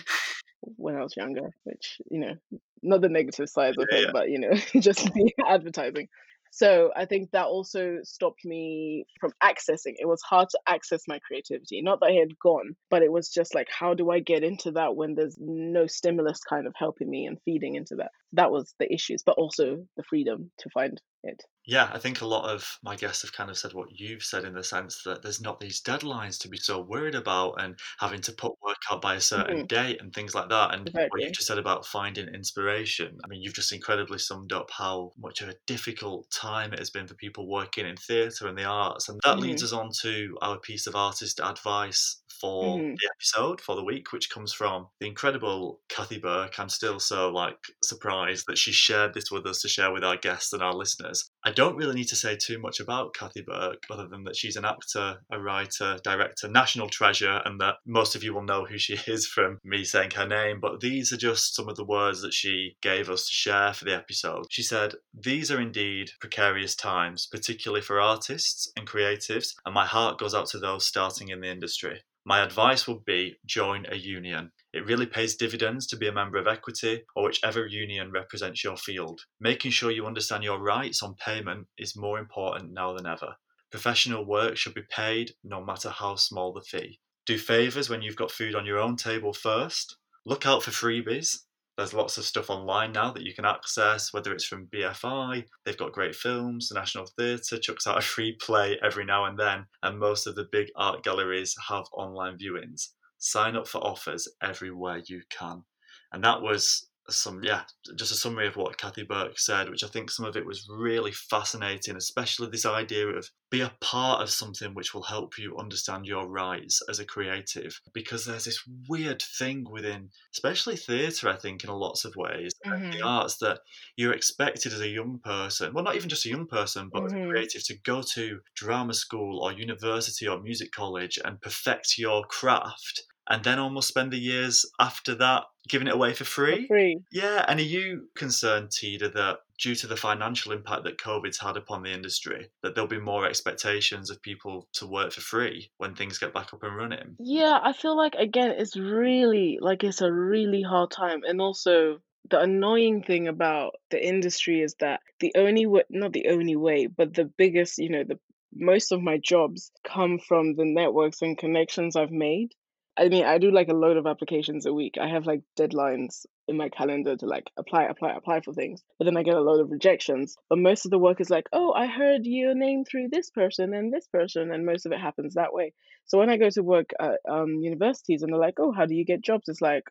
when 0.62 0.96
I 0.96 1.02
was 1.04 1.16
younger, 1.18 1.50
which 1.64 2.00
you 2.10 2.20
know, 2.20 2.36
not 2.84 3.02
the 3.02 3.10
negative 3.10 3.50
sides 3.50 3.78
of 3.78 3.88
Yeah, 3.92 3.98
it, 4.00 4.02
yeah. 4.06 4.12
but 4.12 4.30
you 4.30 4.40
know, 4.40 4.54
just 4.80 5.12
the 5.14 5.34
advertising. 5.48 6.08
So 6.52 6.92
I 6.96 7.06
think 7.06 7.32
that 7.32 7.46
also 7.46 7.98
stopped 8.04 8.46
me 8.46 9.06
from 9.20 9.32
accessing. 9.44 9.96
It 9.98 10.08
was 10.08 10.22
hard 10.22 10.50
to 10.50 10.60
access 10.68 11.04
my 11.08 11.20
creativity. 11.20 11.82
Not 11.82 12.00
that 12.00 12.08
I 12.08 12.14
had 12.14 12.38
gone, 12.40 12.76
but 12.90 13.04
it 13.04 13.12
was 13.12 13.30
just 13.30 13.54
like, 13.56 13.68
how 13.70 13.94
do 13.94 14.10
I 14.12 14.20
get 14.20 14.44
into 14.44 14.72
that 14.72 14.96
when 14.96 15.16
there's 15.16 15.38
no 15.40 15.88
stimulus 15.88 16.40
kind 16.48 16.68
of 16.68 16.74
helping 16.78 17.10
me 17.10 17.26
and 17.26 17.38
feeding 17.46 17.76
into 17.76 17.96
that? 17.96 18.12
That 18.34 18.52
was 18.52 18.74
the 18.80 18.92
issues, 18.92 19.24
but 19.26 19.38
also 19.38 19.86
the 19.96 20.04
freedom 20.04 20.52
to 20.60 20.70
find 20.70 21.00
it. 21.24 21.44
Yeah, 21.70 21.90
I 21.94 22.00
think 22.00 22.22
a 22.22 22.26
lot 22.26 22.50
of 22.50 22.80
my 22.82 22.96
guests 22.96 23.24
have 23.24 23.34
kind 23.34 23.50
of 23.50 23.58
said 23.58 23.74
what 23.74 24.00
you've 24.00 24.24
said 24.24 24.46
in 24.46 24.54
the 24.54 24.64
sense 24.64 25.04
that 25.04 25.22
there's 25.22 25.42
not 25.42 25.60
these 25.60 25.82
deadlines 25.84 26.40
to 26.40 26.48
be 26.48 26.56
so 26.56 26.80
worried 26.82 27.14
about 27.14 27.56
and 27.62 27.78
having 28.00 28.22
to 28.22 28.32
put 28.32 28.54
work 28.62 28.78
out 28.90 29.02
by 29.02 29.16
a 29.16 29.22
certain 29.22 29.60
Mhm. 29.60 29.68
date 29.68 30.00
and 30.00 30.14
things 30.16 30.34
like 30.34 30.48
that. 30.48 30.74
And 30.74 30.90
what 31.10 31.22
you've 31.22 31.34
just 31.34 31.48
said 31.48 31.58
about 31.58 31.86
finding 31.86 32.30
inspiration, 32.30 33.18
I 33.24 33.28
mean, 33.28 33.42
you've 33.42 33.54
just 33.54 33.74
incredibly 33.74 34.18
summed 34.18 34.54
up 34.54 34.72
how 34.72 35.12
much 35.18 35.42
of 35.42 35.50
a 35.50 35.56
difficult 35.68 36.32
time 36.32 36.72
it 36.72 36.80
has 36.80 36.90
been 36.90 37.06
for 37.06 37.16
people 37.16 37.50
working 37.50 37.86
in 37.86 37.98
theatre 37.98 38.48
and 38.48 38.58
the 38.58 38.64
arts. 38.64 39.10
And 39.10 39.20
that 39.26 39.40
leads 39.40 39.62
us 39.62 39.74
on 39.74 39.90
to 40.04 40.38
our 40.42 40.58
piece 40.62 40.88
of 40.88 40.96
artist 40.96 41.42
advice 41.44 42.24
for 42.40 42.86
Mhm. 42.86 43.02
the 43.02 43.10
episode 43.16 43.60
for 43.60 43.76
the 43.76 43.84
week, 43.84 44.14
which 44.14 44.30
comes 44.30 44.54
from 44.54 44.88
the 45.00 45.08
incredible 45.08 45.82
Kathy 45.90 46.20
Burke. 46.20 46.60
I'm 46.60 46.70
still 46.70 47.00
so 47.00 47.30
like 47.30 47.58
surprised 47.84 48.46
that 48.48 48.58
she 48.60 48.72
shared 48.72 49.14
this 49.16 49.32
with 49.32 49.46
us 49.48 49.60
to 49.62 49.68
share 49.68 49.92
with 49.92 50.04
our 50.04 50.18
guests 50.18 50.54
and 50.54 50.62
our 50.62 50.74
listeners. 50.74 51.28
I 51.48 51.52
don't 51.52 51.78
really 51.78 51.96
need 51.96 52.10
to 52.10 52.18
say 52.18 52.36
too 52.36 52.60
much 52.60 52.82
about 52.82 53.14
Kathy 53.14 53.42
Burke, 53.42 53.84
other 53.90 54.06
than 54.06 54.26
that 54.26 54.36
she's 54.36 54.58
an 54.58 54.66
actor, 54.66 55.22
a 55.32 55.40
writer, 55.40 55.98
director, 56.04 56.50
national 56.50 56.90
treasure, 56.90 57.42
and 57.46 57.62
that 57.62 57.76
most 57.86 58.16
of 58.16 58.24
you 58.24 58.34
will 58.34 58.44
know 58.44 58.66
who 58.66 58.78
she 58.78 59.00
is 59.08 59.26
from 59.26 59.62
me 59.64 59.86
saying 59.86 60.12
her 60.12 60.28
name. 60.28 60.60
But 60.60 60.82
these 60.82 61.14
are 61.14 61.18
just 61.18 61.56
some 61.56 61.70
of 61.70 61.78
the 61.78 61.86
words 61.86 62.22
that 62.22 62.34
she 62.34 62.76
gave 62.82 63.10
us 63.10 63.30
to 63.30 63.34
share 63.34 63.72
for 63.72 63.86
the 63.86 63.96
episode. 63.96 64.48
She 64.50 64.62
said, 64.62 64.96
These 65.14 65.50
are 65.50 65.62
indeed 65.62 66.12
precarious 66.20 66.76
times, 66.76 67.30
particularly 67.32 67.82
for 67.82 68.02
artists 68.02 68.70
and 68.76 68.86
creatives, 68.86 69.54
and 69.66 69.74
my 69.74 69.86
heart 69.86 70.20
goes 70.20 70.36
out 70.36 70.48
to 70.48 70.60
those 70.60 70.86
starting 70.86 71.30
in 71.30 71.40
the 71.40 71.50
industry. 71.50 72.02
My 72.26 72.44
advice 72.44 72.90
would 72.90 73.06
be 73.06 73.38
join 73.46 73.86
a 73.90 73.96
union. 73.96 74.52
It 74.78 74.86
really 74.86 75.08
pays 75.08 75.36
dividends 75.36 75.88
to 75.88 75.98
be 75.98 76.08
a 76.08 76.12
member 76.12 76.38
of 76.38 76.46
Equity 76.46 77.02
or 77.16 77.24
whichever 77.24 77.66
union 77.66 78.12
represents 78.12 78.64
your 78.64 78.78
field. 78.78 79.22
Making 79.40 79.72
sure 79.72 79.90
you 79.90 80.06
understand 80.06 80.44
your 80.44 80.60
rights 80.60 81.02
on 81.02 81.16
payment 81.16 81.66
is 81.80 81.98
more 81.98 82.20
important 82.20 82.74
now 82.74 82.94
than 82.94 83.08
ever. 83.08 83.38
Professional 83.72 84.24
work 84.24 84.56
should 84.56 84.76
be 84.76 84.84
paid 84.84 85.32
no 85.44 85.66
matter 85.66 85.90
how 85.90 86.14
small 86.14 86.54
the 86.54 86.62
fee. 86.62 87.00
Do 87.26 87.40
favours 87.40 87.90
when 87.90 88.04
you've 88.04 88.16
got 88.16 88.30
food 88.30 88.54
on 88.54 88.68
your 88.68 88.78
own 88.78 88.98
table 88.98 89.34
first. 89.34 89.98
Look 90.28 90.46
out 90.46 90.62
for 90.62 90.70
freebies. 90.70 91.40
There's 91.76 91.96
lots 91.96 92.20
of 92.20 92.26
stuff 92.26 92.52
online 92.52 92.92
now 92.92 93.12
that 93.14 93.24
you 93.24 93.34
can 93.34 93.46
access, 93.46 94.14
whether 94.14 94.32
it's 94.32 94.46
from 94.46 94.68
BFI, 94.68 95.44
they've 95.66 95.76
got 95.76 95.92
great 95.92 96.16
films, 96.16 96.70
the 96.70 96.76
National 96.76 97.08
Theatre 97.18 97.58
chucks 97.58 97.88
out 97.88 97.98
a 97.98 98.02
free 98.02 98.38
play 98.40 98.78
every 98.84 99.06
now 99.06 99.26
and 99.26 99.40
then, 99.40 99.66
and 99.82 99.98
most 99.98 100.28
of 100.28 100.36
the 100.36 100.48
big 100.52 100.68
art 100.76 101.04
galleries 101.04 101.56
have 101.68 101.86
online 101.94 102.38
viewings. 102.38 102.90
Sign 103.18 103.56
up 103.56 103.68
for 103.68 103.80
offers 103.80 104.28
everywhere 104.42 105.02
you 105.06 105.22
can. 105.30 105.64
And 106.12 106.24
that 106.24 106.42
was 106.42 106.87
some, 107.10 107.44
yeah, 107.44 107.64
just 107.96 108.12
a 108.12 108.16
summary 108.16 108.48
of 108.48 108.56
what 108.56 108.78
Kathy 108.78 109.04
Burke 109.04 109.40
said, 109.40 109.70
which 109.70 109.84
I 109.84 109.88
think 109.88 110.10
some 110.12 110.26
of 110.26 110.36
it 110.36 110.46
was 110.46 110.68
really 110.70 111.12
fascinating, 111.12 111.96
especially 111.96 112.50
this 112.50 112.66
idea 112.66 113.08
of 113.08 113.30
be 113.50 113.62
a 113.62 113.76
part 113.82 114.22
of 114.22 114.30
something 114.30 114.74
which 114.74 114.94
will 114.94 115.04
help 115.04 115.38
you 115.38 115.58
understand 115.58 116.06
your 116.06 116.28
rights 116.30 116.82
as 116.90 117.00
a 117.00 117.06
creative. 117.06 117.80
Because 117.94 118.26
there's 118.26 118.46
this 118.46 118.64
weird 118.90 119.22
thing 119.22 119.66
within, 119.70 120.10
especially 120.34 120.76
theatre, 120.78 121.30
I 121.30 121.38
think, 121.38 121.64
in 121.64 121.70
lots 121.70 122.04
of 122.06 122.16
ways, 122.16 122.54
and 122.72 122.84
the 122.92 123.06
arts 123.08 123.38
that 123.38 123.62
you're 123.96 124.14
expected 124.14 124.74
as 124.74 124.82
a 124.82 124.88
young 124.90 125.20
person, 125.24 125.74
well, 125.74 125.84
not 125.84 125.96
even 125.96 126.10
just 126.10 126.26
a 126.26 126.30
young 126.30 126.48
person, 126.48 126.90
but 126.92 127.04
as 127.06 127.14
a 127.14 127.20
Mhm. 127.20 127.32
creative, 127.32 127.64
to 127.66 127.78
go 127.80 128.02
to 128.14 128.42
drama 128.56 128.94
school 128.94 129.40
or 129.44 129.52
university 129.54 130.28
or 130.28 130.42
music 130.42 130.72
college 130.72 131.20
and 131.24 131.42
perfect 131.42 131.98
your 131.98 132.24
craft. 132.26 133.04
And 133.30 133.44
then 133.44 133.60
almost 133.60 133.88
spend 133.90 134.12
the 134.12 134.18
years 134.20 134.66
after 134.80 135.16
that 135.16 135.46
giving 135.68 135.88
it 135.88 135.94
away 135.94 136.14
for 136.14 136.24
For 136.46 136.58
free. 136.58 136.68
free. 136.68 137.04
Yeah, 137.12 137.46
and 137.48 137.60
are 137.60 137.64
you 137.64 138.10
concerned, 138.16 138.70
Tida, 138.70 139.14
that 139.14 139.40
due 139.60 139.76
to 139.76 139.88
the 139.88 139.98
financial 139.98 140.52
impact 140.52 140.84
that 140.86 140.98
COVID's 140.98 141.40
had 141.40 141.58
upon 141.58 141.84
the 141.84 141.92
industry, 141.92 142.50
that 142.64 142.76
there'll 142.76 142.88
be 142.88 143.00
more 143.00 143.26
expectations 143.26 144.10
of 144.10 144.22
people 144.22 144.68
to 144.74 144.88
work 144.88 145.12
for 145.12 145.22
free 145.22 145.72
when 145.78 145.96
things 145.96 146.18
get 146.18 146.34
back 146.34 146.54
up 146.54 146.64
and 146.64 146.76
running? 146.76 147.20
Yeah, 147.20 147.60
I 147.62 147.74
feel 147.74 147.96
like 147.96 148.16
again, 148.16 148.52
it's 148.52 148.76
really 148.76 149.58
like 149.62 149.84
it's 149.84 150.02
a 150.02 150.12
really 150.12 150.62
hard 150.62 150.92
time, 150.92 151.22
and 151.24 151.42
also 151.42 152.02
the 152.30 152.40
annoying 152.40 153.04
thing 153.04 153.28
about 153.28 153.76
the 153.90 154.06
industry 154.06 154.62
is 154.62 154.76
that 154.80 155.02
the 155.20 155.32
only 155.36 155.66
way, 155.66 155.84
not 155.90 156.14
the 156.14 156.28
only 156.30 156.56
way, 156.56 156.88
but 156.88 157.14
the 157.14 157.26
biggest, 157.26 157.78
you 157.78 157.90
know, 157.90 158.04
the 158.04 158.20
most 158.54 158.92
of 158.92 159.02
my 159.02 159.18
jobs 159.18 159.72
come 159.84 160.20
from 160.20 160.56
the 160.56 160.66
networks 160.66 161.22
and 161.22 161.38
connections 161.38 161.96
I've 161.96 162.12
made. 162.12 162.54
I 162.98 163.10
mean, 163.10 163.26
I 163.26 163.38
do 163.38 163.52
like 163.52 163.68
a 163.70 163.74
load 163.74 163.98
of 163.98 164.08
applications 164.08 164.66
a 164.66 164.74
week. 164.74 164.96
I 165.00 165.08
have 165.08 165.26
like 165.28 165.42
deadlines 165.58 166.26
in 166.48 166.58
my 166.58 166.70
calendar 166.70 167.16
to 167.16 167.26
like 167.28 167.46
apply, 167.58 167.84
apply, 167.84 168.14
apply 168.16 168.42
for 168.42 168.54
things. 168.54 168.84
But 168.98 169.06
then 169.06 169.18
I 169.18 169.24
get 169.24 169.36
a 169.36 169.42
load 169.42 169.62
of 169.62 169.70
rejections. 169.70 170.36
But 170.50 170.60
most 170.60 170.86
of 170.86 170.92
the 170.92 170.98
work 170.98 171.22
is 171.22 171.30
like, 171.30 171.48
oh, 171.54 171.74
I 171.74 171.86
heard 171.86 172.22
your 172.24 172.56
name 172.56 172.86
through 172.86 173.10
this 173.12 173.30
person 173.30 173.74
and 173.74 173.94
this 173.94 174.08
person, 174.08 174.52
and 174.52 174.66
most 174.66 174.86
of 174.86 174.92
it 174.92 175.00
happens 175.00 175.36
that 175.36 175.54
way. 175.54 175.74
So 176.06 176.18
when 176.18 176.30
I 176.30 176.38
go 176.38 176.50
to 176.50 176.64
work 176.64 176.90
at 177.00 177.20
um, 177.30 177.56
universities 177.62 178.24
and 178.24 178.34
they're 178.34 178.40
like, 178.40 178.60
oh, 178.60 178.72
how 178.72 178.86
do 178.86 178.96
you 178.96 179.06
get 179.06 179.24
jobs? 179.24 179.48
It's 179.48 179.62
like, 179.62 179.84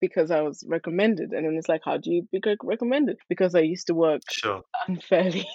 because 0.00 0.30
I 0.30 0.40
was 0.42 0.64
recommended. 0.66 1.32
And 1.32 1.46
then 1.46 1.56
it's 1.56 1.68
like, 1.68 1.82
how 1.84 1.98
do 1.98 2.10
you 2.10 2.28
become 2.32 2.56
recommended? 2.64 3.18
Because 3.28 3.54
I 3.54 3.60
used 3.60 3.88
to 3.88 3.94
work 3.94 4.22
Sure. 4.30 4.62
unfairly 4.88 5.46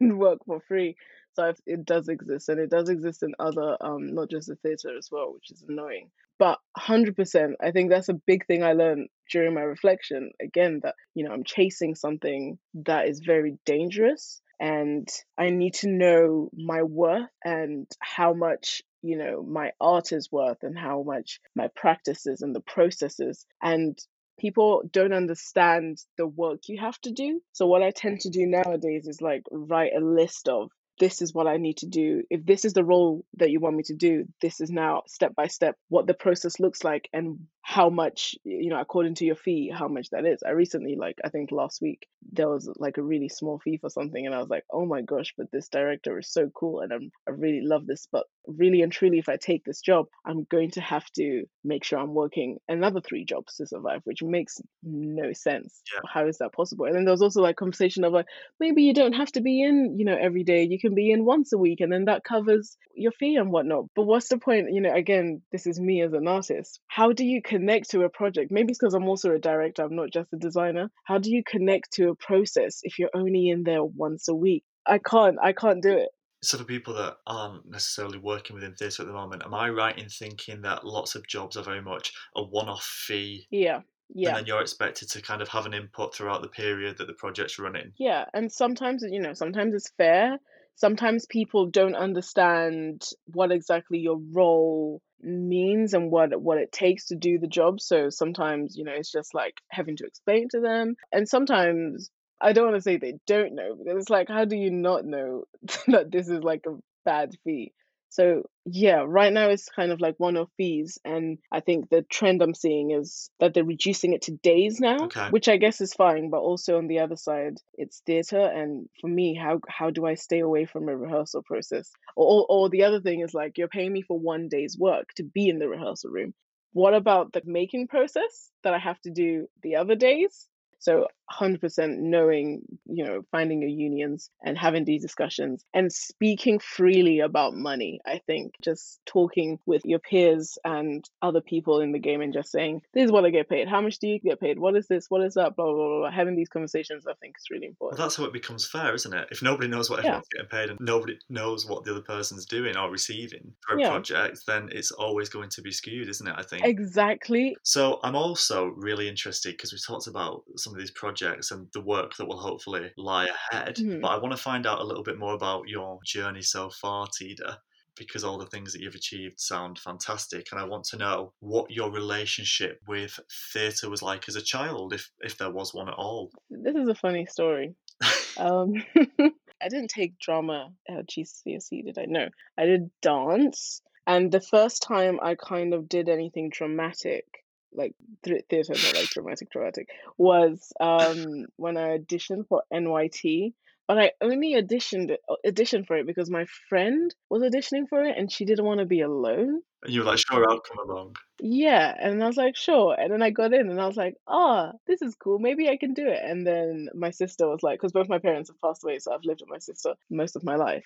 and 0.00 0.18
work 0.18 0.38
for 0.46 0.60
free. 0.68 0.96
So 1.34 1.48
I've, 1.48 1.60
it 1.66 1.84
does 1.84 2.08
exist, 2.08 2.48
and 2.48 2.60
it 2.60 2.70
does 2.70 2.88
exist 2.88 3.22
in 3.22 3.34
other, 3.38 3.76
um, 3.80 4.14
not 4.14 4.30
just 4.30 4.48
the 4.48 4.56
theatre 4.56 4.96
as 4.96 5.08
well, 5.10 5.32
which 5.32 5.50
is 5.50 5.64
annoying. 5.68 6.10
But 6.38 6.58
100%, 6.78 7.52
I 7.60 7.70
think 7.70 7.90
that's 7.90 8.08
a 8.08 8.14
big 8.14 8.46
thing 8.46 8.64
I 8.64 8.72
learned 8.72 9.08
during 9.30 9.54
my 9.54 9.60
reflection. 9.60 10.30
Again, 10.42 10.80
that, 10.82 10.94
you 11.14 11.24
know, 11.24 11.32
I'm 11.32 11.44
chasing 11.44 11.94
something 11.94 12.58
that 12.86 13.08
is 13.08 13.20
very 13.20 13.58
dangerous, 13.64 14.40
and 14.58 15.08
I 15.38 15.50
need 15.50 15.74
to 15.74 15.88
know 15.88 16.50
my 16.52 16.82
worth 16.82 17.30
and 17.44 17.86
how 18.00 18.32
much, 18.34 18.82
you 19.02 19.16
know, 19.16 19.42
my 19.42 19.72
art 19.80 20.12
is 20.12 20.30
worth 20.32 20.62
and 20.62 20.78
how 20.78 21.02
much 21.02 21.40
my 21.54 21.68
practices 21.76 22.42
and 22.42 22.54
the 22.54 22.60
processes. 22.60 23.46
And 23.62 23.98
people 24.38 24.82
don't 24.90 25.12
understand 25.12 25.98
the 26.16 26.26
work 26.26 26.60
you 26.68 26.80
have 26.80 26.98
to 27.02 27.10
do. 27.10 27.40
So 27.52 27.66
what 27.66 27.82
I 27.82 27.90
tend 27.90 28.20
to 28.20 28.30
do 28.30 28.46
nowadays 28.46 29.06
is 29.06 29.20
like 29.22 29.42
write 29.50 29.92
a 29.96 30.04
list 30.04 30.48
of 30.48 30.70
this 30.98 31.22
is 31.22 31.32
what 31.32 31.46
I 31.46 31.56
need 31.56 31.78
to 31.78 31.86
do. 31.86 32.22
If 32.30 32.44
this 32.44 32.64
is 32.64 32.72
the 32.72 32.84
role 32.84 33.24
that 33.36 33.50
you 33.50 33.60
want 33.60 33.76
me 33.76 33.82
to 33.84 33.94
do, 33.94 34.26
this 34.42 34.60
is 34.60 34.70
now 34.70 35.02
step 35.06 35.34
by 35.34 35.46
step 35.46 35.76
what 35.88 36.06
the 36.06 36.14
process 36.14 36.60
looks 36.60 36.84
like 36.84 37.08
and 37.12 37.46
how 37.62 37.90
much, 37.90 38.34
you 38.44 38.70
know, 38.70 38.80
according 38.80 39.14
to 39.16 39.24
your 39.24 39.36
fee, 39.36 39.70
how 39.72 39.88
much 39.88 40.10
that 40.10 40.26
is. 40.26 40.42
I 40.44 40.50
recently, 40.50 40.96
like, 40.96 41.18
I 41.24 41.28
think 41.28 41.52
last 41.52 41.80
week, 41.82 42.06
there 42.32 42.48
was 42.48 42.70
like 42.76 42.98
a 42.98 43.02
really 43.02 43.28
small 43.28 43.58
fee 43.58 43.78
for 43.78 43.90
something, 43.90 44.24
and 44.24 44.34
I 44.34 44.38
was 44.38 44.48
like, 44.48 44.64
oh 44.72 44.86
my 44.86 45.02
gosh, 45.02 45.34
but 45.36 45.50
this 45.52 45.68
director 45.68 46.18
is 46.18 46.32
so 46.32 46.50
cool 46.54 46.80
and 46.80 46.92
I'm, 46.92 47.12
I 47.28 47.32
really 47.32 47.60
love 47.62 47.86
this. 47.86 48.08
But 48.10 48.24
really 48.46 48.82
and 48.82 48.90
truly, 48.90 49.18
if 49.18 49.28
I 49.28 49.36
take 49.36 49.64
this 49.64 49.80
job, 49.80 50.06
I'm 50.24 50.44
going 50.50 50.70
to 50.72 50.80
have 50.80 51.04
to 51.16 51.44
make 51.64 51.84
sure 51.84 51.98
I'm 51.98 52.14
working 52.14 52.58
another 52.68 53.00
three 53.00 53.24
jobs 53.24 53.56
to 53.56 53.66
survive, 53.66 54.00
which 54.04 54.22
makes 54.22 54.60
no 54.82 55.32
sense. 55.32 55.82
Yeah. 55.92 56.00
How 56.12 56.26
is 56.26 56.38
that 56.38 56.52
possible? 56.52 56.86
And 56.86 56.94
then 56.94 57.04
there 57.04 57.12
was 57.12 57.22
also 57.22 57.42
like 57.42 57.56
conversation 57.56 58.04
of 58.04 58.12
like, 58.12 58.26
maybe 58.58 58.82
you 58.82 58.94
don't 58.94 59.12
have 59.12 59.32
to 59.32 59.40
be 59.40 59.62
in, 59.62 59.96
you 59.98 60.04
know, 60.04 60.16
every 60.18 60.44
day. 60.44 60.64
You 60.64 60.78
can 60.78 60.94
be 60.94 61.10
in 61.10 61.24
once 61.24 61.52
a 61.52 61.58
week, 61.58 61.80
and 61.80 61.92
then 61.92 62.06
that 62.06 62.24
covers 62.24 62.76
your 62.94 63.12
fee 63.12 63.36
and 63.36 63.52
whatnot. 63.52 63.84
But 63.94 64.04
what's 64.04 64.28
the 64.28 64.38
point? 64.38 64.72
You 64.72 64.80
know, 64.80 64.92
again, 64.92 65.42
this 65.52 65.66
is 65.66 65.78
me 65.80 66.02
as 66.02 66.12
an 66.12 66.26
artist. 66.26 66.80
How 66.86 67.12
do 67.12 67.24
you 67.24 67.42
connect 67.50 67.90
to 67.90 68.02
a 68.02 68.08
project? 68.20 68.50
Maybe 68.50 68.70
it's 68.70 68.78
because 68.78 68.94
I'm 68.94 69.08
also 69.08 69.28
a 69.34 69.38
director, 69.38 69.82
I'm 69.84 69.96
not 69.96 70.10
just 70.12 70.32
a 70.32 70.36
designer. 70.36 70.90
How 71.04 71.18
do 71.18 71.30
you 71.30 71.42
connect 71.54 71.92
to 71.94 72.10
a 72.10 72.14
process 72.14 72.80
if 72.82 72.98
you're 72.98 73.16
only 73.22 73.48
in 73.50 73.64
there 73.64 73.84
once 73.84 74.28
a 74.28 74.34
week? 74.34 74.64
I 74.86 74.98
can't, 74.98 75.38
I 75.42 75.52
can't 75.52 75.82
do 75.82 75.92
it. 76.04 76.10
So 76.42 76.56
for 76.58 76.64
people 76.64 76.94
that 76.94 77.16
aren't 77.26 77.68
necessarily 77.68 78.18
working 78.18 78.54
within 78.54 78.74
theatre 78.74 79.02
at 79.02 79.06
the 79.08 79.12
moment, 79.22 79.42
am 79.44 79.52
I 79.54 79.68
right 79.68 79.98
in 79.98 80.08
thinking 80.08 80.62
that 80.62 80.86
lots 80.86 81.14
of 81.14 81.26
jobs 81.26 81.56
are 81.58 81.62
very 81.62 81.82
much 81.82 82.12
a 82.34 82.42
one-off 82.42 82.82
fee, 83.06 83.46
Yeah. 83.50 83.80
Yeah. 84.12 84.30
and 84.30 84.36
then 84.38 84.46
you're 84.46 84.62
expected 84.62 85.08
to 85.10 85.22
kind 85.22 85.42
of 85.42 85.48
have 85.48 85.66
an 85.66 85.74
input 85.74 86.14
throughout 86.14 86.40
the 86.42 86.48
period 86.48 86.96
that 86.98 87.06
the 87.08 87.12
project's 87.24 87.58
running? 87.58 87.92
Yeah. 87.98 88.24
And 88.32 88.50
sometimes, 88.50 89.04
you 89.08 89.20
know, 89.20 89.34
sometimes 89.34 89.74
it's 89.74 89.92
fair. 89.98 90.38
sometimes 90.76 91.26
people 91.26 91.66
don't 91.66 91.94
understand 91.94 93.02
what 93.26 93.52
exactly 93.52 93.98
your 93.98 94.18
role 94.32 95.02
means 95.22 95.94
and 95.94 96.10
what 96.10 96.40
what 96.40 96.58
it 96.58 96.72
takes 96.72 97.06
to 97.06 97.16
do 97.16 97.38
the 97.38 97.46
job. 97.46 97.80
So 97.80 98.10
sometimes, 98.10 98.76
you 98.76 98.84
know, 98.84 98.92
it's 98.92 99.12
just 99.12 99.34
like 99.34 99.54
having 99.70 99.96
to 99.96 100.06
explain 100.06 100.48
to 100.50 100.60
them. 100.60 100.96
And 101.12 101.28
sometimes 101.28 102.10
I 102.40 102.52
don't 102.52 102.66
want 102.66 102.76
to 102.76 102.82
say 102.82 102.96
they 102.96 103.14
don't 103.26 103.54
know 103.54 103.74
because 103.76 104.00
it's 104.00 104.10
like 104.10 104.28
how 104.28 104.44
do 104.44 104.56
you 104.56 104.70
not 104.70 105.04
know 105.04 105.44
that 105.88 106.10
this 106.10 106.28
is 106.28 106.42
like 106.42 106.64
a 106.66 106.78
bad 107.04 107.32
fee? 107.44 107.72
So 108.10 108.42
yeah, 108.66 109.04
right 109.06 109.32
now 109.32 109.48
it's 109.48 109.68
kind 109.68 109.92
of 109.92 110.00
like 110.00 110.16
one 110.18 110.36
off 110.36 110.50
fees. 110.56 110.98
And 111.04 111.38
I 111.50 111.60
think 111.60 111.88
the 111.88 112.02
trend 112.02 112.42
I'm 112.42 112.54
seeing 112.54 112.90
is 112.90 113.30
that 113.38 113.54
they're 113.54 113.64
reducing 113.64 114.12
it 114.12 114.22
to 114.22 114.32
days 114.32 114.80
now, 114.80 114.96
Okay. 115.04 115.28
which 115.30 115.48
I 115.48 115.56
guess 115.56 115.80
is 115.80 115.94
fine. 115.94 116.28
But 116.28 116.40
also 116.40 116.76
on 116.76 116.88
the 116.88 116.98
other 116.98 117.16
side, 117.16 117.54
it's 117.74 118.02
theatre. 118.04 118.44
And 118.44 118.88
for 119.00 119.08
me, 119.08 119.34
how 119.34 119.60
how 119.68 119.90
do 119.90 120.06
I 120.06 120.14
stay 120.14 120.40
away 120.40 120.66
from 120.66 120.88
a 120.88 120.96
rehearsal 120.96 121.42
process? 121.42 121.90
Or, 122.16 122.26
or, 122.26 122.46
or 122.48 122.68
the 122.68 122.84
other 122.84 123.00
thing 123.00 123.20
is 123.20 123.32
like, 123.32 123.56
you're 123.56 123.68
paying 123.68 123.92
me 123.92 124.02
for 124.02 124.18
one 124.18 124.48
day's 124.48 124.76
work 124.76 125.14
to 125.16 125.22
be 125.22 125.48
in 125.48 125.58
the 125.58 125.68
rehearsal 125.68 126.10
room. 126.10 126.34
What 126.72 126.94
about 126.94 127.32
the 127.32 127.42
making 127.44 127.88
process 127.88 128.50
that 128.64 128.74
I 128.74 128.78
have 128.78 129.00
to 129.02 129.10
do 129.10 129.46
the 129.62 129.76
other 129.76 129.94
days? 129.94 130.48
So 130.78 131.06
100% 131.32 131.98
knowing, 131.98 132.62
you 132.86 133.04
know, 133.04 133.22
finding 133.30 133.60
your 133.60 133.70
unions 133.70 134.30
and 134.44 134.58
having 134.58 134.84
these 134.84 135.02
discussions 135.02 135.64
and 135.74 135.92
speaking 135.92 136.58
freely 136.58 137.20
about 137.20 137.54
money. 137.54 138.00
I 138.06 138.20
think 138.26 138.54
just 138.62 139.00
talking 139.06 139.58
with 139.66 139.82
your 139.84 139.98
peers 140.00 140.58
and 140.64 141.04
other 141.22 141.40
people 141.40 141.80
in 141.80 141.92
the 141.92 141.98
game 141.98 142.20
and 142.20 142.32
just 142.32 142.50
saying, 142.50 142.82
this 142.94 143.04
is 143.04 143.12
what 143.12 143.24
I 143.24 143.30
get 143.30 143.48
paid. 143.48 143.68
How 143.68 143.80
much 143.80 143.98
do 143.98 144.08
you 144.08 144.18
get 144.18 144.40
paid? 144.40 144.58
What 144.58 144.76
is 144.76 144.88
this? 144.88 145.06
What 145.08 145.22
is 145.22 145.34
that? 145.34 145.54
Blah, 145.56 145.66
blah, 145.66 145.74
blah, 145.74 145.98
blah. 146.00 146.10
Having 146.10 146.36
these 146.36 146.48
conversations, 146.48 147.06
I 147.06 147.14
think, 147.20 147.36
is 147.38 147.46
really 147.50 147.66
Well, 147.78 147.90
important. 147.90 147.98
that's 147.98 148.16
how 148.16 148.24
it 148.24 148.32
becomes 148.32 148.66
fair, 148.66 148.94
isn't 148.94 149.14
it? 149.14 149.28
If 149.30 149.42
nobody 149.42 149.68
knows 149.68 149.88
what 149.88 150.00
Yeah. 150.02 150.08
everyone's 150.08 150.28
getting 150.34 150.48
paid 150.48 150.70
and 150.70 150.78
nobody 150.80 151.18
knows 151.28 151.66
what 151.66 151.84
the 151.84 151.92
other 151.92 152.02
person's 152.02 152.46
doing 152.46 152.76
or 152.76 152.90
receiving 152.90 153.54
for 153.66 153.76
a 153.76 153.80
Yeah. 153.80 153.90
project, 153.90 154.40
then 154.46 154.68
it's 154.72 154.90
always 154.90 155.28
going 155.28 155.50
to 155.50 155.62
be 155.62 155.70
skewed, 155.70 156.08
isn't 156.08 156.26
it? 156.26 156.34
I 156.36 156.42
think. 156.42 156.66
Exactly. 156.66 157.56
So 157.62 158.00
I'm 158.02 158.16
also 158.16 158.66
really 158.76 159.08
interested 159.08 159.52
because 159.52 159.72
we 159.72 159.78
talked 159.78 160.06
about 160.08 160.42
some 160.56 160.72
of 160.72 160.78
these 160.78 160.90
projects 160.90 161.19
and 161.22 161.68
the 161.72 161.80
work 161.80 162.16
that 162.16 162.26
will 162.26 162.38
hopefully 162.38 162.92
lie 162.96 163.26
ahead. 163.28 163.76
Mhm. 163.76 164.00
But 164.00 164.08
I 164.08 164.16
want 164.18 164.32
to 164.32 164.42
find 164.42 164.66
out 164.66 164.80
a 164.80 164.84
little 164.84 165.02
bit 165.02 165.18
more 165.18 165.34
about 165.34 165.68
your 165.68 165.98
journey 166.04 166.42
so 166.42 166.70
far, 166.70 167.06
Tida, 167.08 167.58
because 167.96 168.24
all 168.24 168.38
the 168.38 168.46
things 168.46 168.72
that 168.72 168.80
you've 168.80 168.94
achieved 168.94 169.40
sound 169.40 169.78
fantastic, 169.78 170.50
and 170.52 170.60
I 170.60 170.64
want 170.64 170.84
to 170.86 170.96
know 170.96 171.34
what 171.40 171.70
your 171.70 171.90
relationship 171.90 172.80
with 172.86 173.18
theatre 173.52 173.90
was 173.90 174.02
like 174.02 174.28
as 174.28 174.36
a 174.36 174.42
child, 174.42 174.92
if 174.94 175.10
if 175.20 175.36
there 175.36 175.50
was 175.50 175.74
one 175.74 175.88
at 175.88 175.94
all. 175.94 176.30
This 176.48 176.76
is 176.76 176.88
a 176.88 176.94
funny 176.94 177.26
story. 177.26 177.74
Um, 178.36 178.72
I 179.62 179.68
didn't 179.68 179.88
take 179.88 180.18
drama 180.18 180.72
at 180.88 181.06
GCSE, 181.06 181.82
did 181.84 181.98
I? 181.98 182.06
No, 182.06 182.28
I 182.56 182.64
did 182.64 182.90
dance. 183.02 183.82
And 184.06 184.32
the 184.32 184.40
first 184.40 184.82
time 184.82 185.18
I 185.22 185.34
kind 185.34 185.74
of 185.74 185.88
did 185.88 186.08
anything 186.08 186.48
dramatic, 186.50 187.26
like 187.72 187.94
th- 188.22 188.44
theatre, 188.48 188.74
not 188.74 188.94
like 188.94 189.10
dramatic, 189.10 189.50
dramatic, 189.50 189.88
was 190.18 190.72
um, 190.80 191.46
when 191.56 191.76
I 191.76 191.98
auditioned 191.98 192.48
for 192.48 192.62
NYT. 192.72 193.54
But 193.88 193.98
I 193.98 194.12
only 194.20 194.54
auditioned 194.54 195.16
auditioned 195.44 195.88
for 195.88 195.96
it 195.96 196.06
because 196.06 196.30
my 196.30 196.46
friend 196.68 197.12
was 197.28 197.42
auditioning 197.42 197.88
for 197.88 198.04
it, 198.04 198.16
and 198.16 198.30
she 198.30 198.44
didn't 198.44 198.64
want 198.64 198.78
to 198.78 198.86
be 198.86 199.00
alone. 199.00 199.62
And 199.82 199.92
you 199.92 200.00
were 200.00 200.06
like, 200.06 200.18
sure, 200.18 200.44
I'll 200.48 200.60
come 200.60 200.88
along. 200.88 201.16
Yeah, 201.40 201.94
and 201.98 202.22
I 202.22 202.26
was 202.26 202.36
like, 202.36 202.54
sure. 202.54 202.94
And 202.98 203.12
then 203.12 203.22
I 203.22 203.30
got 203.30 203.54
in 203.54 203.70
and 203.70 203.80
I 203.80 203.86
was 203.86 203.96
like, 203.96 204.14
ah, 204.28 204.72
this 204.86 205.00
is 205.00 205.16
cool. 205.16 205.38
Maybe 205.38 205.68
I 205.70 205.78
can 205.78 205.94
do 205.94 206.06
it. 206.06 206.20
And 206.22 206.46
then 206.46 206.88
my 206.94 207.10
sister 207.10 207.48
was 207.48 207.62
like, 207.62 207.78
because 207.78 207.92
both 207.92 208.08
my 208.08 208.18
parents 208.18 208.50
have 208.50 208.60
passed 208.60 208.84
away, 208.84 208.98
so 208.98 209.12
I've 209.12 209.24
lived 209.24 209.40
with 209.40 209.48
my 209.48 209.58
sister 209.58 209.94
most 210.10 210.36
of 210.36 210.44
my 210.44 210.56
life. 210.56 210.84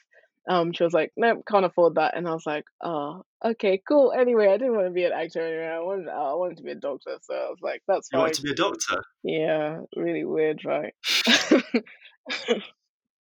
Um, 0.49 0.73
she 0.73 0.85
was 0.85 0.93
like, 0.93 1.13
nope, 1.17 1.43
can't 1.51 1.65
afford 1.65 1.95
that. 1.95 2.17
And 2.17 2.29
I 2.29 2.33
was 2.35 2.45
like, 2.47 2.65
oh, 2.83 3.25
okay, 3.45 3.81
cool. 3.89 4.13
Anyway, 4.13 4.49
I 4.49 4.59
didn't 4.59 4.75
want 4.75 4.87
to 4.87 4.93
be 4.93 5.05
an 5.05 5.13
actor 5.13 5.41
anyway. 5.41 5.67
I 5.69 5.81
wanted, 5.81 6.09
I 6.09 6.35
wanted 6.35 6.59
to 6.59 6.63
be 6.63 6.73
a 6.73 6.75
doctor. 6.77 7.17
So 7.23 7.35
I 7.35 7.49
was 7.49 7.59
like, 7.63 7.83
that's 7.89 8.09
You 8.13 8.17
fine. 8.19 8.23
wanted 8.25 8.35
to 8.37 8.43
be 8.43 8.51
a 8.51 8.55
doctor. 8.55 9.05
Yeah, 9.23 9.81
really 9.97 10.25
weird, 10.25 10.65
right? 10.65 10.95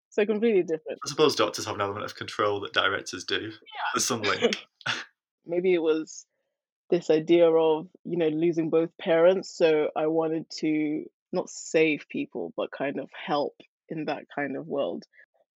so 0.09 0.25
completely 0.25 0.63
different. 0.63 0.99
I 1.05 1.07
suppose 1.07 1.35
doctors 1.35 1.65
have 1.65 1.75
an 1.75 1.81
element 1.81 2.05
of 2.05 2.15
control 2.15 2.59
that 2.61 2.73
directors 2.73 3.23
do. 3.23 3.39
Yeah. 3.41 3.49
There's 3.93 4.05
some 4.05 4.21
link. 4.21 4.57
maybe 5.45 5.73
it 5.73 5.81
was 5.81 6.25
this 6.89 7.09
idea 7.09 7.49
of 7.49 7.87
you 8.03 8.17
know 8.17 8.27
losing 8.27 8.69
both 8.69 8.89
parents 8.99 9.49
so 9.57 9.89
i 9.95 10.05
wanted 10.07 10.45
to 10.49 11.03
not 11.31 11.49
save 11.49 12.05
people 12.09 12.53
but 12.55 12.69
kind 12.71 12.99
of 12.99 13.09
help 13.13 13.55
in 13.89 14.05
that 14.05 14.23
kind 14.33 14.55
of 14.55 14.67
world 14.67 15.03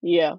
yeah 0.02 0.36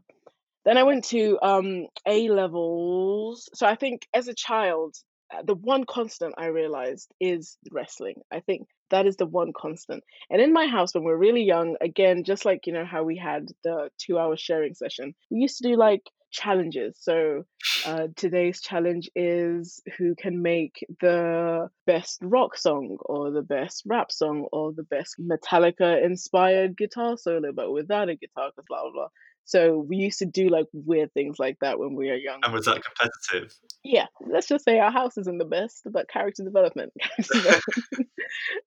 then 0.64 0.76
i 0.76 0.82
went 0.82 1.04
to 1.04 1.38
um 1.42 1.86
a 2.06 2.28
levels. 2.28 3.48
So 3.54 3.66
i 3.66 3.74
think 3.74 4.06
as 4.14 4.28
a 4.28 4.34
child 4.34 4.96
uh, 5.32 5.42
the 5.42 5.54
one 5.54 5.84
constant 5.84 6.34
i 6.38 6.46
realized 6.46 7.12
is 7.20 7.58
wrestling. 7.70 8.16
I 8.32 8.40
think 8.40 8.66
that 8.90 9.06
is 9.06 9.16
the 9.16 9.26
one 9.26 9.52
constant. 9.54 10.02
And 10.30 10.40
in 10.40 10.52
my 10.52 10.66
house 10.66 10.94
when 10.94 11.04
we 11.04 11.10
we're 11.10 11.18
really 11.18 11.44
young 11.44 11.76
again 11.80 12.24
just 12.24 12.44
like 12.44 12.66
you 12.66 12.72
know 12.72 12.86
how 12.86 13.04
we 13.04 13.16
had 13.16 13.48
the 13.64 13.90
two 13.98 14.18
hour 14.18 14.36
sharing 14.36 14.74
session 14.74 15.14
we 15.30 15.40
used 15.40 15.58
to 15.58 15.68
do 15.68 15.76
like 15.76 16.02
challenges. 16.30 16.96
So 17.00 17.44
uh, 17.86 18.08
today's 18.16 18.60
challenge 18.60 19.08
is 19.14 19.80
who 19.96 20.14
can 20.14 20.42
make 20.42 20.84
the 21.00 21.68
best 21.86 22.18
rock 22.22 22.56
song 22.56 22.98
or 23.00 23.30
the 23.30 23.42
best 23.42 23.82
rap 23.86 24.10
song 24.10 24.46
or 24.52 24.72
the 24.72 24.82
best 24.82 25.16
Metallica 25.20 26.04
inspired 26.04 26.76
guitar 26.76 27.16
solo, 27.16 27.52
but 27.52 27.72
without 27.72 28.08
a 28.08 28.16
guitar, 28.16 28.50
because 28.50 28.66
blah, 28.68 28.82
blah, 28.82 28.92
blah. 28.92 29.08
So 29.48 29.78
we 29.78 29.96
used 29.96 30.18
to 30.18 30.26
do 30.26 30.50
like 30.50 30.66
weird 30.74 31.14
things 31.14 31.38
like 31.38 31.56
that 31.62 31.78
when 31.78 31.94
we 31.94 32.08
were 32.08 32.16
young. 32.16 32.40
And 32.44 32.52
was 32.52 32.66
that 32.66 32.82
competitive? 32.84 33.56
Yeah, 33.82 34.04
let's 34.20 34.46
just 34.46 34.62
say 34.62 34.78
our 34.78 34.90
house 34.90 35.16
isn't 35.16 35.38
the 35.38 35.46
best, 35.46 35.86
but 35.90 36.06
character 36.06 36.44
development. 36.44 36.92
Character 37.32 37.64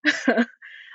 development. 0.26 0.48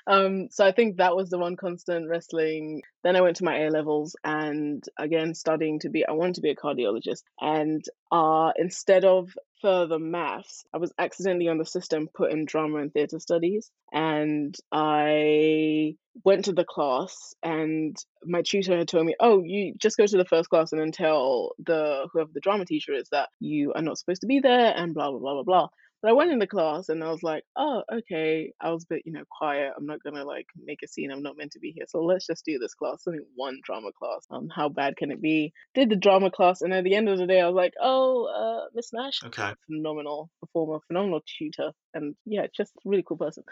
Um, 0.07 0.47
so 0.49 0.65
I 0.65 0.71
think 0.71 0.97
that 0.97 1.15
was 1.15 1.29
the 1.29 1.37
one 1.37 1.57
constant 1.57 2.07
wrestling. 2.09 2.81
Then 3.03 3.15
I 3.15 3.21
went 3.21 3.37
to 3.37 3.43
my 3.43 3.65
A 3.65 3.69
levels 3.69 4.15
and 4.23 4.83
again 4.97 5.33
studying 5.33 5.79
to 5.79 5.89
be. 5.89 6.05
I 6.05 6.13
wanted 6.13 6.35
to 6.35 6.41
be 6.41 6.51
a 6.51 6.55
cardiologist, 6.55 7.23
and 7.41 7.83
uh, 8.11 8.51
instead 8.57 9.03
of 9.05 9.37
further 9.61 9.99
maths, 9.99 10.63
I 10.73 10.77
was 10.77 10.93
accidentally 10.97 11.49
on 11.49 11.57
the 11.57 11.65
system 11.65 12.07
put 12.13 12.31
in 12.31 12.45
drama 12.45 12.77
and 12.77 12.93
theatre 12.93 13.19
studies, 13.19 13.69
and 13.91 14.55
I 14.71 15.95
went 16.23 16.45
to 16.45 16.53
the 16.53 16.65
class 16.65 17.35
and 17.43 17.95
my 18.23 18.41
tutor 18.41 18.77
had 18.77 18.87
told 18.87 19.05
me, 19.05 19.15
"Oh, 19.19 19.43
you 19.43 19.75
just 19.77 19.97
go 19.97 20.05
to 20.05 20.17
the 20.17 20.25
first 20.25 20.49
class 20.49 20.71
and 20.71 20.81
then 20.81 20.91
tell 20.91 21.51
the 21.59 22.07
whoever 22.13 22.29
the 22.33 22.39
drama 22.39 22.65
teacher 22.65 22.93
is 22.93 23.09
that 23.09 23.29
you 23.39 23.73
are 23.73 23.81
not 23.81 23.97
supposed 23.97 24.21
to 24.21 24.27
be 24.27 24.39
there 24.39 24.73
and 24.75 24.93
blah 24.93 25.11
blah 25.11 25.19
blah 25.19 25.33
blah 25.33 25.43
blah." 25.43 25.67
But 26.01 26.09
I 26.11 26.13
went 26.13 26.31
in 26.31 26.39
the 26.39 26.47
class 26.47 26.89
and 26.89 27.03
I 27.03 27.09
was 27.11 27.23
like, 27.23 27.43
"Oh, 27.55 27.83
okay." 27.91 28.53
I 28.61 28.71
was 28.71 28.83
a 28.83 28.87
bit, 28.95 29.03
you 29.05 29.11
know, 29.11 29.23
quiet. 29.31 29.73
I'm 29.77 29.85
not 29.85 30.03
gonna 30.03 30.23
like 30.25 30.47
make 30.55 30.83
a 30.83 30.87
scene. 30.87 31.11
I'm 31.11 31.23
not 31.23 31.37
meant 31.37 31.51
to 31.53 31.59
be 31.59 31.71
here. 31.71 31.85
So 31.87 32.03
let's 32.03 32.27
just 32.27 32.45
do 32.45 32.59
this 32.59 32.73
class. 32.75 33.03
Only 33.07 33.19
one 33.35 33.59
drama 33.63 33.91
class. 33.97 34.25
Um, 34.29 34.49
how 34.49 34.69
bad 34.69 34.97
can 34.97 35.11
it 35.11 35.21
be? 35.21 35.53
Did 35.73 35.89
the 35.89 35.95
drama 35.95 36.31
class, 36.31 36.61
and 36.61 36.73
at 36.73 36.83
the 36.83 36.95
end 36.95 37.09
of 37.09 37.17
the 37.17 37.27
day, 37.27 37.41
I 37.41 37.47
was 37.47 37.55
like, 37.55 37.73
"Oh, 37.81 38.25
uh, 38.25 38.69
Miss 38.73 38.93
Nash, 38.93 39.21
Okay. 39.25 39.53
phenomenal 39.65 40.29
performer, 40.41 40.79
phenomenal 40.87 41.21
tutor, 41.37 41.71
and 41.93 42.15
yeah, 42.25 42.47
just 42.55 42.73
a 42.77 42.89
really 42.89 43.03
cool 43.03 43.17
person." 43.17 43.43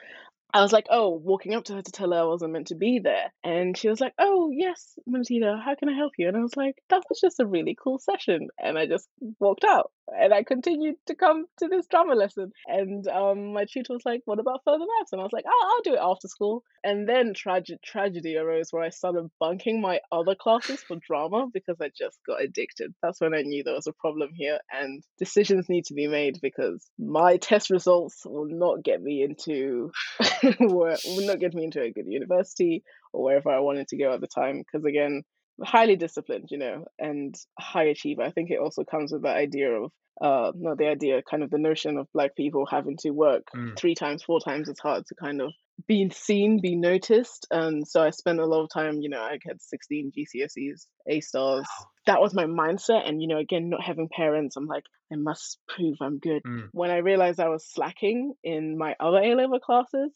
I 0.53 0.61
was 0.61 0.71
like, 0.71 0.85
oh, 0.89 1.09
walking 1.09 1.53
up 1.53 1.65
to 1.65 1.73
her 1.75 1.81
to 1.81 1.91
tell 1.91 2.11
her 2.13 2.19
I 2.19 2.23
wasn't 2.23 2.53
meant 2.53 2.67
to 2.67 2.75
be 2.75 2.99
there. 2.99 3.33
And 3.43 3.77
she 3.77 3.89
was 3.89 3.99
like, 3.99 4.13
oh, 4.17 4.49
yes, 4.53 4.97
Munotida, 5.07 5.61
how 5.61 5.75
can 5.75 5.89
I 5.89 5.93
help 5.93 6.13
you? 6.17 6.29
And 6.29 6.37
I 6.37 6.39
was 6.39 6.55
like, 6.55 6.75
that 6.89 7.03
was 7.09 7.19
just 7.19 7.41
a 7.41 7.45
really 7.45 7.75
cool 7.81 7.99
session. 7.99 8.47
And 8.57 8.77
I 8.77 8.85
just 8.85 9.09
walked 9.39 9.65
out 9.65 9.91
and 10.07 10.33
I 10.33 10.43
continued 10.43 10.95
to 11.07 11.15
come 11.15 11.45
to 11.57 11.67
this 11.67 11.87
drama 11.87 12.13
lesson. 12.13 12.51
And 12.67 13.07
um, 13.07 13.53
my 13.53 13.65
tutor 13.65 13.93
was 13.93 14.05
like, 14.05 14.21
what 14.25 14.39
about 14.39 14.61
further 14.63 14.85
maths? 14.99 15.11
And 15.11 15.19
I 15.19 15.23
was 15.23 15.33
like, 15.33 15.45
oh, 15.47 15.71
I'll 15.71 15.81
do 15.81 15.97
it 15.97 16.01
after 16.01 16.27
school. 16.27 16.63
And 16.83 17.09
then 17.09 17.33
trage- 17.33 17.81
tragedy 17.83 18.37
arose 18.37 18.67
where 18.71 18.83
I 18.83 18.89
started 18.89 19.29
bunking 19.39 19.81
my 19.81 19.99
other 20.11 20.35
classes 20.35 20.83
for 20.83 20.97
drama 21.07 21.47
because 21.51 21.77
I 21.81 21.89
just 21.97 22.19
got 22.27 22.41
addicted. 22.41 22.93
That's 23.01 23.19
when 23.19 23.33
I 23.33 23.41
knew 23.41 23.63
there 23.63 23.73
was 23.73 23.87
a 23.87 23.93
problem 23.93 24.29
here 24.33 24.59
and 24.71 25.03
decisions 25.17 25.69
need 25.69 25.85
to 25.85 25.93
be 25.93 26.07
made 26.07 26.39
because 26.41 26.85
my 26.99 27.37
test 27.37 27.69
results 27.69 28.23
will 28.25 28.47
not 28.47 28.83
get 28.83 29.01
me 29.01 29.23
into 29.23 29.91
will 30.59 30.97
not 31.25 31.39
get 31.39 31.53
me 31.53 31.63
into 31.63 31.81
a 31.81 31.91
good 31.91 32.05
university 32.07 32.83
or 33.13 33.23
wherever 33.23 33.49
I 33.49 33.59
wanted 33.59 33.87
to 33.89 33.97
go 33.97 34.13
at 34.13 34.21
the 34.21 34.27
time. 34.27 34.59
Because 34.59 34.85
again, 34.85 35.23
highly 35.63 35.95
disciplined, 35.95 36.49
you 36.51 36.57
know, 36.57 36.85
and 36.99 37.35
high 37.59 37.85
achiever. 37.85 38.23
I 38.23 38.31
think 38.31 38.49
it 38.51 38.59
also 38.59 38.83
comes 38.83 39.11
with 39.11 39.21
the 39.23 39.29
idea 39.29 39.71
of 39.71 39.91
uh 40.21 40.51
not 40.55 40.77
the 40.77 40.87
idea, 40.87 41.21
kind 41.29 41.43
of 41.43 41.49
the 41.49 41.57
notion 41.57 41.97
of 41.97 42.07
black 42.13 42.35
people 42.35 42.65
having 42.65 42.97
to 42.97 43.11
work 43.11 43.43
Mm. 43.55 43.77
three 43.77 43.95
times, 43.95 44.23
four 44.23 44.39
times 44.39 44.69
as 44.69 44.79
hard 44.79 45.05
to 45.07 45.15
kind 45.15 45.41
of 45.41 45.51
be 45.87 46.09
seen, 46.09 46.61
be 46.61 46.75
noticed. 46.75 47.47
And 47.51 47.85
so 47.85 48.01
I 48.01 48.11
spent 48.11 48.39
a 48.39 48.45
lot 48.45 48.63
of 48.63 48.69
time, 48.73 49.01
you 49.01 49.09
know, 49.09 49.19
I 49.19 49.37
had 49.45 49.61
16 49.61 50.13
GCSEs, 50.15 50.87
A 51.07 51.19
stars. 51.19 51.67
Wow. 51.79 51.87
That 52.07 52.21
was 52.21 52.33
my 52.33 52.45
mindset. 52.45 53.07
And, 53.09 53.21
you 53.21 53.27
know, 53.27 53.39
again, 53.39 53.69
not 53.69 53.83
having 53.83 54.07
parents, 54.07 54.55
I'm 54.55 54.67
like, 54.67 54.85
I 55.11 55.17
must 55.17 55.59
prove 55.67 55.97
I'm 56.01 56.19
good. 56.19 56.43
Mm. 56.43 56.69
When 56.71 56.91
I 56.91 56.97
realized 56.97 57.41
I 57.41 57.49
was 57.49 57.65
slacking 57.69 58.35
in 58.41 58.77
my 58.77 58.95
other 59.01 59.17
A 59.17 59.35
level 59.35 59.59
classes, 59.59 60.11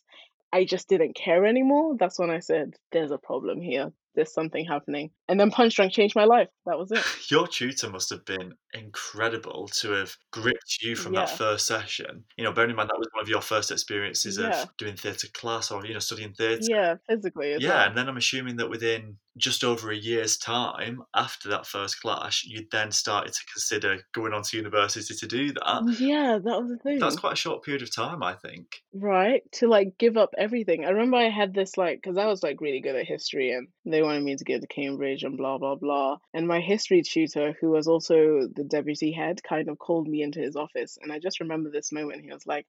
I 0.53 0.63
just 0.63 0.87
didn't 0.87 1.15
care 1.15 1.45
anymore. 1.45 1.95
That's 1.99 2.17
when 2.17 2.29
I 2.31 2.39
said, 2.39 2.75
there's 2.93 3.11
a 3.11 3.17
problem 3.17 3.59
here. 3.61 3.91
There's 4.15 4.33
something 4.33 4.65
happening. 4.65 5.11
And 5.27 5.39
then 5.39 5.51
Punchdrunk 5.51 5.91
changed 5.91 6.15
my 6.15 6.25
life. 6.25 6.47
That 6.65 6.77
was 6.79 6.91
it. 6.91 7.03
Your 7.31 7.47
tutor 7.47 7.89
must 7.89 8.09
have 8.09 8.25
been 8.25 8.53
incredible 8.73 9.67
to 9.79 9.91
have 9.91 10.15
gripped 10.31 10.79
you 10.81 10.95
from 10.95 11.13
Yeah. 11.13 11.21
that 11.25 11.37
first 11.37 11.65
session. 11.67 12.23
You 12.37 12.43
know, 12.43 12.51
bearing 12.51 12.71
in 12.71 12.75
mind 12.75 12.89
that 12.89 12.97
was 12.97 13.07
one 13.13 13.21
of 13.21 13.29
your 13.29 13.41
first 13.41 13.71
experiences 13.71 14.37
Yeah. 14.37 14.63
of 14.63 14.77
doing 14.77 14.95
theatre 14.95 15.27
class 15.33 15.71
or, 15.71 15.85
you 15.85 15.93
know, 15.93 15.99
studying 15.99 16.33
theatre. 16.33 16.61
Yeah, 16.67 16.95
physically 17.07 17.55
Yeah, 17.59 17.69
well. 17.69 17.87
and 17.87 17.97
then 17.97 18.09
I'm 18.09 18.17
assuming 18.17 18.57
that 18.57 18.69
within 18.69 19.17
just 19.37 19.63
over 19.63 19.91
a 19.91 19.95
year's 19.95 20.37
time 20.37 21.01
after 21.15 21.49
that 21.49 21.65
first 21.65 22.01
clash, 22.01 22.43
you 22.45 22.65
then 22.71 22.91
started 22.91 23.31
to 23.33 23.39
consider 23.53 23.99
going 24.13 24.33
on 24.33 24.41
to 24.43 24.57
university 24.57 25.13
to 25.15 25.27
do 25.27 25.53
that. 25.53 25.63
Mm, 25.83 25.99
yeah, 25.99 26.39
that 26.43 26.61
was 26.61 26.69
the 26.69 26.77
thing. 26.77 26.99
That's 26.99 27.15
quite 27.15 27.33
a 27.33 27.37
short 27.37 27.63
period 27.63 27.81
of 27.83 27.95
time, 27.95 28.21
I 28.21 28.33
think. 28.33 28.81
Right, 28.93 29.43
to 29.53 29.67
like 29.67 29.97
give 29.97 30.17
up 30.17 30.33
everything. 30.37 30.83
I 30.85 30.89
remember 30.89 31.17
I 31.17 31.29
had 31.29 31.53
this 31.53 31.77
like, 31.77 32.01
because 32.01 32.17
I 32.17 32.25
was 32.25 32.43
like 32.43 32.59
really 32.59 32.81
good 32.81 32.95
at 32.95 33.05
history 33.05 33.51
and 33.51 33.67
they 33.85 33.98
wanted 34.01 34.23
me 34.23 34.35
to 34.35 34.43
go 34.43 34.59
to 34.59 34.67
Cambridge 34.67 35.23
and 35.23 35.37
blah, 35.37 35.57
blah, 35.57 35.75
blah. 35.75 36.17
And 36.33 36.47
my 36.47 36.59
history 36.59 37.01
tutor, 37.01 37.55
who 37.59 37.69
was 37.69 37.87
also 37.87 38.47
the 38.53 38.63
deputy 38.63 39.11
head, 39.11 39.41
kind 39.43 39.69
of 39.69 39.77
called 39.77 40.07
me 40.07 40.21
into 40.21 40.39
his 40.39 40.55
office. 40.55 40.97
And 41.01 41.11
I 41.11 41.19
just 41.19 41.39
remember 41.39 41.69
this 41.69 41.91
moment. 41.91 42.23
He 42.23 42.31
was 42.31 42.45
like, 42.45 42.65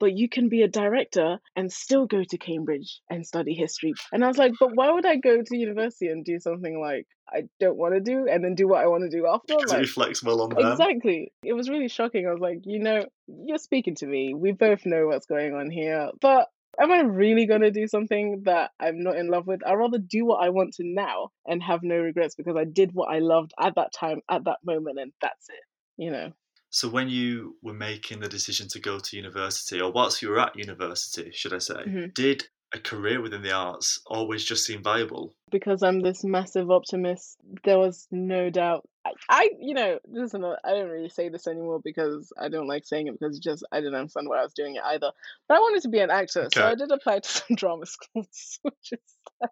But 0.00 0.16
you 0.16 0.28
can 0.28 0.48
be 0.48 0.62
a 0.62 0.68
director 0.68 1.38
and 1.56 1.72
still 1.72 2.06
go 2.06 2.22
to 2.24 2.38
Cambridge 2.38 3.00
and 3.10 3.26
study 3.26 3.54
history. 3.54 3.94
And 4.12 4.24
I 4.24 4.28
was 4.28 4.38
like, 4.38 4.52
But 4.58 4.74
why 4.74 4.90
would 4.90 5.06
I 5.06 5.16
go 5.16 5.42
to 5.42 5.56
university 5.56 6.08
and 6.08 6.24
do 6.24 6.38
something 6.38 6.80
like 6.80 7.06
I 7.28 7.44
don't 7.58 7.76
want 7.76 7.94
to 7.94 8.00
do 8.00 8.28
and 8.30 8.44
then 8.44 8.54
do 8.54 8.68
what 8.68 8.82
I 8.82 8.86
want 8.86 9.04
to 9.04 9.16
do 9.16 9.26
after? 9.26 9.54
Like, 9.64 9.80
reflects 9.80 10.22
well 10.22 10.42
on 10.42 10.50
them. 10.50 10.72
Exactly. 10.72 11.32
It 11.42 11.54
was 11.54 11.70
really 11.70 11.88
shocking. 11.88 12.26
I 12.26 12.32
was 12.32 12.40
like, 12.40 12.60
you 12.64 12.80
know, 12.80 13.06
you're 13.26 13.58
speaking 13.58 13.94
to 13.96 14.06
me. 14.06 14.34
We 14.34 14.52
both 14.52 14.84
know 14.84 15.06
what's 15.06 15.26
going 15.26 15.54
on 15.54 15.70
here. 15.70 16.10
But 16.20 16.48
am 16.78 16.92
I 16.92 17.00
really 17.00 17.46
going 17.46 17.62
to 17.62 17.70
do 17.70 17.86
something 17.86 18.42
that 18.44 18.70
I'm 18.80 19.02
not 19.02 19.16
in 19.16 19.28
love 19.28 19.46
with? 19.46 19.60
I'd 19.66 19.74
rather 19.74 19.98
do 19.98 20.24
what 20.24 20.44
I 20.44 20.50
want 20.50 20.74
to 20.74 20.82
now 20.84 21.28
and 21.46 21.62
have 21.62 21.82
no 21.82 21.96
regrets 21.96 22.34
because 22.34 22.56
I 22.56 22.64
did 22.64 22.90
what 22.92 23.06
I 23.14 23.18
loved 23.18 23.52
at 23.60 23.74
that 23.76 23.92
time, 23.92 24.20
at 24.30 24.44
that 24.44 24.58
moment, 24.64 24.98
and 24.98 25.12
that's 25.20 25.48
it. 25.48 25.64
You 25.96 26.10
know? 26.10 26.32
So 26.70 26.88
when 26.88 27.08
you 27.08 27.56
were 27.62 27.72
making 27.74 28.20
the 28.20 28.28
decision 28.28 28.66
to 28.70 28.80
go 28.80 28.98
to 28.98 29.16
university, 29.16 29.80
or 29.80 29.92
whilst 29.92 30.22
you 30.22 30.28
were 30.30 30.40
at 30.40 30.56
university, 30.58 31.30
should 31.32 31.52
I 31.54 31.58
say, 31.58 31.84
Mhm. 31.86 32.14
did 32.14 32.48
a 32.74 32.80
career 32.80 33.20
within 33.20 33.42
the 33.42 33.52
arts 33.52 34.00
always 34.06 34.44
just 34.44 34.64
seem 34.64 34.82
viable? 34.82 35.34
Because 35.50 35.82
I'm 35.82 36.00
this 36.00 36.24
massive 36.24 36.70
optimist, 36.70 37.38
there 37.62 37.78
was 37.78 38.06
no 38.10 38.50
doubt. 38.50 38.88
I, 39.04 39.12
I 39.28 39.50
you 39.60 39.74
know, 39.74 39.98
listen, 40.08 40.44
I 40.44 40.70
don't 40.70 40.88
really 40.88 41.08
say 41.08 41.28
this 41.28 41.46
anymore 41.46 41.80
because 41.82 42.32
I 42.38 42.48
don't 42.48 42.66
like 42.66 42.84
saying 42.84 43.06
it 43.06 43.18
because 43.18 43.38
just 43.38 43.64
I 43.70 43.80
didn't 43.80 43.94
understand 43.94 44.28
why 44.28 44.40
I 44.40 44.42
was 44.42 44.54
doing 44.54 44.74
it 44.74 44.82
either. 44.84 45.12
But 45.48 45.56
I 45.56 45.60
wanted 45.60 45.82
to 45.82 45.88
be 45.88 46.00
an 46.00 46.10
actor, 46.10 46.48
so 46.52 46.66
I 46.66 46.74
did 46.74 46.90
apply 46.90 47.20
to 47.20 47.28
some 47.48 47.56
drama 47.56 47.86
schools, 47.86 48.58
which 48.62 48.92
is 48.92 48.98
like 49.40 49.50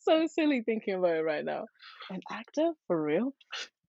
so 0.00 0.26
silly 0.26 0.62
thinking 0.62 0.94
about 0.94 1.16
it 1.16 1.22
right 1.22 1.44
now. 1.44 1.66
An 2.10 2.20
actor 2.30 2.72
for 2.86 3.00
real? 3.00 3.34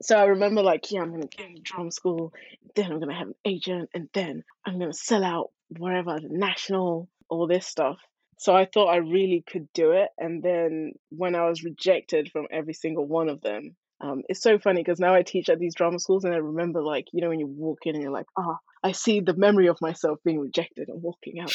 So 0.01 0.17
I 0.17 0.25
remember 0.25 0.63
like, 0.63 0.91
yeah, 0.91 1.01
I'm 1.01 1.11
gonna 1.11 1.27
get 1.27 1.47
into 1.47 1.61
drama 1.61 1.91
school, 1.91 2.33
then 2.75 2.91
I'm 2.91 2.99
gonna 2.99 3.17
have 3.17 3.27
an 3.27 3.35
agent, 3.45 3.89
and 3.93 4.09
then 4.13 4.43
I'm 4.65 4.79
gonna 4.79 4.93
sell 4.93 5.23
out 5.23 5.51
wherever, 5.77 6.19
the 6.19 6.27
national, 6.29 7.07
all 7.29 7.47
this 7.47 7.67
stuff. 7.67 7.97
So 8.41 8.55
I 8.55 8.65
thought 8.65 8.87
I 8.87 8.95
really 8.95 9.43
could 9.47 9.71
do 9.71 9.91
it. 9.91 10.09
And 10.17 10.41
then 10.41 10.93
when 11.09 11.35
I 11.35 11.47
was 11.47 11.63
rejected 11.63 12.31
from 12.31 12.47
every 12.49 12.73
single 12.73 13.05
one 13.05 13.29
of 13.29 13.39
them, 13.41 13.75
um, 14.03 14.23
it's 14.29 14.41
so 14.41 14.57
funny 14.57 14.81
because 14.81 14.99
now 14.99 15.13
I 15.13 15.21
teach 15.21 15.47
at 15.47 15.59
these 15.59 15.75
drama 15.75 15.99
schools 15.99 16.23
and 16.23 16.33
I 16.33 16.37
remember 16.37 16.81
like, 16.81 17.05
you 17.13 17.21
know, 17.21 17.29
when 17.29 17.39
you 17.39 17.45
walk 17.45 17.81
in 17.85 17.93
and 17.93 18.01
you're 18.01 18.11
like, 18.11 18.25
ah, 18.35 18.57
I 18.83 18.93
see 18.93 19.19
the 19.19 19.35
memory 19.35 19.67
of 19.67 19.77
myself 19.79 20.17
being 20.25 20.39
rejected 20.39 20.89
and 20.89 21.03
walking 21.03 21.39
out. 21.39 21.51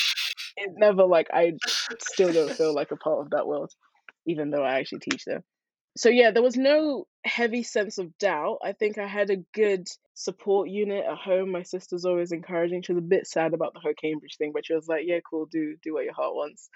It 0.56 0.74
never 0.76 1.04
like 1.04 1.26
I 1.34 1.54
still 1.98 2.32
don't 2.32 2.52
feel 2.52 2.72
like 2.72 2.92
a 2.92 2.96
part 2.96 3.18
of 3.18 3.30
that 3.30 3.48
world, 3.48 3.72
even 4.24 4.50
though 4.50 4.62
I 4.62 4.78
actually 4.78 5.00
teach 5.00 5.24
there. 5.24 5.42
So 5.96 6.08
yeah, 6.10 6.30
there 6.30 6.42
was 6.42 6.56
no 6.56 7.06
heavy 7.24 7.62
sense 7.62 7.98
of 7.98 8.16
doubt. 8.18 8.58
I 8.62 8.72
think 8.72 8.98
I 8.98 9.06
had 9.06 9.30
a 9.30 9.44
good 9.54 9.88
support 10.14 10.68
unit 10.68 11.04
at 11.04 11.16
home. 11.18 11.50
My 11.52 11.62
sister's 11.62 12.04
always 12.04 12.32
encouraging. 12.32 12.82
She 12.82 12.92
was 12.92 13.02
a 13.02 13.06
bit 13.06 13.26
sad 13.26 13.54
about 13.54 13.74
the 13.74 13.80
whole 13.80 13.94
Cambridge 13.94 14.36
thing, 14.38 14.52
but 14.52 14.66
she 14.66 14.74
was 14.74 14.88
like, 14.88 15.04
"Yeah, 15.06 15.20
cool, 15.28 15.46
do 15.46 15.76
do 15.82 15.94
what 15.94 16.04
your 16.04 16.14
heart 16.14 16.34
wants." 16.34 16.68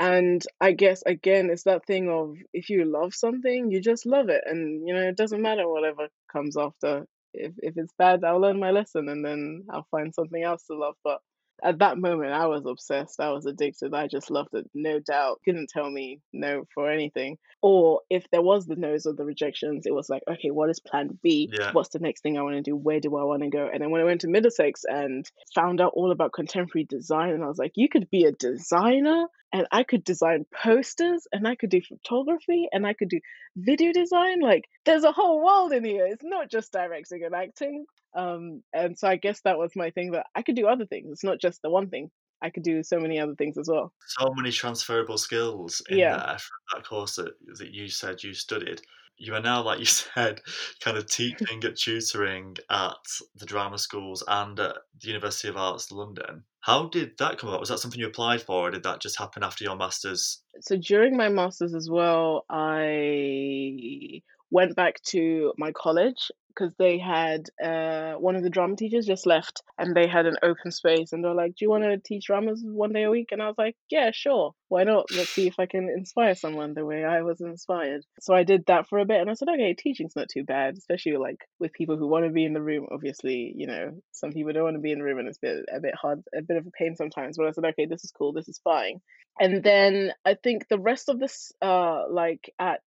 And 0.00 0.42
I 0.60 0.72
guess 0.72 1.02
again, 1.06 1.50
it's 1.50 1.64
that 1.64 1.86
thing 1.86 2.10
of 2.10 2.36
if 2.52 2.70
you 2.70 2.84
love 2.84 3.14
something, 3.14 3.70
you 3.70 3.80
just 3.80 4.06
love 4.06 4.28
it, 4.30 4.42
and 4.46 4.86
you 4.88 4.94
know 4.94 5.02
it 5.08 5.16
doesn't 5.16 5.42
matter 5.42 5.68
whatever 5.68 6.08
comes 6.32 6.56
after. 6.56 7.06
If 7.34 7.52
if 7.58 7.74
it's 7.76 7.92
bad, 7.98 8.24
I'll 8.24 8.40
learn 8.40 8.60
my 8.60 8.72
lesson, 8.72 9.08
and 9.08 9.24
then 9.24 9.66
I'll 9.70 9.86
find 9.90 10.14
something 10.14 10.42
else 10.42 10.64
to 10.66 10.74
love. 10.76 10.96
But 11.04 11.20
at 11.62 11.78
that 11.78 11.98
moment, 11.98 12.32
I 12.32 12.46
was 12.46 12.64
obsessed. 12.66 13.20
I 13.20 13.30
was 13.30 13.46
addicted. 13.46 13.94
I 13.94 14.06
just 14.06 14.30
loved 14.30 14.54
it, 14.54 14.68
no 14.74 14.98
doubt. 15.00 15.40
Couldn't 15.44 15.68
tell 15.68 15.90
me 15.90 16.20
no 16.32 16.64
for 16.74 16.90
anything. 16.90 17.38
Or 17.62 18.00
if 18.10 18.26
there 18.30 18.42
was 18.42 18.66
the 18.66 18.76
no's 18.76 19.06
or 19.06 19.14
the 19.14 19.24
rejections, 19.24 19.86
it 19.86 19.94
was 19.94 20.08
like, 20.08 20.22
okay, 20.30 20.50
what 20.50 20.70
is 20.70 20.80
plan 20.80 21.18
B? 21.22 21.50
Yeah. 21.52 21.72
What's 21.72 21.90
the 21.90 21.98
next 21.98 22.22
thing 22.22 22.36
I 22.36 22.42
want 22.42 22.56
to 22.56 22.62
do? 22.62 22.76
Where 22.76 23.00
do 23.00 23.16
I 23.16 23.24
want 23.24 23.42
to 23.42 23.48
go? 23.48 23.68
And 23.72 23.80
then 23.80 23.90
when 23.90 24.00
I 24.00 24.04
went 24.04 24.22
to 24.22 24.28
Middlesex 24.28 24.82
and 24.84 25.24
found 25.54 25.80
out 25.80 25.92
all 25.94 26.12
about 26.12 26.32
contemporary 26.32 26.84
design, 26.84 27.30
and 27.30 27.42
I 27.44 27.46
was 27.46 27.58
like, 27.58 27.72
you 27.74 27.88
could 27.88 28.10
be 28.10 28.24
a 28.24 28.32
designer, 28.32 29.26
and 29.52 29.66
I 29.70 29.84
could 29.84 30.04
design 30.04 30.46
posters, 30.52 31.26
and 31.32 31.46
I 31.46 31.54
could 31.54 31.70
do 31.70 31.80
photography, 31.80 32.68
and 32.72 32.86
I 32.86 32.92
could 32.92 33.08
do 33.08 33.20
video 33.56 33.92
design. 33.92 34.40
Like, 34.40 34.64
there's 34.84 35.04
a 35.04 35.12
whole 35.12 35.42
world 35.44 35.72
in 35.72 35.84
here. 35.84 36.06
It's 36.06 36.24
not 36.24 36.50
just 36.50 36.72
directing 36.72 37.24
and 37.24 37.34
acting. 37.34 37.86
Um, 38.14 38.62
and 38.72 38.98
so 38.98 39.08
I 39.08 39.16
guess 39.16 39.40
that 39.42 39.58
was 39.58 39.72
my 39.76 39.90
thing 39.90 40.12
that 40.12 40.26
I 40.34 40.42
could 40.42 40.56
do 40.56 40.66
other 40.66 40.86
things. 40.86 41.08
It's 41.10 41.24
not 41.24 41.40
just 41.40 41.62
the 41.62 41.70
one 41.70 41.90
thing. 41.90 42.10
I 42.42 42.50
could 42.50 42.62
do 42.62 42.82
so 42.82 42.98
many 42.98 43.18
other 43.18 43.34
things 43.34 43.56
as 43.56 43.68
well. 43.68 43.92
So 44.06 44.30
many 44.34 44.50
transferable 44.50 45.18
skills 45.18 45.82
in 45.88 45.98
Yeah. 45.98 46.36
from 46.36 46.58
that 46.74 46.86
course 46.86 47.16
that, 47.16 47.32
that 47.58 47.70
you 47.72 47.88
said 47.88 48.22
you 48.22 48.34
studied. 48.34 48.82
You 49.16 49.34
are 49.34 49.40
now, 49.40 49.62
like 49.62 49.78
you 49.78 49.84
said, 50.14 50.40
kind 50.80 50.96
of 50.98 51.06
teaching 51.06 51.64
at 51.64 51.76
tutoring 51.76 52.56
at 52.68 52.96
the 53.36 53.46
drama 53.46 53.78
schools 53.78 54.22
and 54.26 54.58
at 54.60 54.76
the 55.00 55.08
University 55.08 55.48
of 55.48 55.56
Arts 55.56 55.90
London. 55.90 56.44
How 56.60 56.88
did 56.88 57.16
that 57.18 57.38
come 57.38 57.48
about? 57.48 57.60
Was 57.60 57.68
that 57.68 57.78
something 57.78 58.00
you 58.00 58.06
applied 58.08 58.42
for, 58.42 58.68
or 58.68 58.70
did 58.70 58.82
that 58.82 59.00
just 59.00 59.18
happen 59.18 59.42
after 59.42 59.64
your 59.64 59.76
masters? 59.76 60.42
So 60.60 60.76
during 60.76 61.16
my 61.16 61.28
masters 61.28 61.74
as 61.74 61.88
well, 61.88 62.44
I 62.50 64.22
went 64.54 64.76
back 64.76 65.02
to 65.02 65.52
my 65.58 65.72
college 65.72 66.30
because 66.54 66.72
they 66.78 66.96
had 66.96 67.50
uh, 67.60 68.12
one 68.12 68.36
of 68.36 68.44
the 68.44 68.50
drama 68.50 68.76
teachers 68.76 69.04
just 69.04 69.26
left 69.26 69.62
and 69.78 69.96
they 69.96 70.06
had 70.06 70.26
an 70.26 70.36
open 70.44 70.70
space 70.70 71.12
and 71.12 71.24
they're 71.24 71.34
like, 71.34 71.56
Do 71.56 71.64
you 71.64 71.70
want 71.70 71.82
to 71.82 71.98
teach 71.98 72.26
dramas 72.26 72.62
one 72.64 72.92
day 72.92 73.02
a 73.02 73.10
week? 73.10 73.30
And 73.32 73.42
I 73.42 73.48
was 73.48 73.58
like, 73.58 73.74
Yeah, 73.90 74.12
sure. 74.14 74.54
Why 74.68 74.84
not? 74.84 75.06
Let's 75.10 75.30
see 75.30 75.48
if 75.48 75.58
I 75.58 75.66
can 75.66 75.88
inspire 75.88 76.36
someone 76.36 76.72
the 76.72 76.84
way 76.84 77.04
I 77.04 77.22
was 77.22 77.40
inspired. 77.40 78.04
So 78.20 78.32
I 78.32 78.44
did 78.44 78.66
that 78.66 78.88
for 78.88 79.00
a 79.00 79.04
bit 79.04 79.20
and 79.20 79.28
I 79.28 79.34
said, 79.34 79.48
Okay, 79.48 79.74
teaching's 79.74 80.14
not 80.14 80.28
too 80.28 80.44
bad, 80.44 80.78
especially 80.78 81.16
like 81.16 81.40
with 81.58 81.72
people 81.72 81.96
who 81.96 82.06
want 82.06 82.24
to 82.24 82.30
be 82.30 82.44
in 82.44 82.52
the 82.52 82.62
room. 82.62 82.86
Obviously, 82.92 83.52
you 83.56 83.66
know, 83.66 83.90
some 84.12 84.32
people 84.32 84.52
don't 84.52 84.62
want 84.62 84.76
to 84.76 84.80
be 84.80 84.92
in 84.92 84.98
the 84.98 85.04
room 85.04 85.18
and 85.18 85.26
it's 85.26 85.38
a 85.38 85.46
bit, 85.46 85.64
a 85.74 85.80
bit 85.80 85.94
hard, 85.96 86.22
a 86.32 86.42
bit 86.42 86.58
of 86.58 86.66
a 86.68 86.70
pain 86.70 86.94
sometimes. 86.94 87.36
But 87.36 87.48
I 87.48 87.50
said, 87.50 87.64
Okay, 87.64 87.86
this 87.86 88.04
is 88.04 88.12
cool, 88.12 88.32
this 88.32 88.48
is 88.48 88.60
fine. 88.62 89.00
And 89.40 89.64
then 89.64 90.12
I 90.24 90.34
think 90.34 90.68
the 90.68 90.78
rest 90.78 91.08
of 91.08 91.18
this, 91.18 91.52
uh, 91.60 92.04
like 92.08 92.54
at 92.60 92.84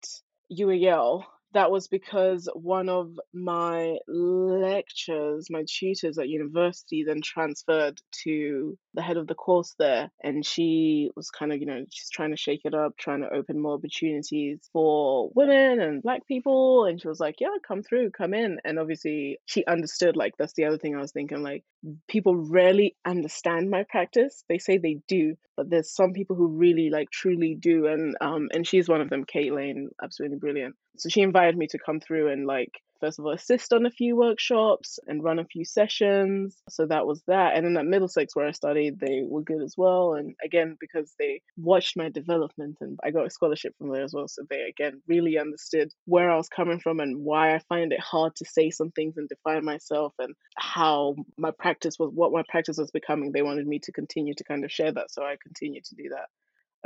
UAL, 0.53 1.25
that 1.57 1.71
was 1.71 1.89
because 1.89 2.49
one 2.55 2.89
of 2.89 3.19
my 3.33 3.97
lectures, 4.07 5.49
my 5.51 5.65
tutors 5.67 6.19
at 6.19 6.29
university, 6.29 7.03
then 7.03 7.23
transferred 7.23 7.99
to 8.25 8.79
the 8.97 9.03
head 9.03 9.17
of 9.17 9.29
the 9.29 9.35
course 9.35 9.75
there. 9.79 10.11
And 10.23 10.45
she 10.45 11.11
was 11.15 11.31
kind 11.31 11.53
of, 11.53 11.61
you 11.61 11.67
know, 11.67 11.85
she's 11.91 12.11
trying 12.11 12.31
to 12.31 12.37
shake 12.37 12.63
it 12.65 12.75
up, 12.75 12.97
trying 12.97 13.21
to 13.21 13.33
open 13.33 13.61
more 13.61 13.75
opportunities 13.75 14.69
for 14.73 15.31
women 15.35 15.81
and 15.81 16.03
black 16.03 16.27
people. 16.27 16.87
And 16.87 17.01
she 17.01 17.07
was 17.07 17.21
like, 17.21 17.37
yeah, 17.41 17.57
come 17.67 17.83
through, 17.83 18.11
come 18.11 18.35
in. 18.35 18.59
And 18.65 18.79
obviously, 18.79 19.39
she 19.47 19.65
understood, 19.67 20.17
like, 20.17 20.35
that's 20.37 20.55
the 20.55 20.65
other 20.65 20.79
thing 20.79 20.97
I 20.97 21.01
was 21.01 21.13
thinking, 21.13 21.43
like, 21.43 21.63
people 22.09 22.35
rarely 22.35 22.97
understand 23.07 23.71
my 23.71 23.85
practice. 23.89 24.43
They 24.49 24.59
say 24.59 24.79
they 24.79 24.99
do, 25.07 25.37
but 25.57 25.71
there's 25.71 25.95
some 25.95 26.13
people 26.13 26.35
who 26.35 26.49
really, 26.49 26.91
like, 26.91 27.11
truly 27.11 27.55
do. 27.55 27.87
And, 27.87 28.17
um, 28.21 28.49
and 28.53 28.67
she's 28.67 28.89
one 28.89 29.01
of 29.01 29.11
them, 29.11 29.25
Kate 29.25 29.53
Lane, 29.53 29.91
absolutely 30.03 30.39
brilliant. 30.39 30.75
So 30.99 31.09
she 31.09 31.21
invited 31.21 31.57
me 31.57 31.67
to 31.69 31.79
come 31.79 32.01
through 32.01 32.33
and 32.33 32.47
like 32.47 32.81
first 33.01 33.19
of 33.19 33.27
all 33.27 33.33
assist 33.33 33.73
on 33.73 33.87
a 33.87 33.91
few 33.91 34.17
workshops 34.17 34.99
and 35.07 35.23
run 35.23 35.39
a 35.39 35.45
few 35.45 35.65
sessions. 35.65 36.57
So 36.69 36.87
that 36.87 37.07
was 37.07 37.23
that. 37.27 37.57
And 37.57 37.65
then 37.65 37.77
at 37.77 37.87
Middlesex 37.87 38.35
where 38.35 38.47
I 38.47 38.53
studied, 38.53 38.99
they 38.99 39.23
were 39.27 39.43
good 39.43 39.63
as 39.63 39.75
well. 39.77 40.15
And 40.15 40.35
again, 40.45 40.77
because 40.81 41.15
they 41.19 41.43
watched 41.57 41.97
my 41.97 42.09
development 42.09 42.79
and 42.81 42.99
I 43.05 43.11
got 43.11 43.27
a 43.27 43.31
scholarship 43.31 43.75
from 43.79 43.91
there 43.91 44.05
as 44.05 44.13
well. 44.13 44.29
So 44.29 44.43
they 44.49 44.63
again 44.63 45.03
really 45.07 45.39
understood 45.39 45.93
where 46.05 46.31
I 46.31 46.37
was 46.37 46.49
coming 46.49 46.81
from 46.81 47.01
and 47.01 47.25
why 47.25 47.55
I 47.55 47.61
find 47.69 47.93
it 47.93 48.01
hard 48.01 48.37
to 48.37 48.45
say 48.45 48.71
some 48.71 48.91
things 48.91 49.17
and 49.17 49.29
define 49.29 49.65
myself 49.65 50.15
and 50.19 50.35
how 50.57 51.17
my 51.37 51.51
practice 51.51 51.99
was 51.99 52.11
what 52.15 52.33
my 52.33 52.43
practice 52.49 52.79
was 52.79 52.91
becoming. 52.91 53.33
They 53.33 53.43
wanted 53.43 53.67
me 53.67 53.79
to 53.81 53.93
continue 53.93 54.35
to 54.35 54.45
kind 54.45 54.65
of 54.65 54.73
share 54.73 54.93
that. 54.93 55.11
So 55.11 55.23
I 55.23 55.37
continued 55.43 55.85
to 55.85 55.95
do 55.95 56.11
that 56.11 56.29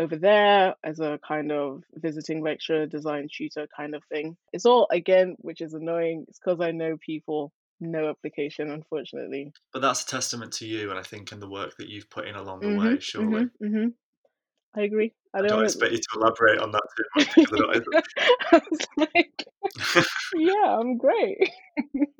over 0.00 0.16
there 0.16 0.74
as 0.82 0.98
a 1.00 1.20
kind 1.26 1.52
of 1.52 1.82
visiting 1.94 2.42
lecturer, 2.42 2.86
design 2.86 3.28
tutor 3.30 3.68
kind 3.76 3.94
of 3.94 4.02
thing. 4.04 4.36
It's 4.52 4.66
all 4.66 4.88
again, 4.90 5.36
which 5.38 5.60
is 5.60 5.74
annoying. 5.74 6.24
It's 6.28 6.38
because 6.38 6.60
I 6.60 6.70
know 6.72 6.96
people, 7.04 7.52
no 7.80 8.08
application, 8.08 8.70
unfortunately. 8.70 9.52
But 9.72 9.82
that's 9.82 10.02
a 10.02 10.06
testament 10.06 10.52
to 10.54 10.66
you, 10.66 10.90
and 10.90 10.98
I 10.98 11.02
think 11.02 11.32
in 11.32 11.40
the 11.40 11.48
work 11.48 11.76
that 11.76 11.88
you've 11.88 12.10
put 12.10 12.26
in 12.26 12.34
along 12.34 12.60
the 12.60 12.66
Mhm, 12.68 12.78
way, 12.94 12.98
surely. 13.00 13.44
mhm, 13.44 13.50
mhm. 13.62 13.92
I 14.74 14.82
agree. 14.82 15.12
I 15.34 15.38
I 15.38 15.40
don't, 15.42 15.48
don't 15.48 15.56
wanna- 15.58 15.66
expect 15.66 15.92
you 15.92 15.98
to 15.98 16.08
elaborate 16.16 16.58
on 16.60 16.70
that 16.72 16.82
too 16.96 17.04
much 17.16 17.28
I 17.74 17.78
don't- 17.78 18.04
I 18.52 18.60
was 18.70 18.80
like, 18.96 19.44
yeah, 20.36 20.78
I'm 20.78 20.96
great. 20.96 21.50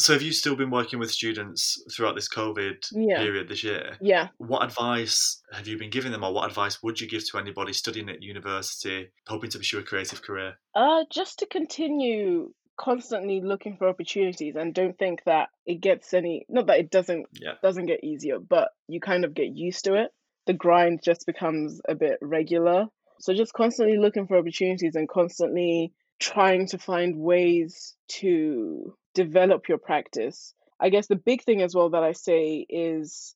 So, 0.00 0.14
have 0.14 0.22
you 0.22 0.32
still 0.32 0.56
been 0.56 0.70
working 0.70 0.98
with 0.98 1.10
students 1.10 1.82
throughout 1.94 2.14
this 2.14 2.26
COVID 2.28 2.86
Yeah. 2.92 3.18
period 3.22 3.48
this 3.48 3.62
year? 3.62 3.98
Yeah. 4.00 4.28
What 4.38 4.64
advice 4.64 5.42
have 5.52 5.68
you 5.68 5.76
been 5.76 5.90
giving 5.90 6.10
them, 6.10 6.24
or 6.24 6.32
what 6.32 6.48
advice 6.48 6.82
would 6.82 6.98
you 7.00 7.06
give 7.06 7.28
to 7.30 7.38
anybody 7.38 7.74
studying 7.74 8.08
at 8.08 8.22
university, 8.22 9.10
hoping 9.28 9.50
to 9.50 9.58
pursue 9.58 9.78
a 9.78 9.82
creative 9.82 10.22
career? 10.22 10.54
Uh, 10.74 11.04
just 11.12 11.38
to 11.40 11.46
continue 11.46 12.50
constantly 12.78 13.42
looking 13.42 13.76
for 13.76 13.88
opportunities 13.88 14.56
and 14.56 14.72
don't 14.72 14.98
think 14.98 15.22
that 15.26 15.50
it 15.66 15.82
gets 15.82 16.14
any 16.14 16.46
not 16.48 16.66
that 16.68 16.78
it 16.80 16.90
doesn't 16.90 17.26
Yeah. 17.34 17.56
doesn't 17.62 17.84
get 17.84 18.02
easier, 18.02 18.38
but 18.38 18.70
you 18.88 19.00
kind 19.00 19.26
of 19.26 19.34
get 19.34 19.54
used 19.54 19.84
to 19.84 19.96
it. 19.96 20.12
The 20.46 20.54
grind 20.54 21.00
just 21.04 21.26
becomes 21.26 21.78
a 21.86 21.94
bit 21.94 22.16
regular. 22.22 22.86
So 23.20 23.34
just 23.34 23.52
constantly 23.52 23.98
looking 23.98 24.26
for 24.26 24.38
opportunities 24.38 24.94
and 24.94 25.06
constantly 25.10 25.92
trying 26.20 26.68
to 26.68 26.78
find 26.78 27.16
ways 27.18 27.96
to 28.20 28.96
develop 29.14 29.68
your 29.68 29.78
practice. 29.78 30.54
I 30.80 30.88
guess 30.88 31.06
the 31.06 31.16
big 31.16 31.42
thing 31.42 31.62
as 31.62 31.74
well 31.74 31.90
that 31.90 32.02
I 32.02 32.12
say 32.12 32.66
is 32.68 33.34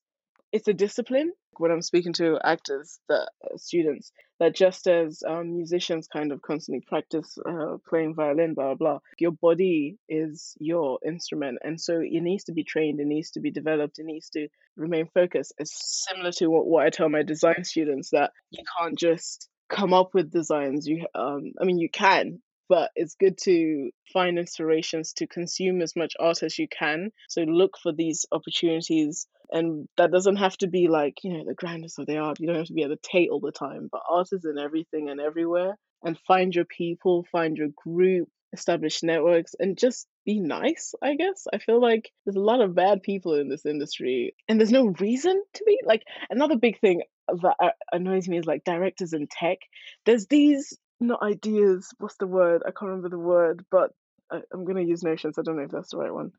it's 0.51 0.67
a 0.67 0.73
discipline. 0.73 1.31
When 1.57 1.71
I'm 1.71 1.81
speaking 1.81 2.11
to 2.13 2.37
actors, 2.43 2.99
that 3.07 3.29
uh, 3.41 3.55
students, 3.55 4.11
that 4.39 4.53
just 4.53 4.87
as 4.87 5.23
um, 5.25 5.55
musicians 5.55 6.09
kind 6.09 6.33
of 6.33 6.41
constantly 6.41 6.83
practice 6.85 7.37
uh, 7.45 7.77
playing 7.87 8.13
violin, 8.13 8.55
blah, 8.55 8.73
blah, 8.73 8.75
blah, 8.75 8.99
your 9.19 9.31
body 9.31 9.97
is 10.09 10.57
your 10.59 10.99
instrument. 11.05 11.59
And 11.63 11.79
so 11.79 12.01
it 12.01 12.21
needs 12.21 12.45
to 12.45 12.51
be 12.51 12.65
trained, 12.65 12.99
it 12.99 13.07
needs 13.07 13.31
to 13.31 13.39
be 13.39 13.51
developed, 13.51 13.99
it 13.99 14.05
needs 14.05 14.29
to 14.31 14.49
remain 14.75 15.07
focused. 15.13 15.53
It's 15.57 16.05
similar 16.09 16.33
to 16.33 16.47
what, 16.47 16.67
what 16.67 16.85
I 16.85 16.89
tell 16.89 17.07
my 17.07 17.23
design 17.23 17.63
students 17.63 18.09
that 18.09 18.31
you 18.51 18.63
can't 18.77 18.99
just 18.99 19.47
come 19.69 19.93
up 19.93 20.13
with 20.13 20.31
designs. 20.31 20.85
You, 20.85 21.05
um, 21.15 21.53
I 21.61 21.63
mean, 21.63 21.79
you 21.79 21.89
can, 21.89 22.41
but 22.69 22.91
it's 22.95 23.15
good 23.15 23.37
to 23.43 23.91
find 24.13 24.39
inspirations 24.39 25.13
to 25.13 25.27
consume 25.27 25.81
as 25.81 25.95
much 25.95 26.13
art 26.19 26.43
as 26.43 26.57
you 26.57 26.67
can. 26.67 27.11
So 27.29 27.41
look 27.41 27.77
for 27.81 27.91
these 27.91 28.25
opportunities 28.31 29.27
and 29.51 29.87
that 29.97 30.11
doesn't 30.11 30.37
have 30.37 30.57
to 30.57 30.67
be 30.67 30.87
like 30.87 31.23
you 31.23 31.33
know 31.33 31.43
the 31.45 31.53
grandest 31.53 31.99
of 31.99 32.05
the 32.05 32.17
art 32.17 32.39
you 32.39 32.47
don't 32.47 32.57
have 32.57 32.65
to 32.65 32.73
be 32.73 32.83
at 32.83 32.89
the 32.89 32.99
tate 33.01 33.29
all 33.29 33.39
the 33.39 33.51
time 33.51 33.89
but 33.91 34.01
art 34.09 34.27
is 34.31 34.45
in 34.45 34.57
everything 34.57 35.09
and 35.09 35.19
everywhere 35.19 35.77
and 36.03 36.17
find 36.27 36.55
your 36.55 36.65
people 36.65 37.25
find 37.31 37.57
your 37.57 37.69
group 37.75 38.29
establish 38.53 39.03
networks 39.03 39.53
and 39.59 39.77
just 39.77 40.07
be 40.25 40.39
nice 40.39 40.95
i 41.01 41.15
guess 41.15 41.45
i 41.53 41.57
feel 41.57 41.81
like 41.81 42.11
there's 42.25 42.37
a 42.37 42.39
lot 42.39 42.61
of 42.61 42.75
bad 42.75 43.03
people 43.03 43.33
in 43.35 43.49
this 43.49 43.65
industry 43.65 44.33
and 44.47 44.59
there's 44.59 44.71
no 44.71 44.93
reason 44.99 45.43
to 45.53 45.63
be 45.65 45.79
like 45.85 46.03
another 46.29 46.55
big 46.57 46.79
thing 46.79 47.01
that 47.27 47.55
uh, 47.59 47.69
annoys 47.91 48.27
me 48.27 48.37
is 48.37 48.45
like 48.45 48.63
directors 48.63 49.13
in 49.13 49.27
tech 49.27 49.57
there's 50.05 50.27
these 50.27 50.77
not 51.07 51.21
ideas 51.23 51.93
what's 51.99 52.17
the 52.17 52.27
word? 52.27 52.63
I 52.65 52.71
can't 52.71 52.89
remember 52.89 53.09
the 53.09 53.19
word 53.19 53.65
but 53.71 53.91
I, 54.31 54.41
i'm 54.53 54.65
going 54.65 54.77
to 54.77 54.89
use 54.89 55.03
notions 55.03 55.37
i 55.37 55.41
don't 55.41 55.57
know 55.57 55.63
if 55.63 55.71
that's 55.71 55.91
the 55.91 55.97
right 55.97 56.13
one. 56.13 56.31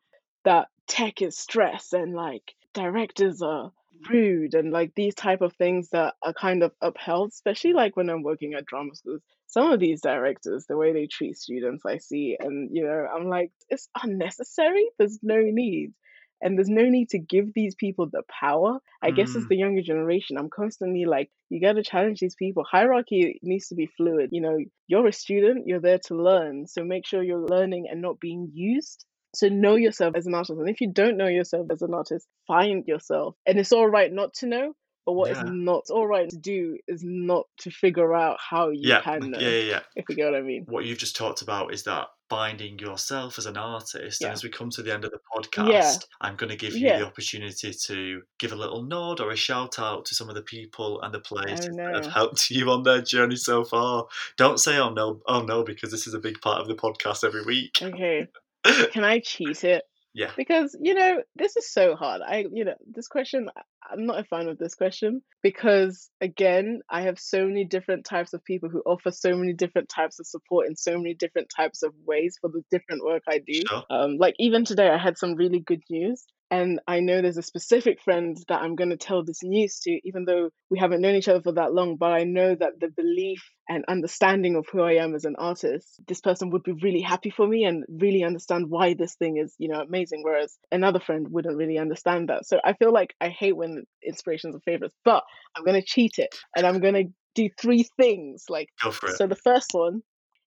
That 0.45 0.69
tech 0.87 1.23
is 1.23 1.37
stress 1.37 1.93
and 1.93 2.14
like 2.14 2.55
directors 2.75 3.43
are 3.43 3.73
rude 4.11 4.55
and 4.55 4.71
like 4.71 4.93
these 4.95 5.14
type 5.14 5.41
of 5.41 5.55
things 5.55 5.89
that 5.91 6.14
are 6.23 6.35
kind 6.35 6.62
of 6.62 6.73
upheld 6.83 7.31
especially 7.31 7.73
like 7.73 7.97
when 7.97 8.11
i'm 8.11 8.23
working 8.23 8.55
at 8.55 8.67
drama 8.67 8.95
schools. 8.95 9.23
Some 9.47 9.71
of 9.73 9.81
these 9.81 10.01
directors 10.01 10.67
the 10.67 10.77
way 10.77 10.93
they 10.93 11.07
treat 11.07 11.37
students 11.39 11.85
i 11.87 11.99
see 11.99 12.37
and 12.39 12.69
you 12.73 12.85
know 12.85 13.07
i'm 13.14 13.29
like 13.29 13.53
it's 13.69 13.89
unnecessary? 14.03 14.89
There's 14.99 15.19
no 15.23 15.41
need 15.41 15.93
and 16.43 16.57
there's 16.59 16.68
no 16.68 16.84
need 16.89 17.11
to 17.11 17.18
give 17.18 17.53
these 17.55 17.74
people 17.74 18.07
the 18.11 18.22
power 18.41 18.78
i 19.03 19.11
guess 19.11 19.37
as 19.37 19.45
Mm. 19.45 19.49
the 19.49 19.57
younger 19.57 19.82
generation 19.82 20.37
i'm 20.39 20.51
constantly 20.51 21.05
like 21.07 21.30
you 21.51 21.61
got 21.61 21.74
to 21.74 21.82
challenge 21.82 22.20
these 22.20 22.37
people 22.37 22.64
hierarchy 22.64 23.39
needs 23.43 23.68
to 23.68 23.74
be 23.74 23.87
fluid 23.97 24.30
you 24.32 24.41
know 24.41 24.59
you're 24.89 25.07
a 25.07 25.12
student 25.12 25.66
you're 25.66 25.80
there 25.80 26.01
to 26.01 26.14
learn 26.14 26.66
so 26.66 26.84
make 26.84 27.07
sure 27.07 27.22
you're 27.22 27.49
learning 27.49 27.87
and 27.91 28.03
not 28.03 28.20
being 28.20 28.51
used 28.55 29.05
so 29.34 29.49
know 29.49 29.76
yourself 29.76 30.14
as 30.16 30.26
an 30.26 30.34
artist. 30.34 30.59
And 30.59 30.68
if 30.68 30.80
you 30.80 30.93
don't 30.93 31.16
know 31.16 31.26
yourself 31.28 31.68
as 31.70 31.82
an 31.82 31.95
artist, 31.95 32.26
find 32.47 32.84
yourself. 32.87 33.37
And 33.47 33.59
it's 33.59 33.72
all 33.72 33.87
right 33.89 34.12
not 34.12 34.34
to 34.37 34.47
know, 34.47 34.72
but 35.05 35.12
what 35.12 35.30
is 35.30 35.39
Yeah. 35.39 35.51
not 35.51 35.84
all 35.91 36.07
right 36.07 36.28
to 36.28 36.37
do 36.39 36.78
is 36.89 37.03
not 37.05 37.47
to 37.61 37.70
figure 37.70 38.14
out 38.14 38.39
how 38.41 38.70
you 38.70 38.89
Yeah, 38.89 39.03
can 39.03 39.30
know. 39.30 39.39
yeah, 39.41 39.49
yeah, 39.51 39.59
yeah. 39.59 39.80
If 39.95 40.07
you 40.09 40.16
get 40.16 40.26
what 40.26 40.34
I 40.34 40.43
mean. 40.43 40.64
What 40.66 40.84
you've 40.84 40.99
just 40.99 41.16
talked 41.16 41.43
about 41.43 41.72
is 41.72 41.84
that 41.84 42.09
finding 42.29 42.79
yourself 42.79 43.39
as 43.39 43.47
an 43.47 43.57
artist. 43.57 44.20
Yeah. 44.20 44.29
And 44.29 44.35
as 44.35 44.43
we 44.43 44.51
come 44.51 44.70
to 44.70 44.83
the 44.83 44.93
end 44.93 45.05
of 45.05 45.12
the 45.12 45.20
podcast, 45.35 46.07
I'm 46.20 46.37
going 46.37 46.51
to 46.51 46.57
give 46.57 46.74
you 46.74 46.87
Yeah. 46.89 46.99
the 46.99 47.07
opportunity 47.07 47.72
to 47.87 48.22
give 48.39 48.53
a 48.53 48.57
little 48.57 48.83
nod 48.83 49.20
or 49.20 49.31
a 49.31 49.37
shout 49.37 49.79
out 49.79 50.05
to 50.07 50.14
some 50.14 50.29
of 50.29 50.35
the 50.35 50.43
people 50.43 51.01
and 51.03 51.14
the 51.14 51.20
places 51.20 51.68
that 51.77 51.95
have 51.95 52.07
helped 52.12 52.51
you 52.51 52.70
on 52.70 52.83
their 52.83 53.01
journey 53.03 53.37
so 53.37 53.64
far. 53.64 54.07
Don't 54.37 54.59
say 54.59 54.77
oh 54.79 54.91
no, 54.91 55.20
oh 55.27 55.43
no, 55.43 55.62
because 55.62 55.91
this 55.91 56.07
is 56.07 56.14
a 56.14 56.18
big 56.18 56.41
part 56.41 56.61
of 56.61 56.68
the 56.68 56.74
podcast 56.74 57.24
every 57.24 57.45
week. 57.45 57.79
Okay. 57.81 58.27
Can 58.93 59.05
I 59.05 59.20
cheat 59.20 59.62
it? 59.64 59.85
Yeah. 60.17 60.31
Because, 60.35 60.75
you 60.81 60.95
know, 60.95 61.23
this 61.37 61.59
is 61.59 61.71
so 61.71 61.95
hard. 61.95 62.23
I, 62.23 62.47
you 62.51 62.64
know, 62.64 62.75
this 62.91 63.07
question, 63.07 63.51
I'm 63.89 64.07
not 64.07 64.19
a 64.19 64.25
fan 64.25 64.49
of 64.49 64.57
this 64.57 64.75
question 64.75 65.21
because, 65.43 66.09
again, 66.23 66.81
I 66.89 67.03
have 67.03 67.19
so 67.19 67.47
many 67.47 67.64
different 67.64 68.07
types 68.07 68.33
of 68.33 68.43
people 68.43 68.71
who 68.71 68.81
offer 68.87 69.11
so 69.11 69.37
many 69.37 69.53
different 69.53 69.91
types 69.91 70.19
of 70.19 70.27
support 70.27 70.69
in 70.69 70.75
so 70.75 70.97
many 70.97 71.12
different 71.12 71.53
types 71.55 71.83
of 71.83 71.93
ways 72.07 72.39
for 72.41 72.49
the 72.49 72.62
different 72.71 73.05
work 73.05 73.25
I 73.29 73.41
do. 73.47 73.61
Sure. 73.69 73.85
Um, 73.91 74.17
like, 74.17 74.35
even 74.39 74.64
today, 74.64 74.89
I 74.89 74.97
had 74.97 75.19
some 75.19 75.35
really 75.35 75.61
good 75.61 75.83
news. 75.91 76.25
And 76.51 76.81
I 76.87 77.01
know 77.01 77.21
there's 77.21 77.37
a 77.37 77.43
specific 77.43 78.01
friend 78.01 78.39
that 78.49 78.62
I'm 78.62 78.77
going 78.77 78.91
to 78.91 78.97
tell 78.97 79.23
this 79.23 79.43
news 79.43 79.81
to, 79.81 80.01
even 80.05 80.25
though 80.25 80.49
we 80.71 80.79
haven't 80.79 81.03
known 81.03 81.17
each 81.17 81.29
other 81.29 81.43
for 81.43 81.53
that 81.53 81.75
long. 81.75 81.97
But 81.97 82.12
I 82.12 82.25
know 82.25 82.55
that 82.55 82.81
the 82.81 82.89
belief 82.89 83.43
and 83.69 83.85
understanding 83.89 84.57
of 84.57 84.67
who 84.71 84.83
I 84.83 84.95
am 84.95 85.14
as 85.14 85.25
an 85.25 85.37
artist, 85.39 86.01
this 86.07 86.21
person 86.21 86.51
would 86.51 86.62
be 86.62 86.73
really 86.73 87.01
happy 87.01 87.31
for 87.31 87.47
me 87.47 87.64
and 87.64 87.85
really 87.89 88.23
understand 88.23 88.71
why 88.71 88.95
this 88.95 89.14
thing 89.17 89.39
is, 89.39 89.55
you 89.59 89.69
know, 89.69 89.81
amazing. 89.81 90.23
Whereas 90.23 90.57
another 90.71 91.01
friend 91.01 91.27
wouldn't 91.31 91.57
really 91.57 91.79
understand 91.79 92.29
that. 92.29 92.47
So 92.47 92.61
I 92.64 92.75
feel 92.75 92.93
like 92.93 93.14
I 93.21 93.29
hate 93.29 93.57
when 93.57 93.85
inspirations 94.05 94.55
are 94.55 94.61
favorites, 94.61 94.95
but 95.05 95.25
I'm 95.57 95.64
going 95.64 95.81
to 95.81 95.87
cheat 95.87 96.19
it 96.19 96.35
and 96.57 96.67
I'm 96.67 96.81
going 96.81 96.95
to 96.95 97.05
do 97.35 97.49
three 97.61 97.87
things. 97.97 98.45
Like, 98.49 98.69
Go 98.83 98.93
for 98.93 99.11
it. 99.11 99.17
so 99.17 99.27
the 99.27 99.35
first 99.37 99.71
one 99.73 100.03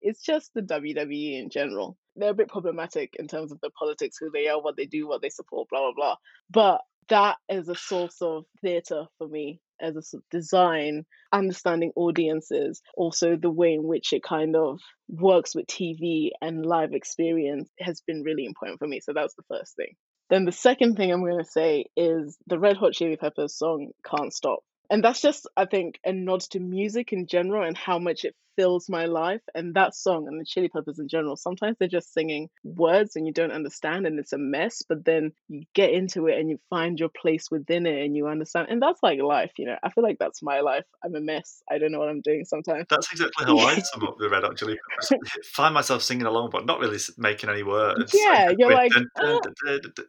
is 0.01 0.19
just 0.19 0.51
the 0.53 0.61
WWE 0.61 1.39
in 1.41 1.49
general. 1.49 1.97
They're 2.15 2.31
a 2.31 2.35
bit 2.35 2.47
problematic 2.49 3.15
in 3.17 3.27
terms 3.27 3.51
of 3.51 3.59
the 3.61 3.71
politics, 3.71 4.17
who 4.19 4.29
they 4.31 4.47
are, 4.47 4.61
what 4.61 4.77
they 4.77 4.85
do, 4.85 5.07
what 5.07 5.21
they 5.21 5.29
support, 5.29 5.67
blah 5.69 5.79
blah 5.81 5.93
blah. 5.93 6.15
But 6.49 6.81
that 7.09 7.37
is 7.49 7.69
a 7.69 7.75
source 7.75 8.17
of 8.21 8.45
theatre 8.61 9.05
for 9.17 9.27
me 9.27 9.59
as 9.81 9.95
a 9.95 10.01
sort 10.01 10.23
of 10.23 10.29
design, 10.29 11.05
understanding 11.31 11.91
audiences, 11.95 12.81
also 12.95 13.35
the 13.35 13.49
way 13.49 13.73
in 13.73 13.83
which 13.83 14.13
it 14.13 14.23
kind 14.23 14.55
of 14.55 14.79
works 15.09 15.55
with 15.55 15.67
TV 15.67 16.29
and 16.41 16.65
live 16.65 16.93
experience 16.93 17.69
has 17.79 18.01
been 18.01 18.23
really 18.23 18.45
important 18.45 18.79
for 18.79 18.87
me. 18.87 18.99
So 18.99 19.13
that's 19.13 19.35
the 19.35 19.43
first 19.49 19.75
thing. 19.75 19.93
Then 20.29 20.45
the 20.45 20.51
second 20.51 20.95
thing 20.95 21.11
I'm 21.11 21.21
going 21.21 21.37
to 21.37 21.49
say 21.49 21.85
is 21.95 22.37
the 22.47 22.59
Red 22.59 22.77
Hot 22.77 22.93
Chili 22.93 23.17
Peppers 23.17 23.57
song 23.57 23.91
Can't 24.05 24.33
Stop. 24.33 24.59
And 24.89 25.03
that's 25.03 25.21
just, 25.21 25.47
I 25.57 25.65
think, 25.65 25.99
a 26.05 26.13
nod 26.13 26.41
to 26.51 26.59
music 26.59 27.11
in 27.11 27.27
general 27.27 27.67
and 27.67 27.77
how 27.77 27.99
much 27.99 28.23
it 28.23 28.35
fills 28.55 28.89
my 28.89 29.05
life. 29.05 29.41
And 29.53 29.73
that 29.75 29.95
song 29.95 30.27
and 30.27 30.39
the 30.39 30.45
Chili 30.45 30.69
Peppers 30.69 30.99
in 30.99 31.07
general, 31.07 31.35
sometimes 31.35 31.77
they're 31.79 31.87
just 31.87 32.13
singing 32.13 32.49
words 32.63 33.15
and 33.15 33.25
you 33.27 33.33
don't 33.33 33.51
understand 33.51 34.05
and 34.05 34.19
it's 34.19 34.33
a 34.33 34.37
mess, 34.37 34.83
but 34.87 35.05
then 35.05 35.31
you 35.47 35.63
get 35.73 35.91
into 35.91 36.27
it 36.27 36.39
and 36.39 36.49
you 36.49 36.59
find 36.69 36.99
your 36.99 37.09
place 37.09 37.49
within 37.51 37.85
it 37.85 38.03
and 38.03 38.15
you 38.15 38.27
understand. 38.27 38.67
And 38.69 38.81
that's 38.81 39.01
like 39.03 39.19
life, 39.19 39.53
you 39.57 39.65
know. 39.65 39.77
I 39.83 39.89
feel 39.89 40.03
like 40.03 40.17
that's 40.19 40.41
my 40.41 40.61
life. 40.61 40.85
I'm 41.03 41.15
a 41.15 41.21
mess. 41.21 41.61
I 41.69 41.77
don't 41.77 41.91
know 41.91 41.99
what 41.99 42.09
I'm 42.09 42.21
doing 42.21 42.45
sometimes. 42.45 42.85
That's 42.89 43.11
exactly 43.11 43.45
how 43.45 43.57
I 43.59 43.79
sum 43.93 44.03
up 44.03 44.17
the 44.19 44.29
Red 44.29 44.43
Hot 44.43 44.57
Chili 44.57 44.77
Peppers. 44.89 45.29
Find 45.53 45.73
myself 45.73 46.01
singing 46.03 46.25
along, 46.25 46.49
but 46.51 46.65
not 46.65 46.79
really 46.79 46.97
making 47.17 47.49
any 47.49 47.63
words. 47.63 48.13
Yeah, 48.13 48.47
Like, 48.47 48.57
you're 48.59 48.69
with 48.69 48.77
like, 48.77 48.91
dun. 48.91 49.09
Ah. 49.19 49.39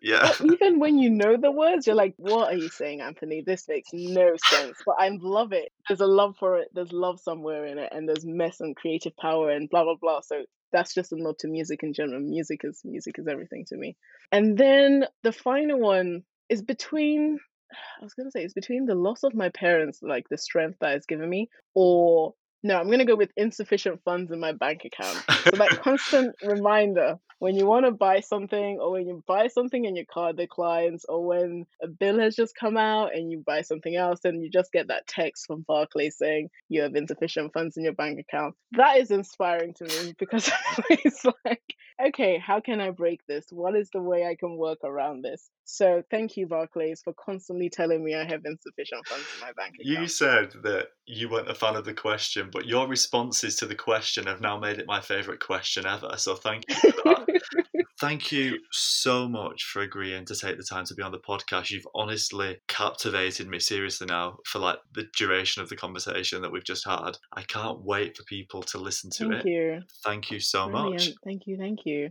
yeah. 0.03 0.33
Even 0.45 0.79
when 0.79 0.99
you 0.99 1.11
know 1.11 1.37
the 1.37 1.51
words, 1.51 1.87
you're 1.87 1.97
like, 1.97 2.15
what 2.17 2.53
are 2.53 2.57
you 2.57 2.69
saying, 2.69 3.01
Anthony? 3.01 3.43
This 3.43 3.69
makes 3.69 3.91
no 3.93 4.35
sense. 4.49 4.77
But 4.85 4.97
I 4.99 5.11
love 5.21 5.53
it. 5.53 5.71
There's 5.89 6.01
a 6.01 6.07
love 6.07 6.37
for 6.39 6.59
it. 6.59 6.69
There's 6.75 6.93
love 6.93 7.21
somewhere 7.21 7.67
in 7.67 7.79
it, 7.79 7.93
and 7.93 8.09
there's 8.09 8.25
mess 8.37 8.61
and 8.61 8.77
creative 8.77 9.17
power 9.17 9.51
and 9.51 9.69
blah 9.71 9.85
blah 9.85 9.97
blah. 10.01 10.21
So 10.21 10.45
that's 10.73 10.95
just 10.95 11.13
a 11.13 11.17
nod 11.17 11.39
to 11.41 11.49
music 11.49 11.83
in 11.83 11.93
general. 11.93 12.21
Music 12.21 12.61
is 12.65 12.81
music 12.85 13.19
is 13.19 13.27
everything 13.29 13.65
to 13.69 13.77
me. 13.77 13.97
And 14.33 14.57
then 14.57 15.07
the 15.23 15.33
final 15.33 15.79
one 15.79 16.23
is 16.49 16.63
between 16.63 17.39
I 18.01 18.05
was 18.05 18.15
gonna 18.15 18.31
say 18.31 18.45
it's 18.45 18.55
between 18.55 18.87
the 18.87 18.95
loss 18.95 19.23
of 19.23 19.35
my 19.35 19.49
parents, 19.51 20.01
like 20.03 20.29
the 20.29 20.39
strength 20.39 20.79
that 20.81 20.95
it's 20.97 21.07
given 21.07 21.29
me, 21.29 21.49
or 21.75 22.35
no, 22.63 22.79
I'm 22.79 22.91
gonna 22.91 23.05
go 23.05 23.17
with 23.17 23.31
insufficient 23.37 24.03
funds 24.05 24.33
in 24.33 24.41
my 24.41 24.53
bank 24.53 24.83
account. 24.85 25.23
So 25.45 25.51
that 25.53 25.69
constant 25.83 26.35
reminder 26.43 27.19
when 27.39 27.55
you 27.55 27.67
want 27.67 27.85
to 27.85 27.93
buy 27.93 28.21
something, 28.21 28.79
or 28.81 28.93
when 28.93 29.07
you 29.07 29.23
buy 29.27 29.49
something 29.49 29.87
and 29.87 29.97
your 29.97 30.07
card 30.13 30.37
declines, 30.37 31.05
or 31.07 31.25
when 31.25 31.67
a 31.83 31.87
bill 31.87 32.19
has 32.19 32.35
just 32.35 32.55
come 32.59 32.77
out 32.77 33.15
and 33.15 33.31
you 33.31 33.43
buy 33.47 33.61
something 33.61 33.95
else, 33.95 34.21
and 34.25 34.43
you 34.43 34.51
just 34.51 34.73
get 34.73 34.89
that 34.89 35.07
text 35.07 35.47
from 35.47 35.65
Barclays 35.69 36.17
saying 36.17 36.49
you 36.69 36.83
have 36.83 36.97
insufficient 36.97 37.53
funds 37.53 37.77
in 37.77 37.85
your 37.85 37.93
bank 37.93 38.19
account. 38.19 38.55
That 38.73 38.99
is 38.99 39.11
inspiring 39.11 39.75
to 39.75 39.85
me 39.85 40.15
because 40.19 40.51
it's 40.91 41.25
like, 41.45 41.76
okay, 42.05 42.39
how 42.39 42.61
can 42.61 42.81
I 42.81 42.91
break 42.91 43.21
this? 43.27 43.47
What 43.51 43.77
is 43.77 43.91
the 43.93 44.01
way 44.01 44.27
I 44.27 44.35
can 44.35 44.57
work 44.57 44.79
around 44.85 45.23
this? 45.23 45.51
So 45.65 46.03
thank 46.11 46.37
you, 46.37 46.47
Barclays, 46.47 47.03
for 47.03 47.13
constantly 47.15 47.71
telling 47.71 48.05
me 48.05 48.15
I 48.15 48.25
have 48.25 48.43
insufficient 48.45 49.07
funds 49.07 49.27
in 49.35 49.41
my 49.41 49.53
bank 49.53 49.75
account. 49.81 50.01
You 50.01 50.07
said 50.07 50.53
that 50.63 50.89
you 51.07 51.29
weren't 51.29 51.51
a 51.51 51.55
fan 51.55 51.77
of 51.77 51.85
the 51.85 51.95
question, 51.95 52.51
but 52.53 52.67
your 52.67 52.87
responses 52.87 53.57
to 53.57 53.67
the 53.67 53.75
question 53.75 54.27
have 54.27 54.41
now 54.41 54.59
made 54.59 54.79
it 54.79 54.87
my 54.87 55.01
favourite 55.01 55.41
question 55.41 55.87
ever. 55.87 56.15
So 56.17 56.37
thank 56.37 56.65
you 56.69 56.75
for 56.77 56.91
that. 57.05 57.41
thank 58.01 58.33
you 58.33 58.59
so 58.73 59.29
much 59.29 59.65
for 59.65 59.83
agreeing 59.83 60.25
to 60.27 60.35
take 60.35 60.57
the 60.57 60.65
time 60.65 60.85
to 60.87 60.95
be 60.95 61.03
on 61.03 61.13
the 61.13 61.19
podcast. 61.19 61.71
You've 61.71 61.87
honestly 61.95 62.59
captivated 62.69 63.49
me 63.49 63.59
seriously 63.59 64.07
now 64.07 64.39
for 64.47 64.59
like 64.59 64.79
the 64.95 65.07
duration 65.17 65.63
of 65.63 65.69
the 65.69 65.77
conversation 65.77 66.43
that 66.43 66.53
we've 66.53 66.65
just 66.65 66.87
had. 66.87 67.13
I 67.33 67.43
can't 67.43 67.81
wait 67.83 68.17
for 68.17 68.25
people 68.25 68.63
to 68.65 68.79
listen 68.79 69.11
to 69.13 69.29
thank 69.29 69.45
it. 69.45 69.51
you. 69.51 69.81
Thank 70.05 70.31
you 70.31 70.41
so 70.41 70.69
Brilliant. 70.69 70.93
much. 70.95 71.13
Thank 71.25 71.47
you. 71.47 71.57
Thank 71.57 71.81
you. 71.87 72.11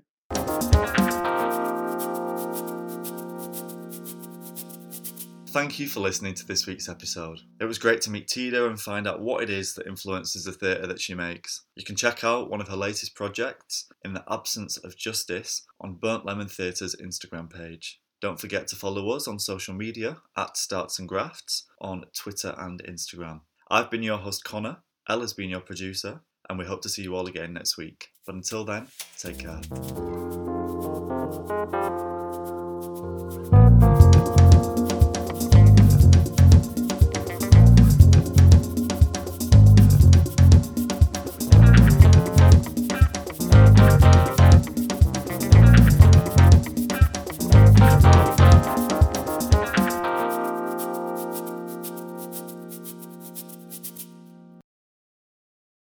Thank 5.56 5.80
you 5.80 5.88
for 5.88 6.01
listening 6.01 6.34
to 6.34 6.45
this 6.45 6.68
week's 6.68 6.89
episode. 6.89 7.39
It 7.62 7.64
was 7.64 7.78
great 7.78 8.01
to 8.01 8.12
meet 8.12 8.28
Tida 8.28 8.68
and 8.68 8.78
find 8.78 9.08
out 9.08 9.22
what 9.22 9.41
it 9.41 9.49
is 9.49 9.74
that 9.76 9.88
influences 9.88 10.43
the 10.43 10.51
theatre 10.51 10.86
that 10.86 10.99
she 10.99 11.14
makes. 11.14 11.62
You 11.78 11.86
can 11.86 11.95
check 11.95 12.26
out 12.26 12.49
one 12.49 12.60
of 12.60 12.68
her 12.68 12.76
latest 12.76 13.16
projects, 13.16 13.88
In 14.03 14.14
the 14.14 14.26
Absence 14.30 14.76
of 14.76 14.97
Justice, 14.97 15.66
on 15.80 15.93
Burnt 15.93 16.26
Lemon 16.26 16.47
Theatre's 16.47 16.93
Instagram 16.97 17.49
page. 17.49 18.01
Don't 18.20 18.38
forget 18.38 18.68
to 18.68 18.76
follow 18.76 19.12
us 19.12 19.30
on 19.30 19.39
social 19.39 19.74
media 19.74 20.18
at 20.36 20.58
Starts 20.58 20.99
and 20.99 21.08
Grafts 21.08 21.68
on 21.80 22.03
Twitter 22.14 22.53
and 22.58 22.84
Instagram. 22.84 23.39
I've 23.72 23.89
been 23.89 24.03
your 24.03 24.18
host, 24.18 24.43
Connor. 24.43 24.80
Ella's 25.08 25.32
been 25.32 25.51
your 25.51 25.62
producer, 25.62 26.20
and 26.49 26.60
we 26.60 26.66
hope 26.66 26.82
to 26.82 26.89
see 26.89 27.03
you 27.03 27.16
all 27.16 27.28
again 27.28 27.53
next 27.53 27.78
week. 27.78 28.10
But 28.26 28.36
until 28.36 28.66
then, 28.66 28.88
take 29.18 29.39
care. 29.39 29.62